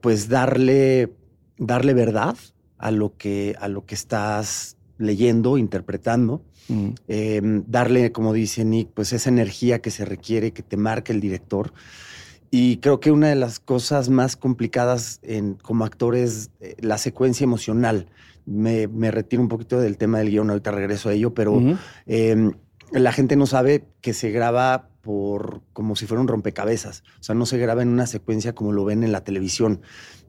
pues 0.00 0.28
darle, 0.28 1.12
darle 1.58 1.94
verdad 1.94 2.36
a 2.78 2.92
lo, 2.92 3.16
que, 3.16 3.56
a 3.58 3.66
lo 3.66 3.84
que 3.86 3.96
estás 3.96 4.76
leyendo, 4.98 5.58
interpretando, 5.58 6.44
mm. 6.68 6.88
em, 7.08 7.64
darle, 7.66 8.12
como 8.12 8.32
dice 8.32 8.64
Nick, 8.64 8.90
pues 8.94 9.12
esa 9.12 9.30
energía 9.30 9.80
que 9.80 9.90
se 9.90 10.04
requiere, 10.04 10.52
que 10.52 10.62
te 10.62 10.76
marque 10.76 11.10
el 11.12 11.20
director. 11.20 11.72
Y 12.54 12.76
creo 12.76 13.00
que 13.00 13.10
una 13.10 13.30
de 13.30 13.34
las 13.34 13.60
cosas 13.60 14.10
más 14.10 14.36
complicadas 14.36 15.20
en, 15.22 15.54
como 15.54 15.86
actor 15.86 16.14
es 16.14 16.50
eh, 16.60 16.76
la 16.80 16.98
secuencia 16.98 17.44
emocional. 17.44 18.08
Me, 18.44 18.86
retiro 19.10 19.40
un 19.40 19.48
poquito 19.48 19.80
del 19.80 19.96
tema 19.96 20.18
del 20.18 20.28
guion, 20.28 20.50
ahorita 20.50 20.70
regreso 20.70 21.08
a 21.08 21.14
ello, 21.14 21.32
pero 21.32 21.62
em, 22.04 22.52
la 22.90 23.12
gente 23.12 23.36
no 23.36 23.46
sabe 23.46 23.86
que 24.02 24.12
se 24.12 24.30
graba 24.32 24.90
por 25.00 25.62
como 25.72 25.96
si 25.96 26.04
fuera 26.04 26.20
un 26.20 26.28
rompecabezas. 26.28 27.04
O 27.20 27.22
sea, 27.22 27.34
no 27.34 27.46
se 27.46 27.56
graba 27.56 27.80
en 27.80 27.88
una 27.88 28.06
secuencia 28.06 28.54
como 28.54 28.72
lo 28.72 28.84
ven 28.84 29.02
en 29.02 29.12
la 29.12 29.24
televisión. 29.24 29.80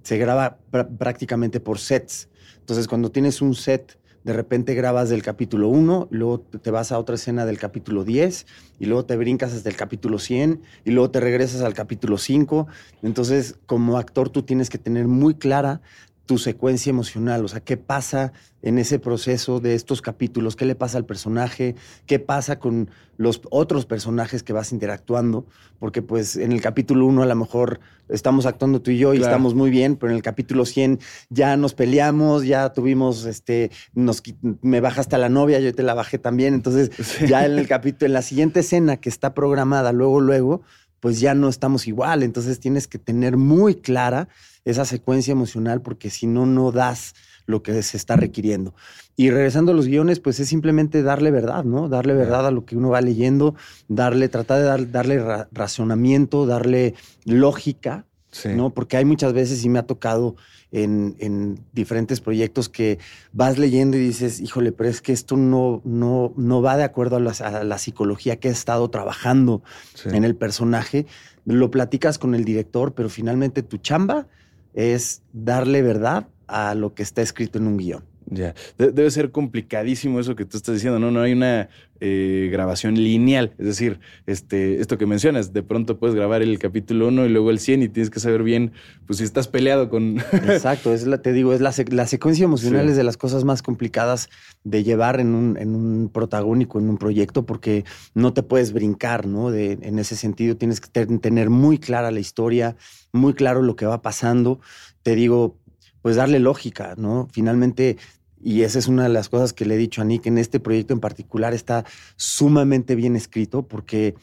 Se 0.03 0.17
graba 0.17 0.59
prácticamente 0.97 1.59
por 1.59 1.77
sets. 1.77 2.29
Entonces, 2.59 2.87
cuando 2.87 3.11
tienes 3.11 3.41
un 3.41 3.53
set 3.53 3.99
de 4.23 4.33
repente 4.33 4.73
grabas 4.73 5.09
del 5.09 5.21
capítulo 5.21 5.67
1, 5.67 6.07
luego 6.11 6.39
te 6.39 6.71
vas 6.71 6.91
a 6.91 6.99
otra 6.99 7.15
escena 7.15 7.45
del 7.45 7.57
capítulo 7.57 8.03
10, 8.03 8.45
y 8.79 8.85
luego 8.85 9.05
te 9.05 9.17
brincas 9.17 9.53
hasta 9.53 9.69
el 9.69 9.75
capítulo 9.75 10.19
100, 10.19 10.61
y 10.85 10.91
luego 10.91 11.11
te 11.11 11.19
regresas 11.19 11.61
al 11.61 11.73
capítulo 11.73 12.17
5. 12.17 12.67
Entonces, 13.01 13.55
como 13.65 13.97
actor, 13.97 14.29
tú 14.29 14.43
tienes 14.43 14.69
que 14.69 14.77
tener 14.77 15.07
muy 15.07 15.35
clara 15.35 15.81
tu 16.25 16.37
secuencia 16.37 16.89
emocional, 16.89 17.43
o 17.43 17.47
sea, 17.47 17.59
qué 17.59 17.75
pasa 17.75 18.31
en 18.61 18.77
ese 18.77 18.97
proceso 18.97 19.59
de 19.59 19.75
estos 19.75 20.01
capítulos, 20.01 20.55
qué 20.55 20.65
le 20.65 20.75
pasa 20.75 20.97
al 20.97 21.05
personaje, 21.05 21.75
qué 22.05 22.17
pasa 22.17 22.59
con 22.59 22.89
los 23.17 23.41
otros 23.51 23.85
personajes 23.85 24.41
que 24.41 24.53
vas 24.53 24.71
interactuando, 24.71 25.45
porque 25.79 26.01
pues 26.01 26.37
en 26.37 26.53
el 26.53 26.61
capítulo 26.61 27.05
1 27.05 27.23
a 27.23 27.25
lo 27.25 27.35
mejor 27.35 27.81
estamos 28.07 28.45
actuando 28.45 28.81
tú 28.81 28.91
y 28.91 28.97
yo 28.97 29.13
y 29.13 29.17
estamos 29.17 29.53
muy 29.53 29.69
bien, 29.69 29.97
pero 29.97 30.11
en 30.11 30.15
el 30.15 30.23
capítulo 30.23 30.65
100 30.65 30.99
ya 31.29 31.57
nos 31.57 31.73
peleamos, 31.73 32.45
ya 32.45 32.71
tuvimos, 32.71 33.25
este, 33.25 33.69
nos, 33.93 34.23
me 34.61 34.79
bajaste 34.79 35.17
a 35.17 35.19
la 35.19 35.29
novia, 35.29 35.59
yo 35.59 35.75
te 35.75 35.83
la 35.83 35.93
bajé 35.93 36.17
también, 36.17 36.53
entonces 36.53 36.89
ya 37.27 37.45
en 37.45 37.59
el 37.59 37.67
capítulo, 37.67 38.07
en 38.07 38.13
la 38.13 38.21
siguiente 38.21 38.61
escena 38.61 38.95
que 38.97 39.09
está 39.09 39.33
programada 39.33 39.91
luego, 39.91 40.21
luego, 40.21 40.61
pues 41.03 41.19
ya 41.19 41.35
no 41.35 41.49
estamos 41.49 41.85
igual, 41.85 42.23
entonces 42.23 42.61
tienes 42.61 42.87
que 42.87 42.97
tener 42.97 43.35
muy 43.35 43.75
clara 43.75 44.29
esa 44.63 44.85
secuencia 44.85 45.33
emocional 45.33 45.81
porque 45.81 46.09
si 46.09 46.27
no, 46.27 46.45
no 46.45 46.71
das 46.71 47.13
lo 47.45 47.61
que 47.61 47.83
se 47.83 47.97
está 47.97 48.15
requiriendo. 48.15 48.73
Y 49.17 49.29
regresando 49.29 49.73
a 49.73 49.75
los 49.75 49.87
guiones, 49.87 50.21
pues 50.21 50.39
es 50.39 50.47
simplemente 50.47 51.03
darle 51.03 51.29
verdad, 51.29 51.65
¿no? 51.65 51.89
Darle 51.89 52.13
verdad 52.13 52.47
a 52.47 52.51
lo 52.51 52.63
que 52.63 52.77
uno 52.77 52.91
va 52.91 53.01
leyendo, 53.01 53.53
darle, 53.89 54.29
tratar 54.29 54.77
de 54.77 54.85
darle 54.85 55.45
razonamiento, 55.51 56.45
darle 56.45 56.93
lógica, 57.25 58.05
¿no? 58.45 58.73
Porque 58.73 58.97
hay 58.97 59.05
muchas 59.05 59.33
veces, 59.33 59.63
y 59.63 59.69
me 59.69 59.79
ha 59.79 59.83
tocado 59.83 60.35
en, 60.71 61.59
diferentes 61.73 62.21
proyectos, 62.21 62.69
que 62.69 62.99
vas 63.31 63.57
leyendo 63.57 63.97
y 63.97 63.99
dices, 64.01 64.39
híjole, 64.39 64.71
pero 64.71 64.89
es 64.89 65.01
que 65.01 65.11
esto 65.11 65.37
no, 65.37 65.81
no, 65.83 66.33
no 66.35 66.61
va 66.61 66.77
de 66.77 66.83
acuerdo 66.83 67.17
a 67.17 67.19
la, 67.19 67.77
psicología 67.77 68.37
que 68.37 68.49
he 68.49 68.51
estado 68.51 68.89
trabajando 68.89 69.63
en 70.05 70.23
el 70.23 70.35
personaje. 70.35 71.05
Lo 71.45 71.71
platicas 71.71 72.17
con 72.17 72.35
el 72.35 72.45
director, 72.45 72.93
pero 72.93 73.09
finalmente 73.09 73.63
tu 73.63 73.77
chamba 73.77 74.27
es 74.73 75.21
darle 75.33 75.81
verdad 75.81 76.27
a 76.47 76.75
lo 76.75 76.93
que 76.93 77.03
está 77.03 77.21
escrito 77.21 77.57
en 77.57 77.67
un 77.67 77.77
guion. 77.77 78.03
Ya, 78.33 78.53
debe 78.77 79.09
ser 79.11 79.31
complicadísimo 79.31 80.19
eso 80.19 80.35
que 80.35 80.45
tú 80.45 80.57
estás 80.57 80.75
diciendo, 80.75 80.99
¿no? 80.99 81.11
No 81.11 81.21
hay 81.21 81.33
una 81.33 81.69
eh, 81.99 82.49
grabación 82.51 82.95
lineal, 82.95 83.53
es 83.57 83.65
decir, 83.65 83.99
este, 84.25 84.81
esto 84.81 84.97
que 84.97 85.05
mencionas, 85.05 85.53
de 85.53 85.63
pronto 85.63 85.99
puedes 85.99 86.15
grabar 86.15 86.41
el 86.41 86.59
capítulo 86.59 87.07
1 87.07 87.27
y 87.27 87.29
luego 87.29 87.49
el 87.49 87.59
100 87.59 87.83
y 87.83 87.89
tienes 87.89 88.09
que 88.09 88.19
saber 88.19 88.43
bien, 88.43 88.73
pues 89.05 89.19
si 89.19 89.23
estás 89.23 89.47
peleado 89.47 89.89
con... 89.89 90.17
Exacto, 90.33 90.93
es 90.93 91.07
la, 91.07 91.21
te 91.21 91.31
digo, 91.31 91.53
es 91.53 91.61
la, 91.61 91.71
secuencia 91.71 92.43
emocional 92.43 92.89
es 92.89 92.97
de 92.97 93.03
las 93.03 93.15
cosas 93.15 93.45
más 93.45 93.61
complicadas 93.61 94.29
de 94.63 94.83
llevar 94.83 95.19
en 95.19 95.33
un, 95.33 95.57
en 95.57 95.75
un 95.75 96.09
protagónico, 96.09 96.79
en 96.79 96.89
un 96.89 96.97
proyecto, 96.97 97.45
porque 97.45 97.85
no 98.13 98.33
te 98.33 98.43
puedes 98.43 98.73
brincar, 98.73 99.25
¿no? 99.25 99.51
De, 99.51 99.79
en 99.81 99.97
ese 99.99 100.15
sentido 100.15 100.57
tienes 100.57 100.81
que 100.81 101.05
tener 101.05 101.49
muy 101.49 101.77
clara 101.77 102.11
la 102.11 102.19
historia, 102.19 102.75
muy 103.13 103.33
claro 103.33 103.61
lo 103.61 103.75
que 103.75 103.85
va 103.85 104.01
pasando. 104.01 104.59
Te 105.03 105.15
digo, 105.15 105.57
pues 106.01 106.17
darle 106.17 106.39
lógica, 106.39 106.95
¿no? 106.97 107.29
Finalmente, 107.31 107.97
y 108.43 108.63
esa 108.63 108.79
es 108.79 108.87
una 108.87 109.03
de 109.03 109.09
las 109.09 109.29
cosas 109.29 109.53
que 109.53 109.65
le 109.65 109.75
he 109.75 109.77
dicho 109.77 110.01
a 110.01 110.05
Nick, 110.05 110.25
en 110.25 110.37
este 110.37 110.59
proyecto 110.59 110.93
en 110.93 110.99
particular 110.99 111.53
está 111.53 111.85
sumamente 112.15 112.95
bien 112.95 113.15
escrito 113.15 113.63
porque 113.63 114.15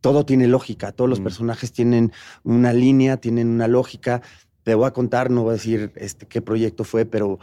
todo 0.00 0.24
tiene 0.24 0.48
lógica, 0.48 0.92
todos 0.92 1.08
los 1.08 1.20
mm. 1.20 1.24
personajes 1.24 1.72
tienen 1.72 2.12
una 2.42 2.72
línea, 2.72 3.18
tienen 3.18 3.48
una 3.48 3.68
lógica. 3.68 4.22
Te 4.62 4.74
voy 4.74 4.86
a 4.86 4.92
contar, 4.92 5.30
no 5.30 5.42
voy 5.42 5.50
a 5.50 5.52
decir 5.54 5.92
este, 5.96 6.26
qué 6.26 6.42
proyecto 6.42 6.84
fue, 6.84 7.04
pero 7.04 7.38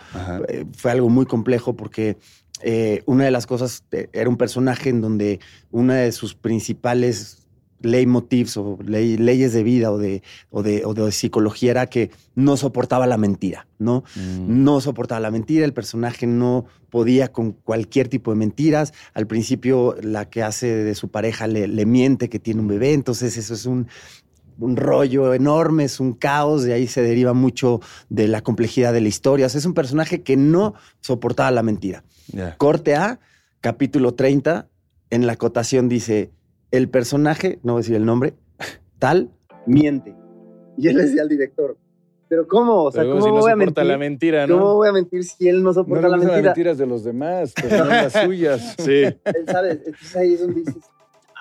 eh, 0.48 0.66
fue 0.76 0.92
algo 0.92 1.10
muy 1.10 1.26
complejo 1.26 1.76
porque 1.76 2.18
eh, 2.62 3.04
una 3.06 3.26
de 3.26 3.32
las 3.32 3.48
cosas 3.48 3.84
eh, 3.92 4.10
era 4.14 4.30
un 4.30 4.38
personaje 4.38 4.90
en 4.90 5.02
donde 5.02 5.40
una 5.72 5.96
de 5.96 6.12
sus 6.12 6.36
principales 6.36 7.47
leitmotivs 7.82 8.58
o 8.58 8.78
leyes 8.84 9.54
de 9.54 9.64
vida 9.64 9.92
o 9.92 9.98
de, 9.98 10.24
o 10.50 10.64
de, 10.64 10.84
o, 10.86 10.94
de, 10.94 11.12
psicología 11.12 11.72
era 11.72 11.88
que 11.88 12.12
no 12.36 12.58
soportaba 12.58 13.08
la 13.08 13.18
mentira, 13.18 13.68
¿no? 13.78 14.04
Mm. 14.16 14.64
No 14.64 14.82
soportaba 14.82 15.20
la 15.20 15.32
mentira, 15.32 15.66
el 15.66 15.74
personaje 15.74 16.28
no 16.28 16.66
podía 16.90 17.32
con 17.32 17.52
cualquier 17.52 18.08
tipo 18.08 18.32
de 18.32 18.38
mentiras. 18.38 18.94
Al 19.14 19.28
principio 19.28 19.96
la 20.02 20.30
que 20.30 20.44
hace 20.44 20.68
de 20.68 20.96
su 20.96 21.10
pareja 21.10 21.48
le, 21.48 21.68
le 21.68 21.86
miente 21.86 22.30
que 22.30 22.40
tiene 22.40 22.62
un 22.62 22.68
bebé, 22.68 22.94
entonces 22.94 23.38
eso 23.38 23.54
es 23.54 23.66
un, 23.66 23.88
un 24.60 24.76
rollo 24.76 25.34
enorme, 25.34 25.84
es 25.84 26.00
un 26.00 26.14
caos, 26.14 26.64
de 26.64 26.74
ahí 26.74 26.88
se 26.88 27.02
deriva 27.02 27.34
mucho 27.34 27.80
de 28.10 28.28
la 28.28 28.42
complejidad 28.42 28.94
de 28.94 29.02
la 29.02 29.08
historia. 29.08 29.46
O 29.46 29.50
sea, 29.50 29.60
es 29.60 29.66
un 29.66 29.74
personaje 29.74 30.22
que 30.22 30.36
no 30.36 30.74
soportaba 31.02 31.52
la 31.52 31.64
mentira. 31.64 32.04
Corte 32.58 32.96
A, 32.96 33.20
capítulo 33.62 34.14
30, 34.14 34.68
en 35.10 35.28
la 35.28 35.34
acotación 35.34 35.88
dice 35.88 36.32
el 36.72 36.90
personaje, 36.90 37.60
no 37.64 37.74
voy 37.74 37.80
a 37.80 37.82
decir 37.82 37.96
el 37.96 38.06
nombre, 38.06 38.34
tal, 39.00 39.32
miente. 39.66 40.16
Y 40.78 40.88
él 40.88 40.98
le 40.98 41.04
decía 41.04 41.22
al 41.22 41.30
director, 41.30 41.78
¿pero 42.28 42.48
cómo? 42.48 42.84
O 42.84 42.92
sea, 42.92 43.04
¿cómo 43.04 43.22
si 43.22 43.28
no 43.28 43.40
voy 43.40 43.52
a 43.52 43.56
mentir? 43.56 43.86
la 43.86 43.98
mentira, 43.98 44.48
¿no? 44.48 44.60
¿Cómo 44.60 44.76
voy 44.76 44.90
a 44.90 44.92
mentir 44.92 45.24
si 45.24 45.48
él 45.48 45.64
no 45.64 45.74
soporta 45.74 46.04
no 46.04 46.10
la 46.10 46.18
mentira? 46.18 46.36
las 46.38 46.46
mentiras 46.46 46.78
de 46.78 46.86
los 46.86 47.04
demás, 47.04 47.54
pero 47.56 47.86
no 47.86 47.90
las 47.90 48.14
suyas. 48.26 48.76
Sí. 48.78 49.04
¿Sabes? 49.48 49.82
Entonces 49.86 50.16
ahí 50.16 50.34
es 50.34 50.42
donde 50.42 50.60
dices, 50.62 50.84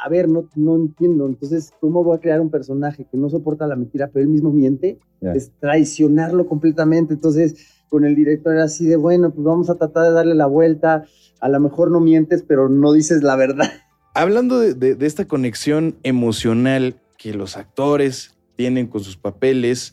a 0.03 0.09
ver, 0.09 0.29
no, 0.29 0.49
no 0.55 0.77
entiendo. 0.77 1.27
Entonces, 1.27 1.73
¿cómo 1.81 2.05
voy 2.05 2.17
a 2.17 2.21
crear 2.21 2.41
un 2.41 2.51
personaje 2.51 3.07
que 3.11 3.17
no 3.17 3.29
soporta 3.29 3.67
la 3.67 3.77
mentira, 3.77 4.11
pero 4.13 4.23
él 4.23 4.29
mismo 4.29 4.53
miente? 4.53 4.99
Es 5.21 5.51
traicionarlo 5.59 6.47
completamente. 6.47 7.15
Entonces, 7.15 7.83
con 7.89 8.05
el 8.05 8.15
director 8.15 8.55
era 8.55 8.65
así 8.65 8.87
de, 8.87 8.97
bueno, 8.97 9.33
pues 9.33 9.45
vamos 9.45 9.71
a 9.71 9.77
tratar 9.77 10.05
de 10.05 10.13
darle 10.13 10.35
la 10.35 10.47
vuelta. 10.47 11.05
A 11.41 11.49
lo 11.49 11.61
mejor 11.61 11.91
no 11.91 12.01
mientes, 12.01 12.43
pero 12.43 12.69
no 12.69 12.93
dices 12.93 13.23
la 13.23 13.37
verdad. 13.37 13.71
Hablando 14.17 14.61
de, 14.61 14.97
esta 15.07 15.27
conexión 15.27 15.95
emocional 16.03 16.97
que 17.19 17.35
los 17.35 17.59
actores 17.59 18.35
tienen 18.57 18.87
con 18.87 19.05
sus 19.05 19.19
papeles, 19.19 19.93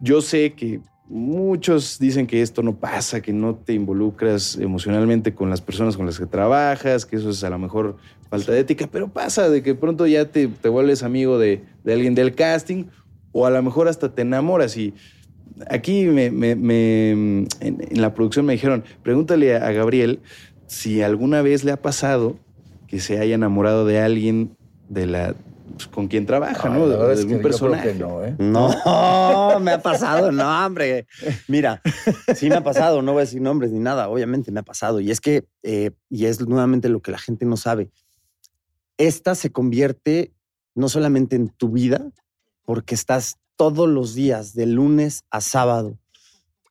yo 0.00 0.22
sé 0.22 0.54
que 0.54 0.80
muchos 1.06 1.98
dicen 1.98 2.26
que 2.26 2.40
esto 2.40 2.62
no 2.62 2.76
pasa, 2.76 3.20
que 3.20 3.34
no 3.34 3.56
te 3.56 3.74
involucras 3.74 4.56
emocionalmente 4.56 5.34
con 5.34 5.50
las 5.50 5.60
personas 5.60 5.98
con 5.98 6.06
las 6.06 6.18
que 6.18 6.24
trabajas, 6.24 7.04
que 7.04 7.16
eso 7.16 7.28
es 7.28 7.44
a 7.44 7.50
lo 7.50 7.58
mejor 7.58 7.98
falta 8.30 8.52
de 8.52 8.60
ética, 8.60 8.88
pero 8.90 9.08
pasa 9.08 9.50
de 9.50 9.62
que 9.62 9.74
pronto 9.74 10.06
ya 10.06 10.30
te, 10.30 10.46
vuelves 10.46 11.02
amigo 11.02 11.38
de, 11.38 11.60
alguien 11.84 12.14
del 12.14 12.34
casting 12.34 12.84
o 13.32 13.44
a 13.44 13.50
lo 13.50 13.62
mejor 13.62 13.86
hasta 13.86 14.14
te 14.14 14.22
enamoras. 14.22 14.78
Y 14.78 14.94
aquí 15.68 16.06
me, 16.06 16.28
en, 16.28 17.48
la 17.90 18.14
producción 18.14 18.46
me 18.46 18.54
dijeron, 18.54 18.82
pregúntale 19.02 19.56
a 19.56 19.70
Gabriel 19.72 20.20
si 20.68 21.02
alguna 21.02 21.42
vez 21.42 21.64
le 21.64 21.72
ha 21.72 21.82
pasado 21.82 22.38
que 22.86 23.00
se 23.00 23.18
haya 23.18 23.34
enamorado 23.34 23.86
de 23.86 24.00
alguien 24.00 24.56
de 24.88 25.06
la 25.06 25.34
pues, 25.74 25.88
con 25.88 26.08
quien 26.08 26.26
trabaja, 26.26 26.68
¿no? 26.68 26.88
De, 26.88 26.94
algún 26.94 27.42
personaje. 27.42 27.94
no, 27.94 28.24
¿eh? 28.24 28.36
no, 28.38 29.60
me 29.60 29.72
ha 29.72 29.82
pasado, 29.82 30.30
no, 30.30 30.66
hombre. 30.66 31.06
Mira, 31.48 31.82
sí 32.34 32.48
me 32.48 32.56
ha 32.56 32.64
pasado, 32.64 33.02
no 33.02 33.12
voy 33.12 33.22
a 33.22 33.24
decir 33.24 33.40
nombres 33.40 33.72
ni 33.72 33.80
nada, 33.80 34.08
obviamente 34.08 34.52
me 34.52 34.60
ha 34.60 34.64
pasado. 34.64 35.00
Y 35.00 35.10
es 35.10 35.20
que, 35.20 35.44
eh, 35.62 35.90
y 36.10 36.26
es 36.26 36.40
nuevamente 36.46 36.88
lo 36.88 37.00
que 37.00 37.10
la 37.10 37.18
gente 37.18 37.44
no 37.44 37.56
sabe, 37.56 37.90
esta 38.98 39.34
se 39.34 39.50
convierte 39.50 40.32
no 40.74 40.88
solamente 40.88 41.36
en 41.36 41.48
tu 41.48 41.70
vida, 41.70 42.10
porque 42.64 42.94
estás 42.94 43.38
todos 43.56 43.88
los 43.88 44.14
días, 44.14 44.54
de 44.54 44.66
lunes 44.66 45.24
a 45.30 45.40
sábado, 45.40 45.98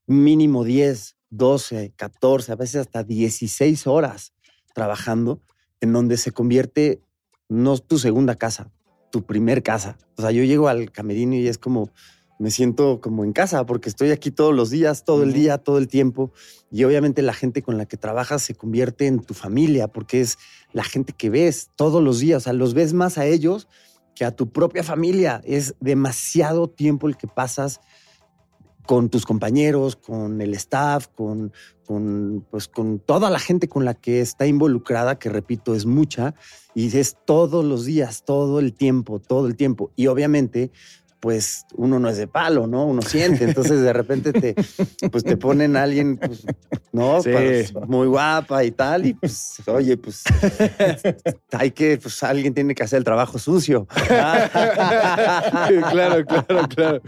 mínimo 0.05 0.63
10, 0.63 1.15
12, 1.29 1.93
14, 1.95 2.51
a 2.51 2.55
veces 2.55 2.81
hasta 2.81 3.03
16 3.03 3.87
horas 3.87 4.33
trabajando, 4.73 5.41
en 5.83 5.91
donde 5.91 6.15
se 6.15 6.31
convierte 6.31 7.01
no 7.49 7.77
tu 7.77 7.99
segunda 7.99 8.35
casa, 8.35 8.71
tu 9.11 9.25
primer 9.25 9.63
casa. 9.63 9.97
O 10.15 10.21
sea, 10.21 10.31
yo 10.31 10.43
llego 10.43 10.69
al 10.69 10.91
camerino 10.91 11.35
y 11.35 11.49
es 11.49 11.57
como, 11.57 11.91
me 12.39 12.51
siento 12.51 13.01
como 13.01 13.25
en 13.25 13.33
casa 13.33 13.65
porque 13.65 13.89
estoy 13.89 14.11
aquí 14.11 14.31
todos 14.31 14.55
los 14.55 14.69
días, 14.69 15.03
todo 15.03 15.23
el 15.23 15.33
día, 15.33 15.57
todo 15.57 15.77
el 15.77 15.89
tiempo. 15.89 16.31
Y 16.71 16.85
obviamente 16.85 17.21
la 17.21 17.33
gente 17.33 17.61
con 17.61 17.77
la 17.77 17.85
que 17.85 17.97
trabajas 17.97 18.43
se 18.43 18.55
convierte 18.55 19.07
en 19.07 19.19
tu 19.19 19.33
familia 19.33 19.89
porque 19.89 20.21
es 20.21 20.37
la 20.71 20.85
gente 20.85 21.11
que 21.11 21.29
ves 21.29 21.69
todos 21.75 22.01
los 22.01 22.19
días. 22.19 22.37
O 22.37 22.43
sea, 22.45 22.53
los 22.53 22.73
ves 22.73 22.93
más 22.93 23.17
a 23.17 23.25
ellos 23.25 23.67
que 24.15 24.23
a 24.23 24.31
tu 24.31 24.53
propia 24.53 24.83
familia. 24.83 25.41
Es 25.43 25.75
demasiado 25.81 26.69
tiempo 26.69 27.09
el 27.09 27.17
que 27.17 27.27
pasas 27.27 27.81
con 28.85 29.09
tus 29.09 29.25
compañeros, 29.25 29.95
con 29.95 30.41
el 30.41 30.53
staff, 30.55 31.07
con, 31.07 31.53
con, 31.85 32.45
pues, 32.49 32.67
con 32.67 32.99
toda 32.99 33.29
la 33.29 33.39
gente 33.39 33.67
con 33.67 33.85
la 33.85 33.93
que 33.93 34.21
está 34.21 34.45
involucrada, 34.45 35.19
que 35.19 35.29
repito, 35.29 35.75
es 35.75 35.85
mucha, 35.85 36.35
y 36.75 36.95
es 36.97 37.17
todos 37.25 37.63
los 37.63 37.85
días, 37.85 38.23
todo 38.25 38.59
el 38.59 38.73
tiempo, 38.73 39.19
todo 39.19 39.47
el 39.47 39.55
tiempo. 39.55 39.91
Y 39.95 40.07
obviamente, 40.07 40.71
pues 41.23 41.65
uno 41.75 41.99
no 41.99 42.09
es 42.09 42.17
de 42.17 42.27
palo, 42.27 42.67
¿no? 42.67 42.85
Uno 42.85 43.01
siente. 43.01 43.45
Entonces 43.45 43.79
de 43.79 43.93
repente 43.93 44.33
te, 44.33 44.55
pues, 45.09 45.23
te 45.23 45.37
ponen 45.37 45.77
a 45.77 45.83
alguien, 45.83 46.17
pues, 46.17 46.45
¿no? 46.91 47.21
Pues, 47.23 47.73
muy 47.87 48.07
guapa 48.07 48.61
y 48.65 48.71
tal. 48.71 49.05
Y 49.05 49.13
pues, 49.13 49.55
oye, 49.67 49.95
pues 49.95 50.21
hay 51.53 51.71
que, 51.71 51.97
pues 51.97 52.21
alguien 52.23 52.53
tiene 52.53 52.75
que 52.75 52.83
hacer 52.83 52.97
el 52.97 53.05
trabajo 53.05 53.39
sucio. 53.39 53.87
claro, 54.05 56.25
claro, 56.25 56.67
claro. 56.67 57.01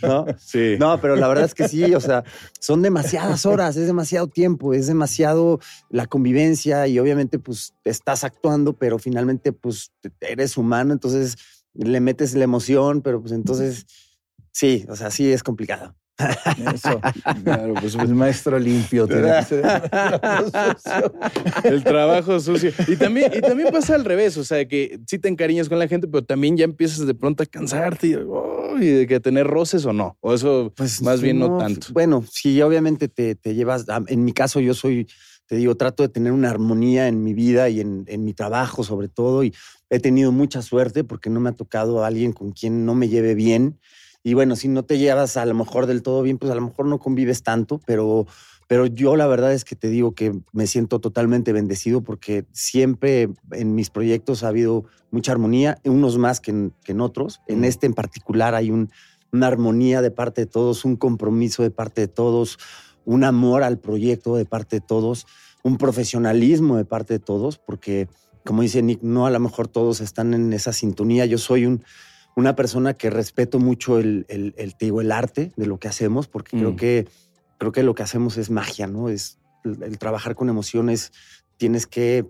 ¿No? 0.00 0.24
Sí. 0.38 0.76
No, 0.80 0.98
pero 0.98 1.14
la 1.14 1.28
verdad 1.28 1.44
es 1.44 1.54
que 1.54 1.68
sí, 1.68 1.94
o 1.94 2.00
sea, 2.00 2.24
son 2.60 2.80
demasiadas 2.80 3.44
horas, 3.44 3.76
es 3.76 3.86
demasiado 3.86 4.28
tiempo, 4.28 4.72
es 4.72 4.86
demasiado 4.86 5.60
la 5.90 6.06
convivencia 6.06 6.86
y 6.86 6.98
obviamente 6.98 7.38
pues 7.38 7.74
estás 7.84 8.24
actuando, 8.24 8.72
pero 8.72 8.98
finalmente 8.98 9.52
pues 9.52 9.92
eres 10.22 10.56
humano, 10.56 10.94
entonces 10.94 11.36
le 11.74 12.00
metes 12.00 12.34
la 12.34 12.44
emoción, 12.44 13.02
pero 13.02 13.20
pues 13.20 13.32
entonces 13.32 13.86
sí, 14.50 14.84
o 14.88 14.96
sea, 14.96 15.10
sí 15.10 15.32
es 15.32 15.42
complicado. 15.42 15.94
Eso. 16.74 17.00
Claro, 17.42 17.74
pues 17.74 17.94
el 17.94 18.14
maestro 18.14 18.58
limpio 18.58 19.06
tiene 19.06 19.32
que 19.38 19.44
ser 19.44 19.64
el 21.64 21.82
trabajo 21.82 22.38
sucio. 22.38 22.70
Y 22.86 22.96
también, 22.96 23.32
y 23.34 23.40
también 23.40 23.70
pasa 23.72 23.94
al 23.94 24.04
revés, 24.04 24.36
o 24.36 24.44
sea, 24.44 24.66
que 24.68 25.00
sí 25.06 25.18
te 25.18 25.28
encariñas 25.28 25.68
con 25.68 25.78
la 25.78 25.88
gente, 25.88 26.06
pero 26.06 26.24
también 26.24 26.56
ya 26.56 26.64
empiezas 26.64 27.06
de 27.06 27.14
pronto 27.14 27.42
a 27.42 27.46
cansarte 27.46 28.08
y, 28.08 28.86
de 28.86 29.06
que 29.06 29.20
tener 29.20 29.46
roces 29.46 29.84
o 29.86 29.92
no. 29.92 30.16
O 30.20 30.34
eso, 30.34 30.72
pues 30.76 31.02
más 31.02 31.20
bien 31.20 31.38
no, 31.38 31.58
tanto. 31.58 31.88
Bueno, 31.92 32.24
sí, 32.30 32.60
obviamente 32.62 33.08
te, 33.08 33.34
te 33.34 33.54
llevas. 33.54 33.86
En 34.06 34.24
mi 34.24 34.32
caso, 34.32 34.60
yo 34.60 34.74
soy 34.74 35.08
te 35.52 35.56
digo, 35.56 35.74
trato 35.74 36.02
de 36.02 36.08
tener 36.08 36.32
una 36.32 36.48
armonía 36.48 37.08
en 37.08 37.22
mi 37.22 37.34
vida 37.34 37.68
y 37.68 37.80
en, 37.80 38.24
mi 38.24 38.32
trabajo 38.32 38.84
sobre 38.84 39.08
todo. 39.08 39.44
Y 39.44 39.52
he 39.92 40.00
tenido 40.00 40.32
mucha 40.32 40.62
suerte 40.62 41.04
porque 41.04 41.28
no 41.28 41.38
me 41.38 41.50
ha 41.50 41.52
tocado 41.52 42.02
a 42.02 42.06
alguien 42.06 42.32
con 42.32 42.52
quien 42.52 42.86
no 42.86 42.94
me 42.94 43.10
lleve 43.10 43.34
bien. 43.34 43.78
Y 44.22 44.32
bueno, 44.32 44.56
si 44.56 44.68
no 44.68 44.84
te 44.84 44.96
llevas 44.96 45.36
a 45.36 45.44
lo 45.44 45.54
mejor 45.54 45.84
del 45.84 46.02
todo 46.02 46.22
bien, 46.22 46.38
pues 46.38 46.50
a 46.50 46.54
lo 46.54 46.62
mejor 46.62 46.86
no 46.86 46.98
convives 46.98 47.42
tanto, 47.42 47.78
pero, 47.84 48.26
pero 48.68 48.86
yo 48.86 49.16
la 49.16 49.26
verdad 49.26 49.52
es 49.52 49.66
que 49.66 49.76
te 49.76 49.88
digo 49.88 50.14
que 50.14 50.32
me 50.52 50.66
siento 50.66 50.98
totalmente 50.98 51.52
bendecido 51.52 52.00
porque 52.00 52.46
siempre 52.52 53.28
en 53.50 53.74
mis 53.74 53.90
proyectos 53.90 54.44
ha 54.44 54.48
habido 54.48 54.86
mucha 55.10 55.32
armonía, 55.32 55.76
unos 55.84 56.16
más 56.16 56.40
que 56.40 56.52
en, 56.52 56.72
que 56.82 56.92
en 56.92 57.02
otros. 57.02 57.42
En 57.46 57.62
este 57.62 57.84
en 57.84 57.92
particular 57.92 58.54
hay 58.54 58.70
un, 58.70 58.90
una 59.30 59.48
armonía 59.48 60.00
de 60.00 60.10
parte 60.10 60.40
de 60.40 60.46
todos, 60.46 60.86
un 60.86 60.96
compromiso 60.96 61.62
de 61.62 61.70
parte 61.70 62.00
de 62.00 62.08
todos 62.08 62.58
un 63.04 63.24
amor 63.24 63.62
al 63.62 63.78
proyecto 63.78 64.36
de 64.36 64.44
parte 64.44 64.76
de 64.76 64.80
todos, 64.80 65.26
un 65.62 65.76
profesionalismo 65.78 66.76
de 66.76 66.84
parte 66.84 67.14
de 67.14 67.18
todos, 67.18 67.58
porque 67.58 68.08
como 68.44 68.62
dice 68.62 68.82
Nick, 68.82 69.02
no 69.02 69.26
a 69.26 69.30
lo 69.30 69.40
mejor 69.40 69.68
todos 69.68 70.00
están 70.00 70.34
en 70.34 70.52
esa 70.52 70.72
sintonía. 70.72 71.26
Yo 71.26 71.38
soy 71.38 71.66
un, 71.66 71.84
una 72.36 72.56
persona 72.56 72.94
que 72.94 73.10
respeto 73.10 73.58
mucho 73.58 73.98
el, 73.98 74.26
el, 74.28 74.54
el, 74.56 75.12
arte 75.12 75.52
de 75.56 75.66
lo 75.66 75.78
que 75.78 75.88
hacemos, 75.88 76.28
porque 76.28 76.56
creo, 76.56 76.72
mm. 76.72 76.76
que, 76.76 77.08
creo 77.58 77.72
que 77.72 77.82
lo 77.82 77.94
que 77.94 78.02
hacemos 78.02 78.36
es 78.36 78.50
magia, 78.50 78.86
¿no? 78.86 79.08
Es 79.08 79.38
el, 79.64 79.98
trabajar 79.98 80.34
con 80.34 80.48
emociones, 80.48 81.12
tienes 81.56 81.86
que 81.86 82.26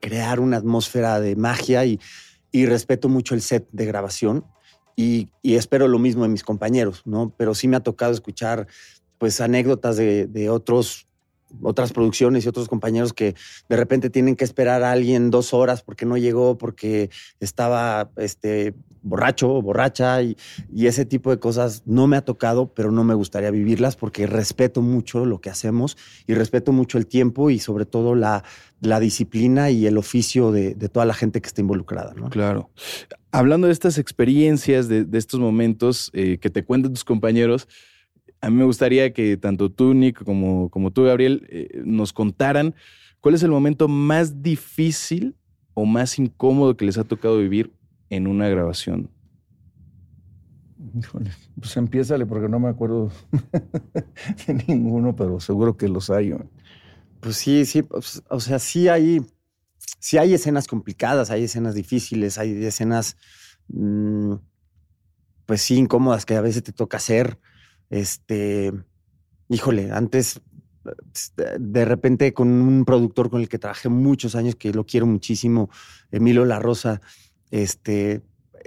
crear 0.00 0.40
una 0.40 0.58
atmósfera 0.58 1.20
de 1.20 1.36
magia 1.36 1.84
y, 1.84 2.00
y 2.52 2.66
respeto 2.66 3.08
mucho 3.08 3.34
el 3.34 3.42
set 3.42 3.66
de 3.72 3.86
grabación. 3.86 4.44
Y, 4.96 5.30
y, 5.42 5.56
espero 5.56 5.88
lo 5.88 5.98
mismo 5.98 6.22
de 6.22 6.28
mis 6.28 6.44
compañeros, 6.44 7.02
¿no? 7.04 7.34
Pero 7.36 7.54
sí 7.54 7.66
me 7.66 7.76
ha 7.76 7.80
tocado 7.80 8.12
escuchar 8.12 8.68
pues 9.18 9.40
anécdotas 9.40 9.96
de, 9.96 10.48
otros 10.50 11.08
otras 11.62 11.92
producciones 11.92 12.44
y 12.44 12.48
otros 12.48 12.68
compañeros 12.68 13.12
que 13.12 13.34
de 13.68 13.76
repente 13.76 14.10
tienen 14.10 14.36
que 14.36 14.44
esperar 14.44 14.82
a 14.82 14.92
alguien 14.92 15.30
dos 15.30 15.54
horas 15.54 15.82
porque 15.82 16.06
no 16.06 16.16
llegó, 16.16 16.58
porque 16.58 17.10
estaba 17.40 18.10
este, 18.16 18.74
borracho 19.04 19.54
o 19.54 19.62
borracha 19.62 20.22
y, 20.22 20.36
ese 20.74 21.04
tipo 21.06 21.30
de 21.30 21.38
cosas 21.38 21.82
no 21.86 22.06
me 22.06 22.16
ha 22.16 22.24
tocado, 22.24 22.74
pero 22.74 22.90
no 22.90 23.04
me 23.04 23.14
gustaría 23.14 23.50
vivirlas 23.50 23.96
porque 23.96 24.26
respeto 24.26 24.82
mucho 24.82 25.24
lo 25.24 25.40
que 25.40 25.50
hacemos 25.50 25.96
y 26.26 26.34
respeto 26.34 26.72
mucho 26.72 26.98
el 26.98 27.06
tiempo 27.06 27.50
y 27.50 27.58
sobre 27.58 27.86
todo 27.86 28.14
la, 28.14 28.44
la 28.80 29.00
disciplina 29.00 29.70
y 29.70 29.86
el 29.86 29.96
oficio 29.96 30.52
de, 30.52 30.74
toda 30.88 31.06
la 31.06 31.14
gente 31.14 31.40
que 31.40 31.46
está 31.46 31.60
involucrada. 31.60 32.12
¿no? 32.14 32.28
Claro. 32.30 32.70
Hablando 33.32 33.66
de 33.66 33.72
estas 33.72 33.98
experiencias, 33.98 34.88
de, 34.88 35.06
estos 35.12 35.40
momentos 35.40 36.10
eh, 36.12 36.38
que 36.38 36.50
te 36.50 36.64
cuentan 36.64 36.92
tus 36.92 37.04
compañeros, 37.04 37.68
a 38.40 38.50
mí 38.50 38.56
me 38.56 38.64
gustaría 38.64 39.12
que 39.12 39.36
tanto 39.36 39.70
tú, 39.70 39.94
Nick, 39.94 40.22
como, 40.24 40.68
como 40.70 40.90
tú, 40.90 41.04
Gabriel, 41.04 41.46
eh, 41.50 41.82
nos 41.84 42.12
contaran 42.12 42.74
cuál 43.20 43.34
es 43.34 43.42
el 43.42 43.50
momento 43.50 43.88
más 43.88 44.42
difícil 44.42 45.34
o 45.72 45.86
más 45.86 46.18
incómodo 46.18 46.76
que 46.76 46.84
les 46.84 46.98
ha 46.98 47.04
tocado 47.04 47.38
vivir 47.38 47.72
en 48.10 48.26
una 48.26 48.48
grabación. 48.48 49.10
Híjole, 50.96 51.30
pues 51.58 51.76
empiézale 51.76 52.26
porque 52.26 52.48
no 52.48 52.60
me 52.60 52.68
acuerdo 52.68 53.10
de 54.46 54.54
ninguno, 54.68 55.16
pero 55.16 55.40
seguro 55.40 55.76
que 55.76 55.88
los 55.88 56.10
hay. 56.10 56.34
Pues 57.20 57.36
sí, 57.36 57.64
sí, 57.64 57.82
pues, 57.82 58.22
o 58.28 58.40
sea, 58.40 58.58
sí 58.58 58.88
hay, 58.88 59.22
sí 59.98 60.18
hay 60.18 60.34
escenas 60.34 60.66
complicadas, 60.66 61.30
hay 61.30 61.44
escenas 61.44 61.74
difíciles, 61.74 62.38
hay 62.38 62.64
escenas, 62.64 63.16
mm, 63.68 64.34
pues 65.46 65.62
sí, 65.62 65.76
incómodas 65.76 66.26
que 66.26 66.34
a 66.34 66.42
veces 66.42 66.62
te 66.62 66.72
toca 66.72 66.98
hacer. 66.98 67.38
Este, 67.94 68.72
híjole, 69.48 69.92
antes 69.92 70.40
de 71.58 71.84
repente 71.84 72.34
con 72.34 72.48
un 72.48 72.84
productor 72.84 73.30
con 73.30 73.40
el 73.40 73.48
que 73.48 73.60
trabajé 73.60 73.88
muchos 73.88 74.34
años, 74.34 74.56
que 74.56 74.72
lo 74.72 74.84
quiero 74.84 75.06
muchísimo, 75.06 75.70
Emilio 76.10 76.44
La 76.44 76.58
Rosa, 76.58 77.00
este, 77.52 78.22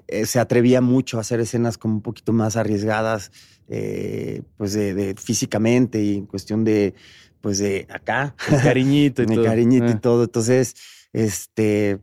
eh, 0.07 0.25
se 0.25 0.39
atrevía 0.39 0.79
mucho 0.79 1.17
a 1.17 1.21
hacer 1.21 1.41
escenas 1.41 1.77
como 1.77 1.95
un 1.95 2.01
poquito 2.01 2.31
más 2.31 2.55
arriesgadas, 2.55 3.31
eh, 3.67 4.43
pues 4.55 4.71
de, 4.71 5.13
físicamente 5.17 6.01
y 6.01 6.15
en 6.15 6.25
cuestión 6.25 6.63
de, 6.63 6.93
pues 7.41 7.57
de 7.57 7.85
acá. 7.89 8.33
cariñito 8.63 9.23
y 9.23 9.25
todo. 9.25 9.43
cariñito 9.43 9.87
y 9.87 9.89
ah. 9.89 9.99
todo. 9.99 10.23
Entonces, 10.23 10.73
este, 11.11 11.99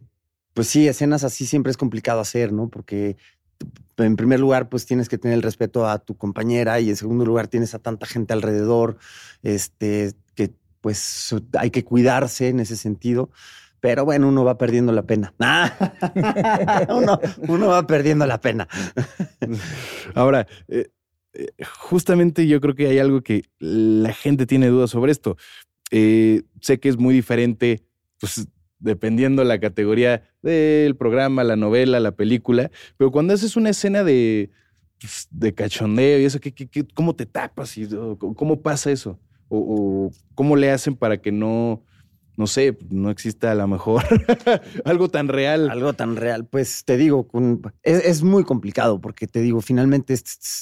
pues 0.53 0.69
sí, 0.69 0.89
escenas 0.89 1.25
así 1.25 1.47
siempre 1.47 1.71
es 1.71 1.79
complicado 1.79 2.21
hacer, 2.21 2.53
¿no? 2.53 2.69
Porque 2.69 3.17
en 3.97 4.17
primer 4.17 4.41
lugar, 4.41 4.69
pues 4.69 4.87
tienes 4.87 5.09
que 5.09 5.19
tener 5.19 5.37
el 5.37 5.43
respeto 5.43 5.89
a 5.89 5.99
tu 5.99 6.17
compañera 6.17 6.81
y 6.81 6.91
en 6.91 6.97
segundo 6.97 7.25
lugar 7.25 7.49
tienes 7.49 7.75
a 7.75 7.79
tanta 7.79 8.07
gente 8.07 8.33
alrededor, 8.33 8.99
este, 9.43 10.13
que 10.35 10.53
pues 10.81 11.35
hay 11.59 11.71
que 11.71 11.85
cuidarse 11.85 12.49
en 12.49 12.61
ese 12.61 12.77
sentido. 12.77 13.31
Pero 13.81 14.07
bueno, 14.07 14.29
uno 14.29 14.45
va 14.45 14.57
perdiendo 14.57 14.93
la 14.93 15.03
pena. 15.03 15.35
uno, 17.49 17.67
va 17.69 17.87
perdiendo 17.87 18.27
la 18.27 18.41
pena. 18.41 18.67
Ahora, 20.15 20.47
eh, 20.69 20.89
eh, 21.35 21.49
justamente 21.83 22.47
yo 22.47 22.63
creo 22.63 22.75
que 22.75 22.87
hay 22.87 22.99
algo 22.99 23.21
que 23.21 23.45
la 23.59 24.15
gente 24.15 24.47
tiene 24.47 24.69
dudas 24.69 24.89
sobre 24.89 25.13
esto. 25.13 25.37
Eh, 25.91 26.45
sé 26.63 26.81
que 26.81 26.89
es 26.89 26.97
muy 26.97 27.15
diferente 27.15 27.85
pues, 28.19 28.49
dependiendo 28.85 29.43
la 29.45 29.59
categoría 29.59 30.23
del 30.43 30.95
programa, 30.95 31.43
la 31.43 31.57
novela, 31.57 31.99
la 32.01 32.13
película. 32.13 32.71
Pero 32.97 33.11
cuando 33.11 33.33
haces 33.33 33.57
una 33.57 33.71
escena 33.71 34.05
de, 34.05 34.51
pues, 35.01 35.27
de 35.31 35.55
cachondeo 35.55 36.21
y 36.21 36.25
eso, 36.25 36.39
¿qué, 36.39 36.53
qué, 36.53 36.87
cómo 36.95 37.17
te 37.17 37.27
tapas? 37.27 37.77
Y, 37.79 37.89
¿Cómo 38.19 38.61
pasa 38.61 38.93
eso? 38.93 39.19
O, 39.49 40.11
cómo 40.35 40.57
le 40.57 40.71
hacen 40.71 40.97
para 40.97 41.17
que 41.17 41.33
no, 41.33 41.83
no 42.37 42.47
sé, 42.47 42.77
no 42.91 43.11
exista 43.11 43.53
a 43.53 43.55
lo 43.55 43.67
mejor 43.69 44.03
algo 44.85 45.09
tan 45.09 45.29
real. 45.29 45.71
Algo 45.71 45.93
tan 45.93 46.17
real. 46.17 46.47
Pues 46.47 46.85
te 46.85 46.97
digo, 46.97 47.29
es, 47.83 48.23
muy 48.23 48.45
complicado 48.45 49.01
porque 49.01 49.27
te 49.27 49.41
digo, 49.41 49.61
finalmente 49.61 50.15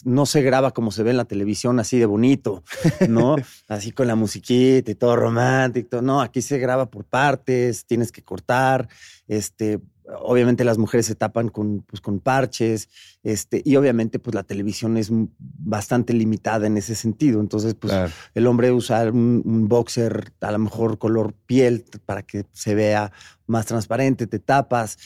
no 0.04 0.26
se 0.26 0.42
graba 0.42 0.72
como 0.72 0.90
se 0.90 1.02
ve 1.02 1.10
en 1.10 1.16
la 1.16 1.24
televisión 1.24 1.80
así 1.80 1.98
de 1.98 2.06
bonito, 2.06 2.62
¿no? 3.08 3.36
así 3.68 3.92
con 3.92 4.06
la 4.06 4.14
musiquita 4.14 4.90
y 4.90 4.94
todo 4.94 5.16
romántico. 5.16 6.02
No, 6.02 6.20
aquí 6.20 6.42
se 6.42 6.58
graba 6.58 6.90
por 6.90 7.04
partes, 7.04 7.86
tienes 7.86 8.12
que 8.12 8.22
cortar, 8.22 8.88
este, 9.26 9.80
obviamente 10.20 10.64
las 10.64 10.78
mujeres 10.78 11.06
se 11.06 11.14
tapan 11.14 11.48
con, 11.48 11.82
pues, 11.82 12.00
con 12.00 12.20
parches, 12.20 12.88
este, 13.22 13.62
y 13.64 13.76
obviamente 13.76 14.18
pues 14.18 14.34
la 14.34 14.42
televisión 14.42 14.96
es 14.96 15.10
bastante 15.10 16.12
limitada 16.12 16.66
en 16.66 16.76
ese 16.76 16.94
sentido. 16.94 17.40
Entonces, 17.40 17.74
pues 17.74 17.92
el 18.34 18.46
hombre 18.46 18.72
usa 18.72 19.04
un, 19.10 19.68
boxer 19.68 20.32
a 20.40 20.52
lo 20.52 20.58
mejor 20.58 20.98
color 20.98 21.34
piel 21.46 21.84
para 22.04 22.22
que 22.22 22.46
se 22.52 22.74
vea 22.74 23.12
más 23.46 23.66
transparente, 23.66 24.26
te 24.26 24.38
tapas. 24.38 24.98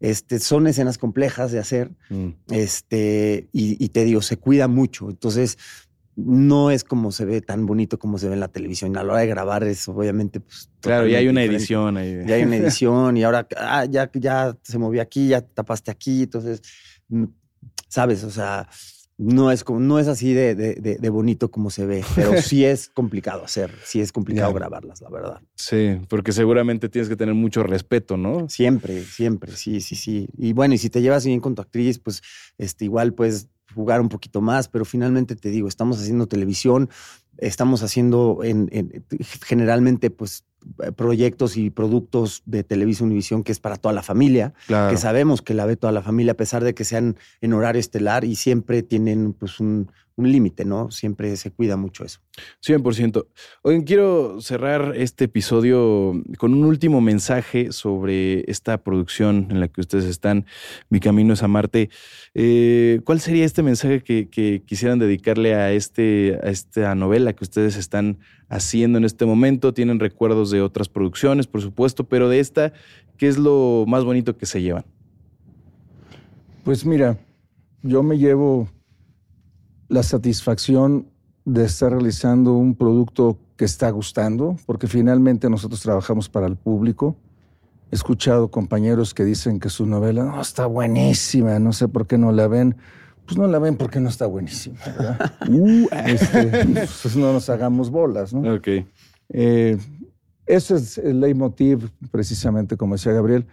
Este, 0.00 0.38
son 0.38 0.66
escenas 0.66 0.98
complejas 0.98 1.50
de 1.50 1.58
hacer, 1.58 1.90
mm. 2.10 2.28
este, 2.50 3.48
y, 3.52 3.82
y, 3.82 3.88
te 3.88 4.04
digo, 4.04 4.20
se 4.22 4.36
cuida 4.36 4.68
mucho. 4.68 5.08
Entonces, 5.08 5.56
no 6.16 6.70
es 6.70 6.84
como 6.84 7.12
se 7.12 7.24
ve 7.24 7.40
tan 7.40 7.66
bonito 7.66 7.98
como 7.98 8.18
se 8.18 8.28
ve 8.28 8.34
en 8.34 8.40
la 8.40 8.48
televisión. 8.48 8.96
A 8.96 9.02
la 9.02 9.12
hora 9.12 9.20
de 9.22 9.26
grabar 9.26 9.64
es 9.64 9.88
obviamente 9.88 10.40
pues 10.40 10.70
Claro, 10.80 11.06
ya 11.06 11.18
hay 11.18 11.28
una 11.28 11.42
edición 11.42 11.96
ahí. 11.96 12.20
Ya 12.26 12.36
hay 12.36 12.42
una 12.42 12.56
edición 12.58 13.16
y 13.16 13.24
ahora 13.24 13.46
ah, 13.56 13.84
ya, 13.86 14.10
ya 14.14 14.56
se 14.62 14.78
movió 14.78 15.02
aquí, 15.02 15.28
ya 15.28 15.40
tapaste 15.40 15.90
aquí, 15.90 16.24
entonces 16.24 16.62
mm, 17.08 17.24
sabes, 17.88 18.24
o 18.24 18.30
sea, 18.30 18.68
no 19.16 19.52
es 19.52 19.62
como, 19.62 19.78
no 19.78 19.98
es 19.98 20.08
así 20.08 20.32
de, 20.32 20.54
de, 20.54 21.08
bonito 21.08 21.50
como 21.50 21.70
se 21.70 21.86
ve, 21.86 22.04
pero 22.16 22.32
sí 22.42 22.64
es 22.64 22.88
complicado 22.88 23.44
hacer, 23.44 23.72
sí 23.84 24.00
es 24.00 24.10
complicado 24.10 24.52
grabarlas, 24.52 25.00
la 25.00 25.10
verdad. 25.10 25.40
Sí, 25.54 26.00
porque 26.08 26.32
seguramente 26.32 26.88
tienes 26.88 27.08
que 27.08 27.16
tener 27.16 27.34
mucho 27.34 27.62
respeto, 27.62 28.16
¿no? 28.16 28.48
Siempre, 28.48 29.04
siempre, 29.04 29.52
sí, 29.52 29.80
sí, 29.80 29.94
sí. 29.94 30.28
Y 30.36 30.52
bueno, 30.52 30.74
y 30.74 30.78
si 30.78 30.90
te 30.90 31.00
llevas 31.00 31.24
bien 31.24 31.40
con 31.40 31.54
tu 31.54 31.62
actriz, 31.62 31.98
pues 32.00 32.22
este, 32.58 32.86
igual 32.86 33.14
pues 33.14 33.48
jugar 33.74 34.00
un 34.00 34.08
poquito 34.08 34.40
más, 34.40 34.68
pero 34.68 34.84
finalmente 34.84 35.36
te 35.36 35.50
digo, 35.50 35.68
estamos 35.68 36.00
haciendo 36.00 36.26
televisión, 36.26 36.90
estamos 37.38 37.82
haciendo 37.82 38.40
en, 38.42 38.68
generalmente 39.44 40.10
pues 40.10 40.44
proyectos 40.96 41.56
y 41.56 41.70
productos 41.70 42.42
de 42.46 42.64
Televisa 42.64 43.04
Univisión 43.04 43.42
que 43.42 43.52
es 43.52 43.60
para 43.60 43.76
toda 43.76 43.94
la 43.94 44.02
familia, 44.02 44.54
que 44.66 44.96
sabemos 44.96 45.42
que 45.42 45.54
la 45.54 45.66
ve 45.66 45.76
toda 45.76 45.92
la 45.92 46.02
familia 46.02 46.32
a 46.32 46.36
pesar 46.36 46.64
de 46.64 46.74
que 46.74 46.84
sean 46.84 47.16
en 47.40 47.52
horario 47.52 47.80
estelar 47.80 48.24
y 48.24 48.36
siempre 48.36 48.82
tienen 48.82 49.32
pues 49.32 49.60
un, 49.60 49.88
un 50.16 50.30
límite, 50.30 50.64
¿no? 50.64 50.90
Siempre 50.90 51.36
se 51.36 51.50
cuida 51.50 51.76
mucho 51.76 52.04
eso. 52.04 52.20
100%. 52.64 53.26
Oigan, 53.62 53.82
quiero 53.82 54.40
cerrar 54.40 54.92
este 54.96 55.24
episodio 55.24 56.12
con 56.38 56.54
un 56.54 56.64
último 56.64 57.00
mensaje 57.00 57.72
sobre 57.72 58.48
esta 58.50 58.82
producción 58.82 59.48
en 59.50 59.60
la 59.60 59.68
que 59.68 59.80
ustedes 59.80 60.04
están, 60.04 60.46
Mi 60.88 61.00
Camino 61.00 61.34
es 61.34 61.42
a 61.42 61.48
Marte. 61.48 61.90
Eh, 62.34 63.00
¿Cuál 63.04 63.20
sería 63.20 63.44
este 63.44 63.62
mensaje 63.62 64.02
que, 64.02 64.62
quisieran 64.66 64.98
dedicarle 64.98 65.54
a, 65.54 65.72
este, 65.72 66.38
a 66.42 66.50
esta 66.50 66.94
novela 66.94 67.32
que 67.32 67.44
ustedes 67.44 67.76
están 67.76 68.18
haciendo 68.48 68.98
en 68.98 69.04
este 69.04 69.26
momento? 69.26 69.74
Tienen 69.74 70.00
recuerdos 70.00 70.50
de 70.50 70.60
otras 70.62 70.88
producciones, 70.88 71.46
por 71.46 71.62
supuesto, 71.62 72.04
pero 72.04 72.28
de 72.28 72.40
esta, 72.40 72.72
¿qué 73.16 73.28
es 73.28 73.38
lo 73.38 73.84
más 73.86 74.04
bonito 74.04 74.36
que 74.36 74.46
se 74.46 74.62
llevan? 74.62 74.84
Pues 76.64 76.86
mira, 76.86 77.18
yo 77.82 78.02
me 78.02 78.18
llevo 78.18 78.68
la 79.88 80.02
satisfacción 80.02 81.08
de 81.44 81.64
estar 81.64 81.92
realizando 81.92 82.54
un 82.54 82.74
producto 82.74 83.38
que 83.56 83.64
está 83.64 83.90
gustando, 83.90 84.56
porque 84.66 84.86
finalmente 84.86 85.48
nosotros 85.50 85.80
trabajamos 85.80 86.28
para 86.28 86.46
el 86.46 86.56
público. 86.56 87.16
He 87.90 87.94
escuchado 87.94 88.50
compañeros 88.50 89.14
que 89.14 89.24
dicen 89.24 89.60
que 89.60 89.68
su 89.68 89.86
novela 89.86 90.24
no 90.24 90.40
está 90.40 90.66
buenísima, 90.66 91.58
no 91.58 91.72
sé 91.72 91.86
por 91.86 92.06
qué 92.06 92.18
no 92.18 92.32
la 92.32 92.48
ven. 92.48 92.76
Pues 93.26 93.38
no 93.38 93.46
la 93.46 93.58
ven 93.58 93.76
porque 93.76 94.00
no 94.00 94.08
está 94.08 94.26
buenísima, 94.26 94.78
¿verdad? 94.84 95.32
Uh, 95.48 95.88
este, 96.06 96.88
pues 97.02 97.16
no 97.16 97.32
nos 97.32 97.48
hagamos 97.48 97.90
bolas, 97.90 98.34
¿no? 98.34 98.54
Ok. 98.54 98.68
Eh, 99.30 99.78
ese 100.46 100.74
es 100.76 100.98
el 100.98 101.20
leitmotiv, 101.20 101.90
precisamente, 102.10 102.76
como 102.76 102.94
decía 102.94 103.12
Gabriel, 103.12 103.46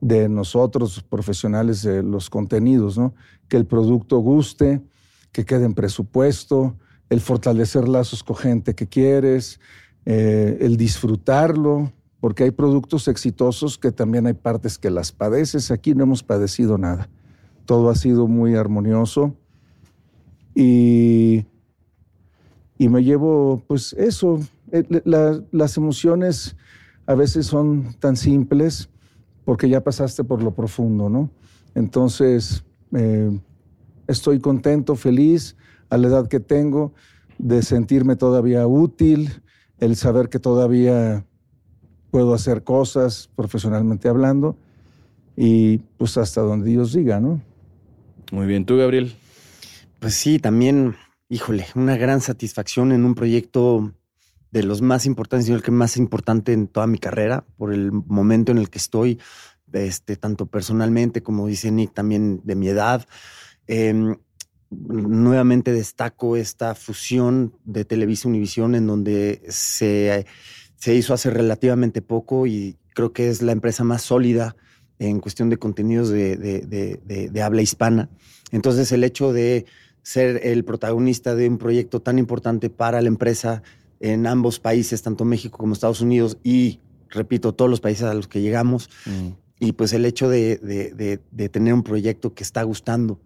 de 0.00 0.28
nosotros, 0.28 1.04
profesionales 1.08 1.82
de 1.82 2.02
los 2.02 2.28
contenidos, 2.28 2.98
¿no? 2.98 3.14
Que 3.48 3.56
el 3.56 3.66
producto 3.66 4.18
guste, 4.18 4.82
que 5.30 5.44
quede 5.44 5.64
en 5.64 5.74
presupuesto, 5.74 6.76
el 7.08 7.20
fortalecer 7.20 7.88
lazos 7.88 8.24
con 8.24 8.36
gente 8.36 8.74
que 8.74 8.88
quieres, 8.88 9.60
eh, 10.04 10.58
el 10.60 10.76
disfrutarlo, 10.76 11.92
porque 12.20 12.44
hay 12.44 12.50
productos 12.50 13.06
exitosos 13.08 13.78
que 13.78 13.92
también 13.92 14.26
hay 14.26 14.34
partes 14.34 14.78
que 14.78 14.90
las 14.90 15.12
padeces. 15.12 15.70
Aquí 15.70 15.94
no 15.94 16.04
hemos 16.04 16.22
padecido 16.22 16.78
nada. 16.78 17.08
Todo 17.64 17.90
ha 17.90 17.94
sido 17.94 18.26
muy 18.26 18.54
armonioso 18.54 19.34
y, 20.54 21.46
y 22.78 22.88
me 22.88 23.02
llevo, 23.02 23.62
pues 23.66 23.92
eso, 23.94 24.40
eh, 24.70 24.84
las 25.04 25.76
emociones 25.76 26.56
a 27.06 27.14
veces 27.14 27.46
son 27.46 27.94
tan 27.98 28.16
simples 28.16 28.88
porque 29.44 29.68
ya 29.68 29.82
pasaste 29.82 30.24
por 30.24 30.42
lo 30.42 30.52
profundo, 30.52 31.08
¿no? 31.08 31.30
Entonces, 31.74 32.64
eh, 32.92 33.38
estoy 34.06 34.40
contento, 34.40 34.94
feliz 34.94 35.56
a 35.90 35.98
la 35.98 36.08
edad 36.08 36.28
que 36.28 36.40
tengo 36.40 36.92
de 37.38 37.62
sentirme 37.62 38.16
todavía 38.16 38.66
útil, 38.66 39.42
el 39.78 39.96
saber 39.96 40.28
que 40.28 40.38
todavía 40.38 41.24
puedo 42.10 42.34
hacer 42.34 42.62
cosas 42.62 43.30
profesionalmente 43.34 44.08
hablando 44.08 44.56
y 45.36 45.78
pues 45.96 46.16
hasta 46.18 46.42
donde 46.42 46.70
Dios 46.70 46.92
diga, 46.92 47.20
¿no? 47.20 47.40
Muy 48.32 48.46
bien, 48.46 48.64
¿tú, 48.64 48.78
Gabriel? 48.78 49.12
Pues 50.00 50.14
sí, 50.14 50.38
también, 50.38 50.96
híjole, 51.28 51.66
una 51.74 51.98
gran 51.98 52.22
satisfacción 52.22 52.90
en 52.90 53.04
un 53.04 53.14
proyecto 53.14 53.92
de 54.50 54.62
los 54.62 54.80
más 54.80 55.04
importantes 55.04 55.50
y 55.50 55.52
el 55.52 55.62
que 55.62 55.70
más 55.70 55.98
importante 55.98 56.54
en 56.54 56.66
toda 56.66 56.86
mi 56.86 56.96
carrera, 56.96 57.44
por 57.58 57.74
el 57.74 57.92
momento 57.92 58.50
en 58.50 58.56
el 58.56 58.70
que 58.70 58.78
estoy, 58.78 59.20
este, 59.74 60.16
tanto 60.16 60.46
personalmente 60.46 61.22
como 61.22 61.46
dice 61.46 61.70
Nick, 61.70 61.92
también 61.92 62.40
de 62.42 62.54
mi 62.54 62.68
edad. 62.68 63.06
Em, 63.66 64.16
nuevamente 64.70 65.70
destaco 65.70 66.38
esta 66.38 66.74
fusión 66.74 67.54
de 67.64 67.84
Televisa 67.84 68.28
Univisión 68.28 68.74
en 68.74 68.86
donde 68.86 69.42
se, 69.50 70.24
se 70.76 70.94
hizo 70.94 71.12
hace 71.12 71.28
relativamente 71.28 72.00
poco 72.00 72.46
y 72.46 72.78
creo 72.94 73.12
que 73.12 73.28
es 73.28 73.42
la 73.42 73.52
empresa 73.52 73.84
más 73.84 74.00
sólida 74.00 74.56
en 75.08 75.18
cuestión 75.18 75.50
de 75.50 75.56
contenidos 75.56 76.10
de, 76.10 76.36
de, 76.36 77.42
habla 77.42 77.62
hispana. 77.62 78.08
Entonces 78.52 78.92
el 78.92 79.02
hecho 79.02 79.32
de 79.32 79.66
ser 80.02 80.40
el 80.44 80.64
protagonista 80.64 81.34
de 81.34 81.48
un 81.48 81.58
proyecto 81.58 82.00
tan 82.00 82.18
importante 82.18 82.70
para 82.70 83.00
la 83.00 83.08
empresa 83.08 83.62
en 84.00 84.26
ambos 84.26 84.60
países, 84.60 85.02
tanto 85.02 85.24
México 85.24 85.58
como 85.58 85.72
Estados 85.72 86.00
Unidos 86.00 86.38
y, 86.44 86.80
repito, 87.08 87.52
todos 87.52 87.70
los 87.70 87.80
países 87.80 88.04
a 88.04 88.14
los 88.14 88.28
que 88.28 88.40
llegamos. 88.40 88.90
Mm. 89.06 89.28
Y 89.58 89.72
pues 89.72 89.92
el 89.92 90.04
hecho 90.04 90.28
de, 90.28 90.58
de, 90.58 91.48
tener 91.48 91.74
un 91.74 91.82
proyecto 91.82 92.34
que 92.34 92.42
está 92.42 92.62
gustando, 92.62 93.20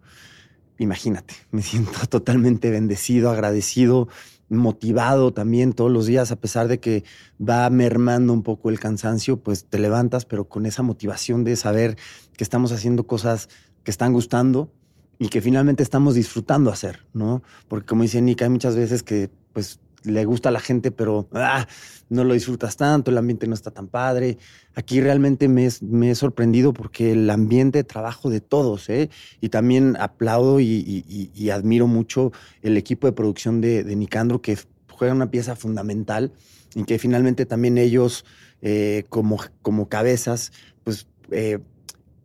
imagínate, 0.77 1.35
me 1.51 1.61
siento 1.61 1.91
totalmente 2.09 2.71
bendecido, 2.71 3.29
agradecido, 3.29 4.07
motivado 4.49 5.33
también 5.33 5.73
todos 5.73 5.91
los 5.91 6.05
días, 6.05 6.31
a 6.31 6.37
pesar 6.37 6.67
de 6.67 6.79
que 6.79 7.03
va 7.41 7.69
mermando 7.69 8.33
un 8.33 8.43
poco 8.43 8.69
el 8.69 8.79
cansancio, 8.79 9.37
pues 9.37 9.65
te 9.65 9.79
levantas, 9.79 10.25
pero 10.25 10.45
con 10.47 10.65
esa 10.65 10.83
motivación 10.83 11.43
de 11.43 11.55
saber 11.55 11.97
que 12.35 12.43
estamos 12.43 12.71
haciendo 12.71 13.05
cosas 13.05 13.49
que 13.83 13.91
están 13.91 14.13
gustando 14.13 14.71
y 15.19 15.29
que 15.29 15.41
finalmente 15.41 15.83
estamos 15.83 16.15
disfrutando 16.15 16.71
hacer, 16.71 17.05
¿no? 17.13 17.41
Porque 17.67 17.87
como 17.87 18.03
dice 18.03 18.21
Nick, 18.21 18.41
hay 18.41 18.49
muchas 18.49 18.75
veces 18.75 19.03
que 19.03 19.29
pues 19.53 19.79
le 20.03 20.25
gusta 20.25 20.49
a 20.49 20.51
la 20.51 20.59
gente, 20.59 20.91
pero 20.91 21.27
ah, 21.33 21.67
no 22.09 22.23
lo 22.23 22.33
disfrutas 22.33 22.77
tanto, 22.77 23.11
el 23.11 23.17
ambiente 23.17 23.47
no 23.47 23.53
está 23.53 23.71
tan 23.71 23.87
padre. 23.87 24.37
Aquí 24.75 25.01
realmente 25.01 25.47
me, 25.47 25.67
he 25.67 26.15
sorprendido 26.15 26.73
porque 26.73 27.11
el 27.11 27.29
ambiente 27.29 27.79
de 27.79 27.83
trabajo 27.83 28.29
de 28.29 28.41
todos, 28.41 28.89
¿eh? 28.89 29.09
y 29.41 29.49
también 29.49 29.97
aplaudo 29.99 30.59
y, 30.59 31.49
admiro 31.51 31.87
mucho 31.87 32.31
el 32.61 32.77
equipo 32.77 33.07
de 33.07 33.13
producción 33.13 33.61
de, 33.61 33.83
Nicandro, 33.95 34.41
que 34.41 34.57
juega 34.91 35.13
una 35.13 35.31
pieza 35.31 35.55
fundamental 35.55 36.31
y 36.75 36.83
que 36.83 36.99
finalmente 36.99 37.45
también 37.45 37.77
ellos, 37.77 38.25
eh, 38.61 39.05
como, 39.09 39.37
como 39.61 39.89
cabezas, 39.89 40.51
pues... 40.83 41.07
Eh, 41.31 41.59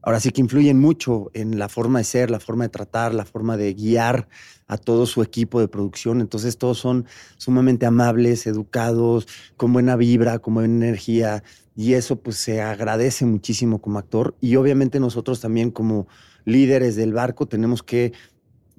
ahora 0.05 0.19
sí 0.19 0.31
que 0.31 0.41
influyen 0.41 0.81
mucho 0.81 1.31
en 1.33 1.59
la 1.59 1.69
forma 1.69 2.01
de 2.01 2.05
ser, 2.05 2.31
la 2.31 2.41
forma 2.41 2.65
de 2.65 2.71
tratar, 2.71 3.15
la 3.15 3.25
forma 3.25 3.57
de 3.57 3.73
guiar 3.73 4.29
a 4.73 4.79
todo 4.79 5.05
su 5.05 5.23
equipo 5.23 5.61
de 5.61 5.69
producción. 5.69 6.23
Entonces 6.23 6.57
todos 6.57 6.79
son 6.79 7.05
sumamente 7.37 7.85
amables, 7.85 8.47
educados, 8.47 9.29
con 9.59 9.71
buena 9.75 9.97
vibra, 9.97 10.39
con 10.39 10.55
buena 10.55 10.87
energía. 10.87 11.45
Y 11.77 11.93
eso 11.93 12.17
pues 12.17 12.37
se 12.37 12.63
agradece 12.63 13.27
muchísimo 13.27 13.83
como 13.83 13.99
actor. 13.99 14.35
Y 14.41 14.57
obviamente 14.57 14.99
nosotros 14.99 15.41
también 15.41 15.71
como 15.71 16.07
líderes 16.47 16.97
del 16.97 17.13
barco 17.13 17.47
tenemos 17.47 17.83
que 17.83 18.15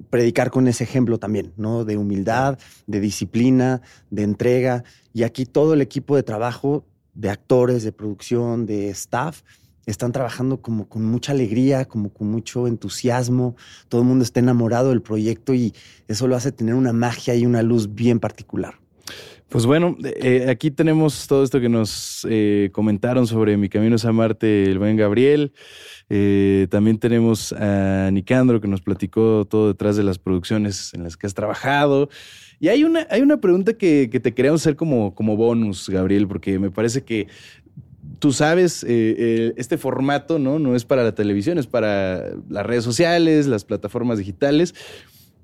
predicar 0.09 0.49
con 0.49 0.67
ese 0.67 0.83
ejemplo 0.83 1.19
también, 1.19 1.53
¿no? 1.57 1.85
De 1.85 1.95
humildad, 1.95 2.57
de 2.87 2.99
disciplina, 2.99 3.81
de 4.09 4.23
entrega. 4.23 4.83
Y 5.13 5.21
aquí 5.21 5.45
todo 5.45 5.75
el 5.75 5.81
equipo 5.81 6.15
de 6.15 6.23
trabajo, 6.23 6.87
de 7.13 7.29
actores, 7.29 7.83
de 7.83 7.91
producción, 7.91 8.65
de 8.65 8.89
staff, 8.89 9.43
están 9.86 10.11
trabajando 10.11 10.61
como 10.61 10.88
con 10.88 11.05
mucha 11.05 11.31
alegría, 11.31 11.86
como 11.86 12.09
con 12.09 12.29
mucho 12.29 12.67
entusiasmo, 12.67 13.55
todo 13.89 14.01
el 14.01 14.07
mundo 14.07 14.23
está 14.23 14.39
enamorado 14.39 14.89
del 14.89 15.01
proyecto 15.01 15.53
y 15.53 15.73
eso 16.07 16.27
lo 16.27 16.36
hace 16.36 16.51
tener 16.51 16.75
una 16.75 16.93
magia 16.93 17.36
y 17.36 17.45
una 17.45 17.61
luz 17.61 17.93
bien 17.93 18.19
particular. 18.19 18.75
Pues 19.53 19.67
bueno, 19.67 19.95
eh, 20.03 20.47
aquí 20.49 20.71
tenemos 20.71 21.27
todo 21.27 21.43
esto 21.43 21.61
que 21.61 21.69
nos 21.69 22.25
eh, 22.27 22.69
comentaron 22.71 23.27
sobre 23.27 23.55
Mi 23.55 23.69
Camino 23.69 23.97
a 24.03 24.11
Marte, 24.11 24.63
el 24.63 24.79
buen 24.79 24.97
Gabriel. 24.97 25.53
Eh, 26.09 26.65
también 26.71 26.97
tenemos 26.97 27.53
a 27.53 28.09
Nicandro 28.11 28.59
que 28.59 28.67
nos 28.67 28.81
platicó 28.81 29.45
todo 29.45 29.67
detrás 29.67 29.95
de 29.95 30.01
las 30.01 30.17
producciones 30.17 30.91
en 30.95 31.03
las 31.03 31.17
que 31.17 31.27
has 31.27 31.36
trabajado. 31.36 32.09
Y 32.59 32.69
hay 32.69 32.84
una, 32.84 33.05
hay 33.11 33.21
una 33.21 33.38
pregunta 33.38 33.73
que, 33.73 34.09
que 34.11 34.19
te 34.19 34.34
queríamos 34.34 34.61
hacer 34.61 34.75
como, 34.75 35.13
como 35.13 35.38
bonus, 35.38 35.88
Gabriel, 35.88 36.27
porque 36.27 36.57
me 36.57 36.71
parece 36.71 37.03
que 37.03 37.27
tú 38.20 38.32
sabes, 38.32 38.84
eh, 38.84 38.88
eh, 38.89 39.53
este 39.57 39.78
formato 39.78 40.39
¿no? 40.39 40.59
no 40.59 40.76
es 40.76 40.86
para 40.86 41.03
la 41.03 41.16
televisión, 41.16 41.57
es 41.57 41.68
para 41.68 42.34
las 42.49 42.66
redes 42.66 42.84
sociales, 42.84 43.47
las 43.47 43.66
plataformas 43.66 44.18
digitales. 44.18 44.74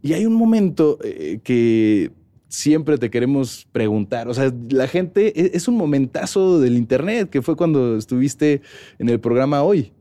Y 0.02 0.14
hay 0.14 0.26
un 0.26 0.34
momento 0.34 0.98
eh, 1.04 1.40
que 1.44 2.12
siempre 2.48 2.98
te 2.98 3.10
queremos 3.10 3.68
preguntar. 3.72 4.28
O 4.28 4.34
sea, 4.34 4.54
la 4.70 4.88
gente, 4.88 5.40
e, 5.40 5.52
es 5.54 5.68
un 5.68 5.76
momentazo 5.76 6.60
del 6.60 6.78
Internet, 6.78 7.30
que 7.30 7.42
fue 7.42 7.56
cuando 7.56 7.98
estuviste 7.98 8.62
en 8.98 9.10
el 9.10 9.20
programa 9.20 9.62
hoy. 9.64 9.92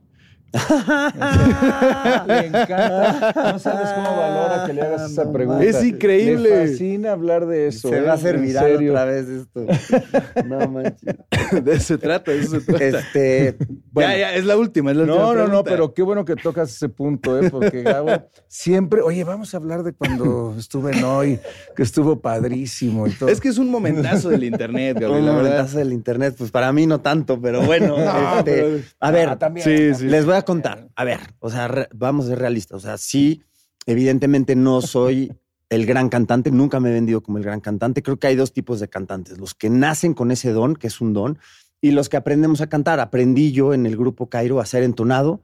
le 2.26 2.46
encanta. 2.46 3.52
No 3.52 3.58
sabes 3.58 3.90
cómo 3.90 4.16
valora 4.16 4.64
que 4.66 4.72
le 4.72 4.80
hagas 4.82 5.10
esa 5.10 5.30
pregunta. 5.30 5.62
Es 5.62 5.84
increíble. 5.84 6.48
Le 6.48 6.68
fascina 6.68 7.12
hablar 7.12 7.46
de 7.46 7.68
eso. 7.68 7.90
Se 7.90 8.00
va 8.00 8.12
a 8.12 8.14
¿eh? 8.14 8.14
hacer 8.14 8.38
viral 8.38 8.88
otra 8.88 9.04
vez 9.04 9.28
esto. 9.28 9.66
No 10.46 10.68
manches. 10.68 11.16
De 11.64 11.72
eso 11.74 11.84
se 11.84 11.98
trata, 11.98 12.30
de 12.30 12.40
eso 12.40 12.60
se 12.60 12.72
trata. 12.72 12.98
Este, 12.98 13.56
ya, 13.94 14.16
ya, 14.16 14.34
es 14.34 14.44
la 14.44 14.56
última. 14.56 14.90
Es 14.90 14.96
la 14.96 15.06
no, 15.06 15.34
no, 15.34 15.46
no, 15.46 15.64
pero 15.64 15.94
qué 15.94 16.02
bueno 16.02 16.24
que 16.24 16.36
tocas 16.36 16.70
ese 16.70 16.88
punto, 16.88 17.40
¿eh? 17.40 17.50
Porque 17.50 17.82
Gabo 17.82 18.10
siempre, 18.46 19.00
oye, 19.02 19.24
vamos 19.24 19.54
a 19.54 19.56
hablar 19.56 19.82
de 19.82 19.92
cuando 19.92 20.54
estuve 20.58 20.96
en 20.96 21.04
hoy, 21.04 21.40
que 21.76 21.82
estuvo 21.82 22.20
padrísimo 22.20 23.06
y 23.06 23.12
todo. 23.12 23.28
Es 23.28 23.40
que 23.40 23.48
es 23.48 23.58
un 23.58 23.70
momentazo 23.70 24.30
del 24.30 24.44
internet, 24.44 24.98
Gabriel. 25.00 25.24
Un 25.24 25.34
momentazo 25.36 25.78
del 25.78 25.92
internet, 25.92 26.34
pues 26.36 26.50
para 26.50 26.72
mí 26.72 26.86
no 26.86 27.00
tanto, 27.00 27.40
pero 27.40 27.62
bueno. 27.62 27.96
este, 28.38 28.84
A 29.00 29.10
ver, 29.10 29.28
ah, 29.30 29.38
también, 29.38 29.64
sí, 29.64 29.94
sí. 29.94 30.06
les 30.06 30.24
voy 30.24 30.34
a 30.34 30.42
contar. 30.42 30.88
A 30.94 31.04
ver, 31.04 31.20
o 31.38 31.50
sea, 31.50 31.88
vamos 31.94 32.26
a 32.26 32.28
ser 32.30 32.38
realistas. 32.38 32.76
O 32.76 32.80
sea, 32.80 32.98
sí, 32.98 33.42
evidentemente 33.86 34.56
no 34.56 34.80
soy 34.80 35.32
el 35.70 35.86
gran 35.86 36.08
cantante, 36.08 36.50
nunca 36.50 36.80
me 36.80 36.90
he 36.90 36.92
vendido 36.92 37.22
como 37.22 37.38
el 37.38 37.44
gran 37.44 37.60
cantante. 37.60 38.02
Creo 38.02 38.18
que 38.18 38.26
hay 38.26 38.36
dos 38.36 38.52
tipos 38.52 38.80
de 38.80 38.88
cantantes, 38.88 39.38
los 39.38 39.54
que 39.54 39.70
nacen 39.70 40.14
con 40.14 40.30
ese 40.30 40.52
don, 40.52 40.76
que 40.76 40.86
es 40.86 41.00
un 41.00 41.12
don, 41.12 41.38
y 41.80 41.92
los 41.92 42.08
que 42.08 42.16
aprendemos 42.16 42.60
a 42.60 42.68
cantar. 42.68 43.00
Aprendí 43.00 43.52
yo 43.52 43.74
en 43.74 43.86
el 43.86 43.96
grupo 43.96 44.28
Cairo 44.28 44.60
a 44.60 44.66
ser 44.66 44.82
entonado, 44.82 45.40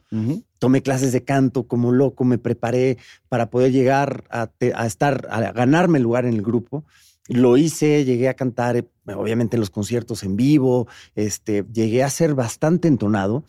tomé 0.58 0.82
clases 0.82 1.12
de 1.12 1.24
canto 1.24 1.66
como 1.66 1.92
loco, 1.92 2.24
me 2.24 2.38
preparé 2.38 2.98
para 3.28 3.50
poder 3.50 3.72
llegar 3.72 4.24
a, 4.30 4.50
estar, 4.84 5.28
a 5.30 5.52
ganarme 5.52 5.98
el 5.98 6.04
lugar 6.04 6.24
en 6.24 6.34
el 6.34 6.42
grupo. 6.42 6.84
Lo 7.28 7.56
hice, 7.56 8.04
llegué 8.04 8.28
a 8.28 8.34
cantar, 8.34 8.76
eh, 8.76 8.84
obviamente 9.14 9.56
en 9.56 9.60
los 9.60 9.70
conciertos 9.70 10.24
en 10.24 10.36
vivo, 10.36 10.86
este, 11.14 11.64
llegué 11.72 12.02
a 12.02 12.10
ser 12.10 12.34
bastante 12.34 12.86
entonado 12.86 13.44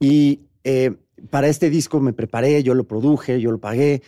y 0.00 0.40
eh, 0.64 0.96
para 1.30 1.48
este 1.48 1.68
disco 1.68 2.00
me 2.00 2.14
preparé, 2.14 2.62
yo 2.62 2.74
lo 2.74 2.84
produje, 2.84 3.40
yo 3.40 3.50
lo 3.50 3.58
pagué 3.58 4.02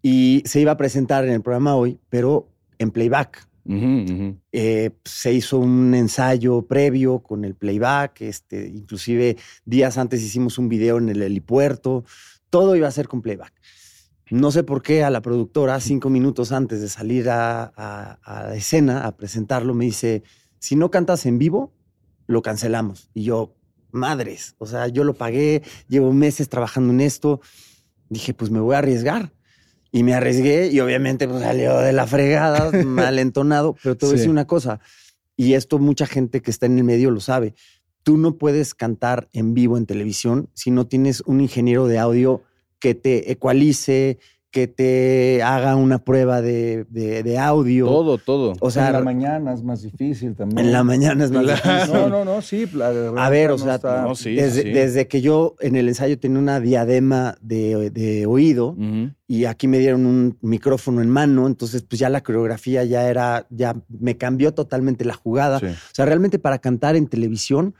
y 0.00 0.42
se 0.46 0.60
iba 0.60 0.72
a 0.72 0.76
presentar 0.76 1.24
en 1.24 1.32
el 1.32 1.42
programa 1.42 1.76
hoy, 1.76 1.98
pero 2.08 2.48
en 2.78 2.90
playback. 2.90 3.46
Eh, 3.64 4.90
se 5.04 5.32
hizo 5.32 5.58
un 5.58 5.94
ensayo 5.94 6.62
previo 6.62 7.20
con 7.20 7.44
el 7.44 7.54
playback, 7.54 8.22
este, 8.22 8.68
inclusive 8.68 9.36
días 9.64 9.98
antes 9.98 10.22
hicimos 10.22 10.58
un 10.58 10.68
video 10.68 10.98
en 10.98 11.08
el 11.08 11.22
helipuerto, 11.22 12.04
todo 12.50 12.76
iba 12.76 12.88
a 12.88 12.92
ser 12.92 13.08
con 13.08 13.22
playback. 13.22 13.52
No 14.30 14.50
sé 14.50 14.64
por 14.64 14.82
qué 14.82 15.04
a 15.04 15.10
la 15.10 15.20
productora, 15.20 15.78
cinco 15.80 16.08
minutos 16.08 16.52
antes 16.52 16.80
de 16.80 16.88
salir 16.88 17.28
a, 17.28 18.18
la 18.26 18.54
escena 18.54 19.06
a 19.06 19.16
presentarlo, 19.16 19.74
me 19.74 19.84
dice, 19.84 20.22
si 20.58 20.74
no 20.74 20.90
cantas 20.90 21.26
en 21.26 21.38
vivo, 21.38 21.72
lo 22.26 22.40
cancelamos. 22.40 23.10
Y 23.12 23.24
yo, 23.24 23.54
madres, 23.90 24.54
o 24.58 24.66
sea, 24.66 24.88
yo 24.88 25.04
lo 25.04 25.14
pagué, 25.14 25.62
llevo 25.86 26.12
meses 26.12 26.48
trabajando 26.48 26.92
en 26.92 27.02
esto, 27.02 27.40
dije, 28.08 28.32
pues 28.32 28.50
me 28.50 28.60
voy 28.60 28.74
a 28.74 28.78
arriesgar. 28.78 29.32
Y 29.92 30.02
me 30.02 30.14
arriesgué 30.14 30.68
y 30.72 30.80
obviamente 30.80 31.28
pues, 31.28 31.42
salió 31.42 31.78
de 31.78 31.92
la 31.92 32.06
fregada, 32.06 32.70
mal 32.84 33.18
entonado. 33.18 33.76
Pero 33.82 33.96
te 33.96 34.06
voy 34.06 34.14
a 34.14 34.16
decir 34.16 34.30
una 34.30 34.46
cosa, 34.46 34.80
y 35.36 35.54
esto 35.54 35.78
mucha 35.78 36.06
gente 36.06 36.40
que 36.40 36.50
está 36.50 36.66
en 36.66 36.78
el 36.78 36.84
medio 36.84 37.10
lo 37.10 37.20
sabe. 37.20 37.54
Tú 38.02 38.16
no 38.16 38.36
puedes 38.36 38.74
cantar 38.74 39.28
en 39.32 39.54
vivo 39.54 39.76
en 39.76 39.86
televisión 39.86 40.48
si 40.54 40.70
no 40.70 40.86
tienes 40.86 41.20
un 41.26 41.40
ingeniero 41.40 41.86
de 41.86 41.98
audio 41.98 42.42
que 42.80 42.94
te 42.94 43.30
ecualice, 43.30 44.18
que 44.52 44.68
te 44.68 45.42
haga 45.42 45.76
una 45.76 46.04
prueba 46.04 46.42
de, 46.42 46.84
de, 46.90 47.38
audio. 47.38 47.86
Todo, 47.86 48.18
todo. 48.18 48.52
O 48.60 48.70
sea, 48.70 48.88
en 48.88 48.92
la 48.92 49.00
mañana 49.00 49.54
es 49.54 49.62
más 49.62 49.80
difícil 49.80 50.36
también. 50.36 50.66
En 50.66 50.72
la 50.72 50.84
mañana 50.84 51.24
es 51.24 51.30
más 51.30 51.46
difícil. 51.46 51.94
No, 51.94 52.08
no, 52.10 52.24
no, 52.26 52.42
sí. 52.42 52.68
a 53.16 53.30
ver, 53.30 53.50
o 53.50 53.56
sea, 53.56 53.78
desde, 53.78 55.08
que 55.08 55.22
yo 55.22 55.56
en 55.60 55.74
el 55.74 55.88
ensayo 55.88 56.18
tenía 56.18 56.38
una 56.38 56.60
diadema 56.60 57.34
de, 57.40 58.26
oído 58.28 58.76
y 59.26 59.46
aquí 59.46 59.68
me 59.68 59.78
dieron 59.78 60.04
un 60.04 60.36
micrófono 60.42 61.00
en 61.00 61.08
mano, 61.08 61.46
entonces 61.46 61.82
pues 61.82 61.98
ya 61.98 62.10
la 62.10 62.22
coreografía 62.22 62.84
ya 62.84 63.08
era, 63.08 63.46
ya 63.48 63.74
me 63.88 64.18
cambió 64.18 64.52
totalmente 64.52 65.06
la 65.06 65.14
jugada. 65.14 65.56
O 65.56 65.94
sea, 65.94 66.04
realmente 66.04 66.38
para 66.38 66.58
cantar 66.58 66.94
en 66.94 67.06
televisión 67.06 67.74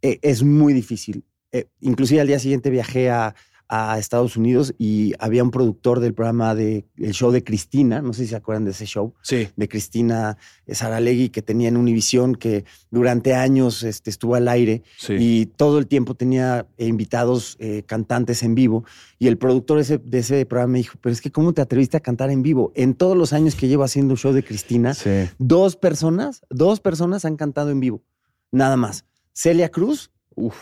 eh, 0.00 0.20
es 0.22 0.42
muy 0.42 0.72
difícil. 0.72 1.22
Eh, 1.52 1.66
inclusive 1.80 2.22
al 2.22 2.26
día 2.28 2.38
siguiente 2.38 2.70
viajé 2.70 3.10
a 3.10 3.34
a 3.68 3.98
Estados 3.98 4.36
Unidos 4.36 4.74
y 4.78 5.14
había 5.18 5.42
un 5.42 5.50
productor 5.50 6.00
del 6.00 6.14
programa 6.14 6.54
de 6.54 6.84
el 6.96 7.12
show 7.12 7.30
de 7.30 7.42
Cristina, 7.42 8.02
no 8.02 8.12
sé 8.12 8.24
si 8.24 8.30
se 8.30 8.36
acuerdan 8.36 8.64
de 8.64 8.72
ese 8.72 8.86
show, 8.86 9.14
sí. 9.22 9.48
de 9.56 9.68
Cristina 9.68 10.36
Saralegui 10.68 11.30
que 11.30 11.42
tenía 11.42 11.68
en 11.68 11.76
Univision 11.76 12.34
que 12.34 12.64
durante 12.90 13.34
años 13.34 13.82
este, 13.82 14.10
estuvo 14.10 14.34
al 14.34 14.48
aire 14.48 14.82
y 15.08 15.46
todo 15.46 15.78
el 15.78 15.86
tiempo 15.86 16.14
tenía 16.14 16.66
invitados 16.78 17.56
eh, 17.58 17.82
cantantes 17.86 18.42
en 18.42 18.54
vivo 18.54 18.84
y 19.18 19.28
el 19.28 19.38
productor 19.38 19.84
de 19.84 20.18
ese 20.18 20.46
programa 20.46 20.72
me 20.72 20.78
dijo, 20.78 20.98
pero 21.00 21.12
es 21.12 21.20
que 21.20 21.32
¿cómo 21.32 21.52
te 21.52 21.62
atreviste 21.62 21.96
a 21.96 22.00
cantar 22.00 22.30
en 22.30 22.42
vivo? 22.42 22.72
En 22.74 22.94
todos 22.94 23.16
los 23.16 23.32
años 23.32 23.54
que 23.54 23.68
llevo 23.68 23.84
haciendo 23.84 24.16
show 24.16 24.32
de 24.32 24.44
Cristina, 24.44 24.94
dos 25.38 25.76
personas, 25.76 26.42
dos 26.50 26.80
personas 26.80 27.24
han 27.24 27.36
cantado 27.36 27.70
en 27.70 27.80
vivo, 27.80 28.02
nada 28.50 28.76
más. 28.76 29.04
Celia 29.32 29.68
Cruz 29.68 30.10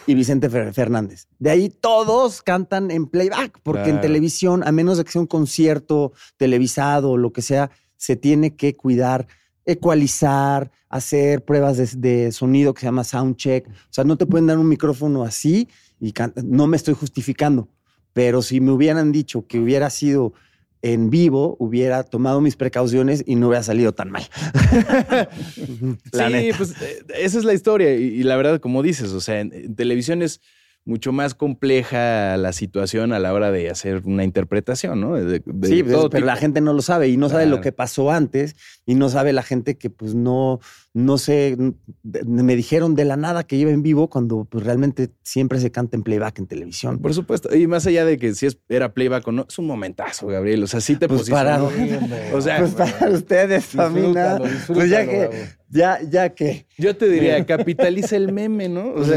y 0.06 0.14
Vicente 0.14 0.48
Fernández. 0.48 1.28
De 1.38 1.50
ahí 1.50 1.68
todos 1.68 2.42
cantan 2.42 2.90
en 2.90 3.06
playback, 3.06 3.60
porque 3.62 3.90
en 3.90 4.00
televisión, 4.00 4.62
a 4.66 4.72
menos 4.72 4.98
de 4.98 5.04
que 5.04 5.12
sea 5.12 5.20
un 5.20 5.26
concierto 5.26 6.12
televisado 6.36 7.10
o 7.10 7.16
lo 7.16 7.32
que 7.32 7.42
sea, 7.42 7.70
se 7.96 8.16
tiene 8.16 8.56
que 8.56 8.74
cuidar, 8.74 9.26
ecualizar, 9.64 10.70
hacer 10.88 11.44
pruebas 11.44 12.00
de, 12.00 12.32
sonido 12.32 12.74
que 12.74 12.80
se 12.80 12.86
llama 12.86 13.04
sound 13.04 13.36
check. 13.36 13.66
O 13.68 13.92
sea, 13.92 14.04
no 14.04 14.16
te 14.16 14.26
pueden 14.26 14.46
dar 14.46 14.58
un 14.58 14.68
micrófono 14.68 15.22
así 15.24 15.68
y 16.00 16.12
no 16.44 16.66
me 16.66 16.76
estoy 16.76 16.94
justificando. 16.94 17.68
Pero 18.12 18.42
si 18.42 18.60
me 18.60 18.72
hubieran 18.72 19.10
dicho 19.10 19.46
que 19.46 19.58
hubiera 19.58 19.88
sido 19.88 20.34
en 20.82 21.10
vivo 21.10 21.56
hubiera 21.60 22.02
tomado 22.02 22.40
mis 22.40 22.56
precauciones 22.56 23.22
y 23.26 23.36
no 23.36 23.48
hubiera 23.48 23.62
salido 23.62 23.92
tan 23.92 24.10
mal. 24.10 24.22
sí, 25.64 26.50
pues 26.56 26.72
eh, 26.82 27.04
esa 27.18 27.38
es 27.38 27.44
la 27.44 27.54
historia. 27.54 27.94
Y, 27.94 28.22
la 28.24 28.36
verdad, 28.36 28.60
como 28.60 28.82
dices, 28.82 29.12
o 29.12 29.20
sea, 29.20 29.40
en 29.40 29.74
televisión 29.76 30.22
es 30.22 30.40
mucho 30.84 31.12
más 31.12 31.34
compleja 31.34 32.36
la 32.36 32.52
situación 32.52 33.12
a 33.12 33.20
la 33.20 33.32
hora 33.32 33.52
de 33.52 33.70
hacer 33.70 34.02
una 34.04 34.24
interpretación, 34.24 35.00
¿no? 35.00 35.16
sí, 35.62 35.82
pues, 35.84 36.06
pero 36.10 36.26
la 36.26 36.34
gente 36.34 36.60
no 36.60 36.72
lo 36.72 36.82
sabe 36.82 37.08
y 37.08 37.16
no 37.16 37.28
sabe 37.28 37.46
lo 37.46 37.60
que 37.60 37.70
pasó 37.70 38.10
antes 38.10 38.56
y 38.84 38.96
no 38.96 39.08
sabe 39.08 39.32
la 39.32 39.44
gente 39.44 39.78
que 39.78 39.90
pues 39.90 40.16
no, 40.16 40.58
no 40.94 41.16
sé, 41.16 41.56
me 42.02 42.56
dijeron 42.56 42.94
de 42.94 43.06
la 43.06 43.16
nada 43.16 43.44
que 43.44 43.56
iba 43.56 43.70
en 43.70 43.82
vivo 43.82 44.10
cuando 44.10 44.44
pues 44.44 44.64
realmente 44.64 45.10
siempre 45.22 45.58
se 45.58 45.70
canta 45.70 45.96
en 45.96 46.02
playback 46.02 46.38
en 46.38 46.46
televisión. 46.46 46.98
Por 46.98 47.14
supuesto, 47.14 47.54
y 47.54 47.66
más 47.66 47.86
allá 47.86 48.04
de 48.04 48.18
que 48.18 48.34
si 48.34 48.46
es, 48.46 48.58
era 48.68 48.92
playback 48.92 49.26
o 49.26 49.32
no, 49.32 49.46
es 49.48 49.58
un 49.58 49.66
momentazo, 49.66 50.26
Gabriel, 50.26 50.62
o 50.62 50.66
sea, 50.66 50.80
sí 50.80 50.96
te 50.96 51.08
pues 51.08 51.30
para, 51.30 51.62
o 52.34 52.40
sea, 52.40 52.58
pues 52.58 52.72
para 52.72 53.10
ustedes, 53.10 53.64
familia, 53.64 54.38
pues 54.66 54.90
ya 54.90 55.06
que 55.06 55.30
ya, 55.72 56.00
ya 56.02 56.34
que. 56.34 56.66
Yo 56.76 56.94
te 56.96 57.08
diría, 57.08 57.46
capitaliza 57.46 58.16
el 58.16 58.30
meme, 58.30 58.68
¿no? 58.68 58.92
O 58.92 59.04
sea, 59.04 59.16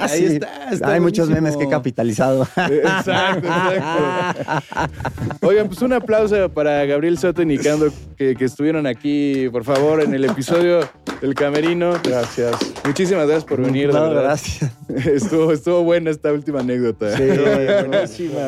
ah, 0.00 0.08
ahí 0.10 0.24
está, 0.24 0.92
Hay 0.92 0.98
muchos 0.98 1.30
memes 1.30 1.56
que 1.56 1.64
he 1.64 1.68
capitalizado. 1.68 2.42
Exacto, 2.56 3.46
exacto. 3.46 5.46
Oigan, 5.46 5.68
pues 5.68 5.80
un 5.82 5.92
aplauso 5.92 6.48
para 6.48 6.84
Gabriel 6.84 7.16
Soto 7.16 7.42
y 7.42 7.46
Nicando 7.46 7.92
que, 8.16 8.34
que 8.34 8.44
estuvieron 8.44 8.88
aquí, 8.88 9.48
por 9.50 9.62
favor, 9.62 10.02
en 10.02 10.14
el 10.14 10.24
episodio 10.24 10.80
del 11.20 11.34
Camerino. 11.34 11.94
Gracias. 12.02 12.56
Muchísimas 12.84 13.26
gracias 13.26 13.44
por 13.44 13.60
venir, 13.60 13.92
no, 13.92 14.10
Gracias. 14.10 14.70
Estuvo, 14.88 15.52
estuvo 15.52 15.82
buena 15.82 16.10
esta 16.10 16.32
última 16.32 16.60
anécdota. 16.60 17.16
Sí, 17.16 17.22
buenísima. 17.88 18.40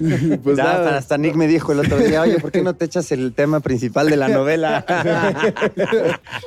Pues 0.42 0.56
nada. 0.56 0.96
Hasta 0.96 1.16
Nick 1.16 1.36
me 1.36 1.46
dijo 1.46 1.70
el 1.70 1.78
otro 1.78 1.98
día, 1.98 2.22
oye, 2.22 2.40
¿por 2.40 2.50
qué 2.50 2.62
no 2.62 2.74
te 2.74 2.86
echas 2.86 3.12
el 3.12 3.34
tema 3.34 3.60
principal 3.60 4.08
de 4.08 4.16
la 4.16 4.28
novela? 4.28 4.84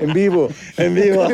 en 0.01 0.13
vivo. 0.13 0.49
En 0.75 0.95
vivo. 0.95 1.25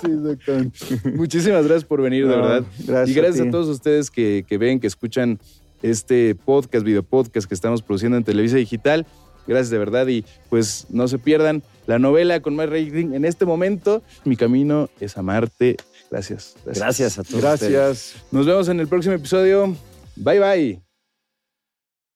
sí, 0.00 1.10
Muchísimas 1.14 1.64
gracias 1.64 1.84
por 1.84 2.02
venir, 2.02 2.28
de 2.28 2.36
verdad. 2.36 2.64
Gracias 2.78 3.08
y 3.08 3.14
gracias 3.14 3.48
a, 3.48 3.50
todos 3.50 3.66
ustedes 3.66 4.10
que, 4.10 4.44
que 4.46 4.56
ven, 4.56 4.78
que 4.78 4.86
escuchan 4.86 5.40
este 5.82 6.34
podcast, 6.34 6.84
video 6.84 7.02
podcast 7.02 7.48
que 7.48 7.54
estamos 7.54 7.82
produciendo 7.82 8.16
en 8.16 8.24
Televisa 8.24 8.56
Digital. 8.56 9.06
Gracias 9.46 9.70
de 9.70 9.78
verdad 9.78 10.06
y 10.08 10.24
pues 10.48 10.86
no 10.90 11.08
se 11.08 11.18
pierdan 11.18 11.62
la 11.86 11.98
novela 11.98 12.40
con 12.40 12.56
más 12.56 12.68
rating 12.68 13.12
en 13.12 13.24
este 13.24 13.44
momento. 13.44 14.02
Mi 14.24 14.36
camino 14.36 14.88
es 15.00 15.16
amarte. 15.16 15.76
Gracias. 16.10 16.56
Gracias, 16.64 17.18
a 17.18 17.24
todos. 17.24 17.40
Gracias. 17.40 18.14
Nos 18.30 18.46
vemos 18.46 18.68
en 18.68 18.80
el 18.80 18.88
próximo 18.88 19.14
episodio. 19.14 19.76
Bye 20.16 20.40
bye. 20.40 20.85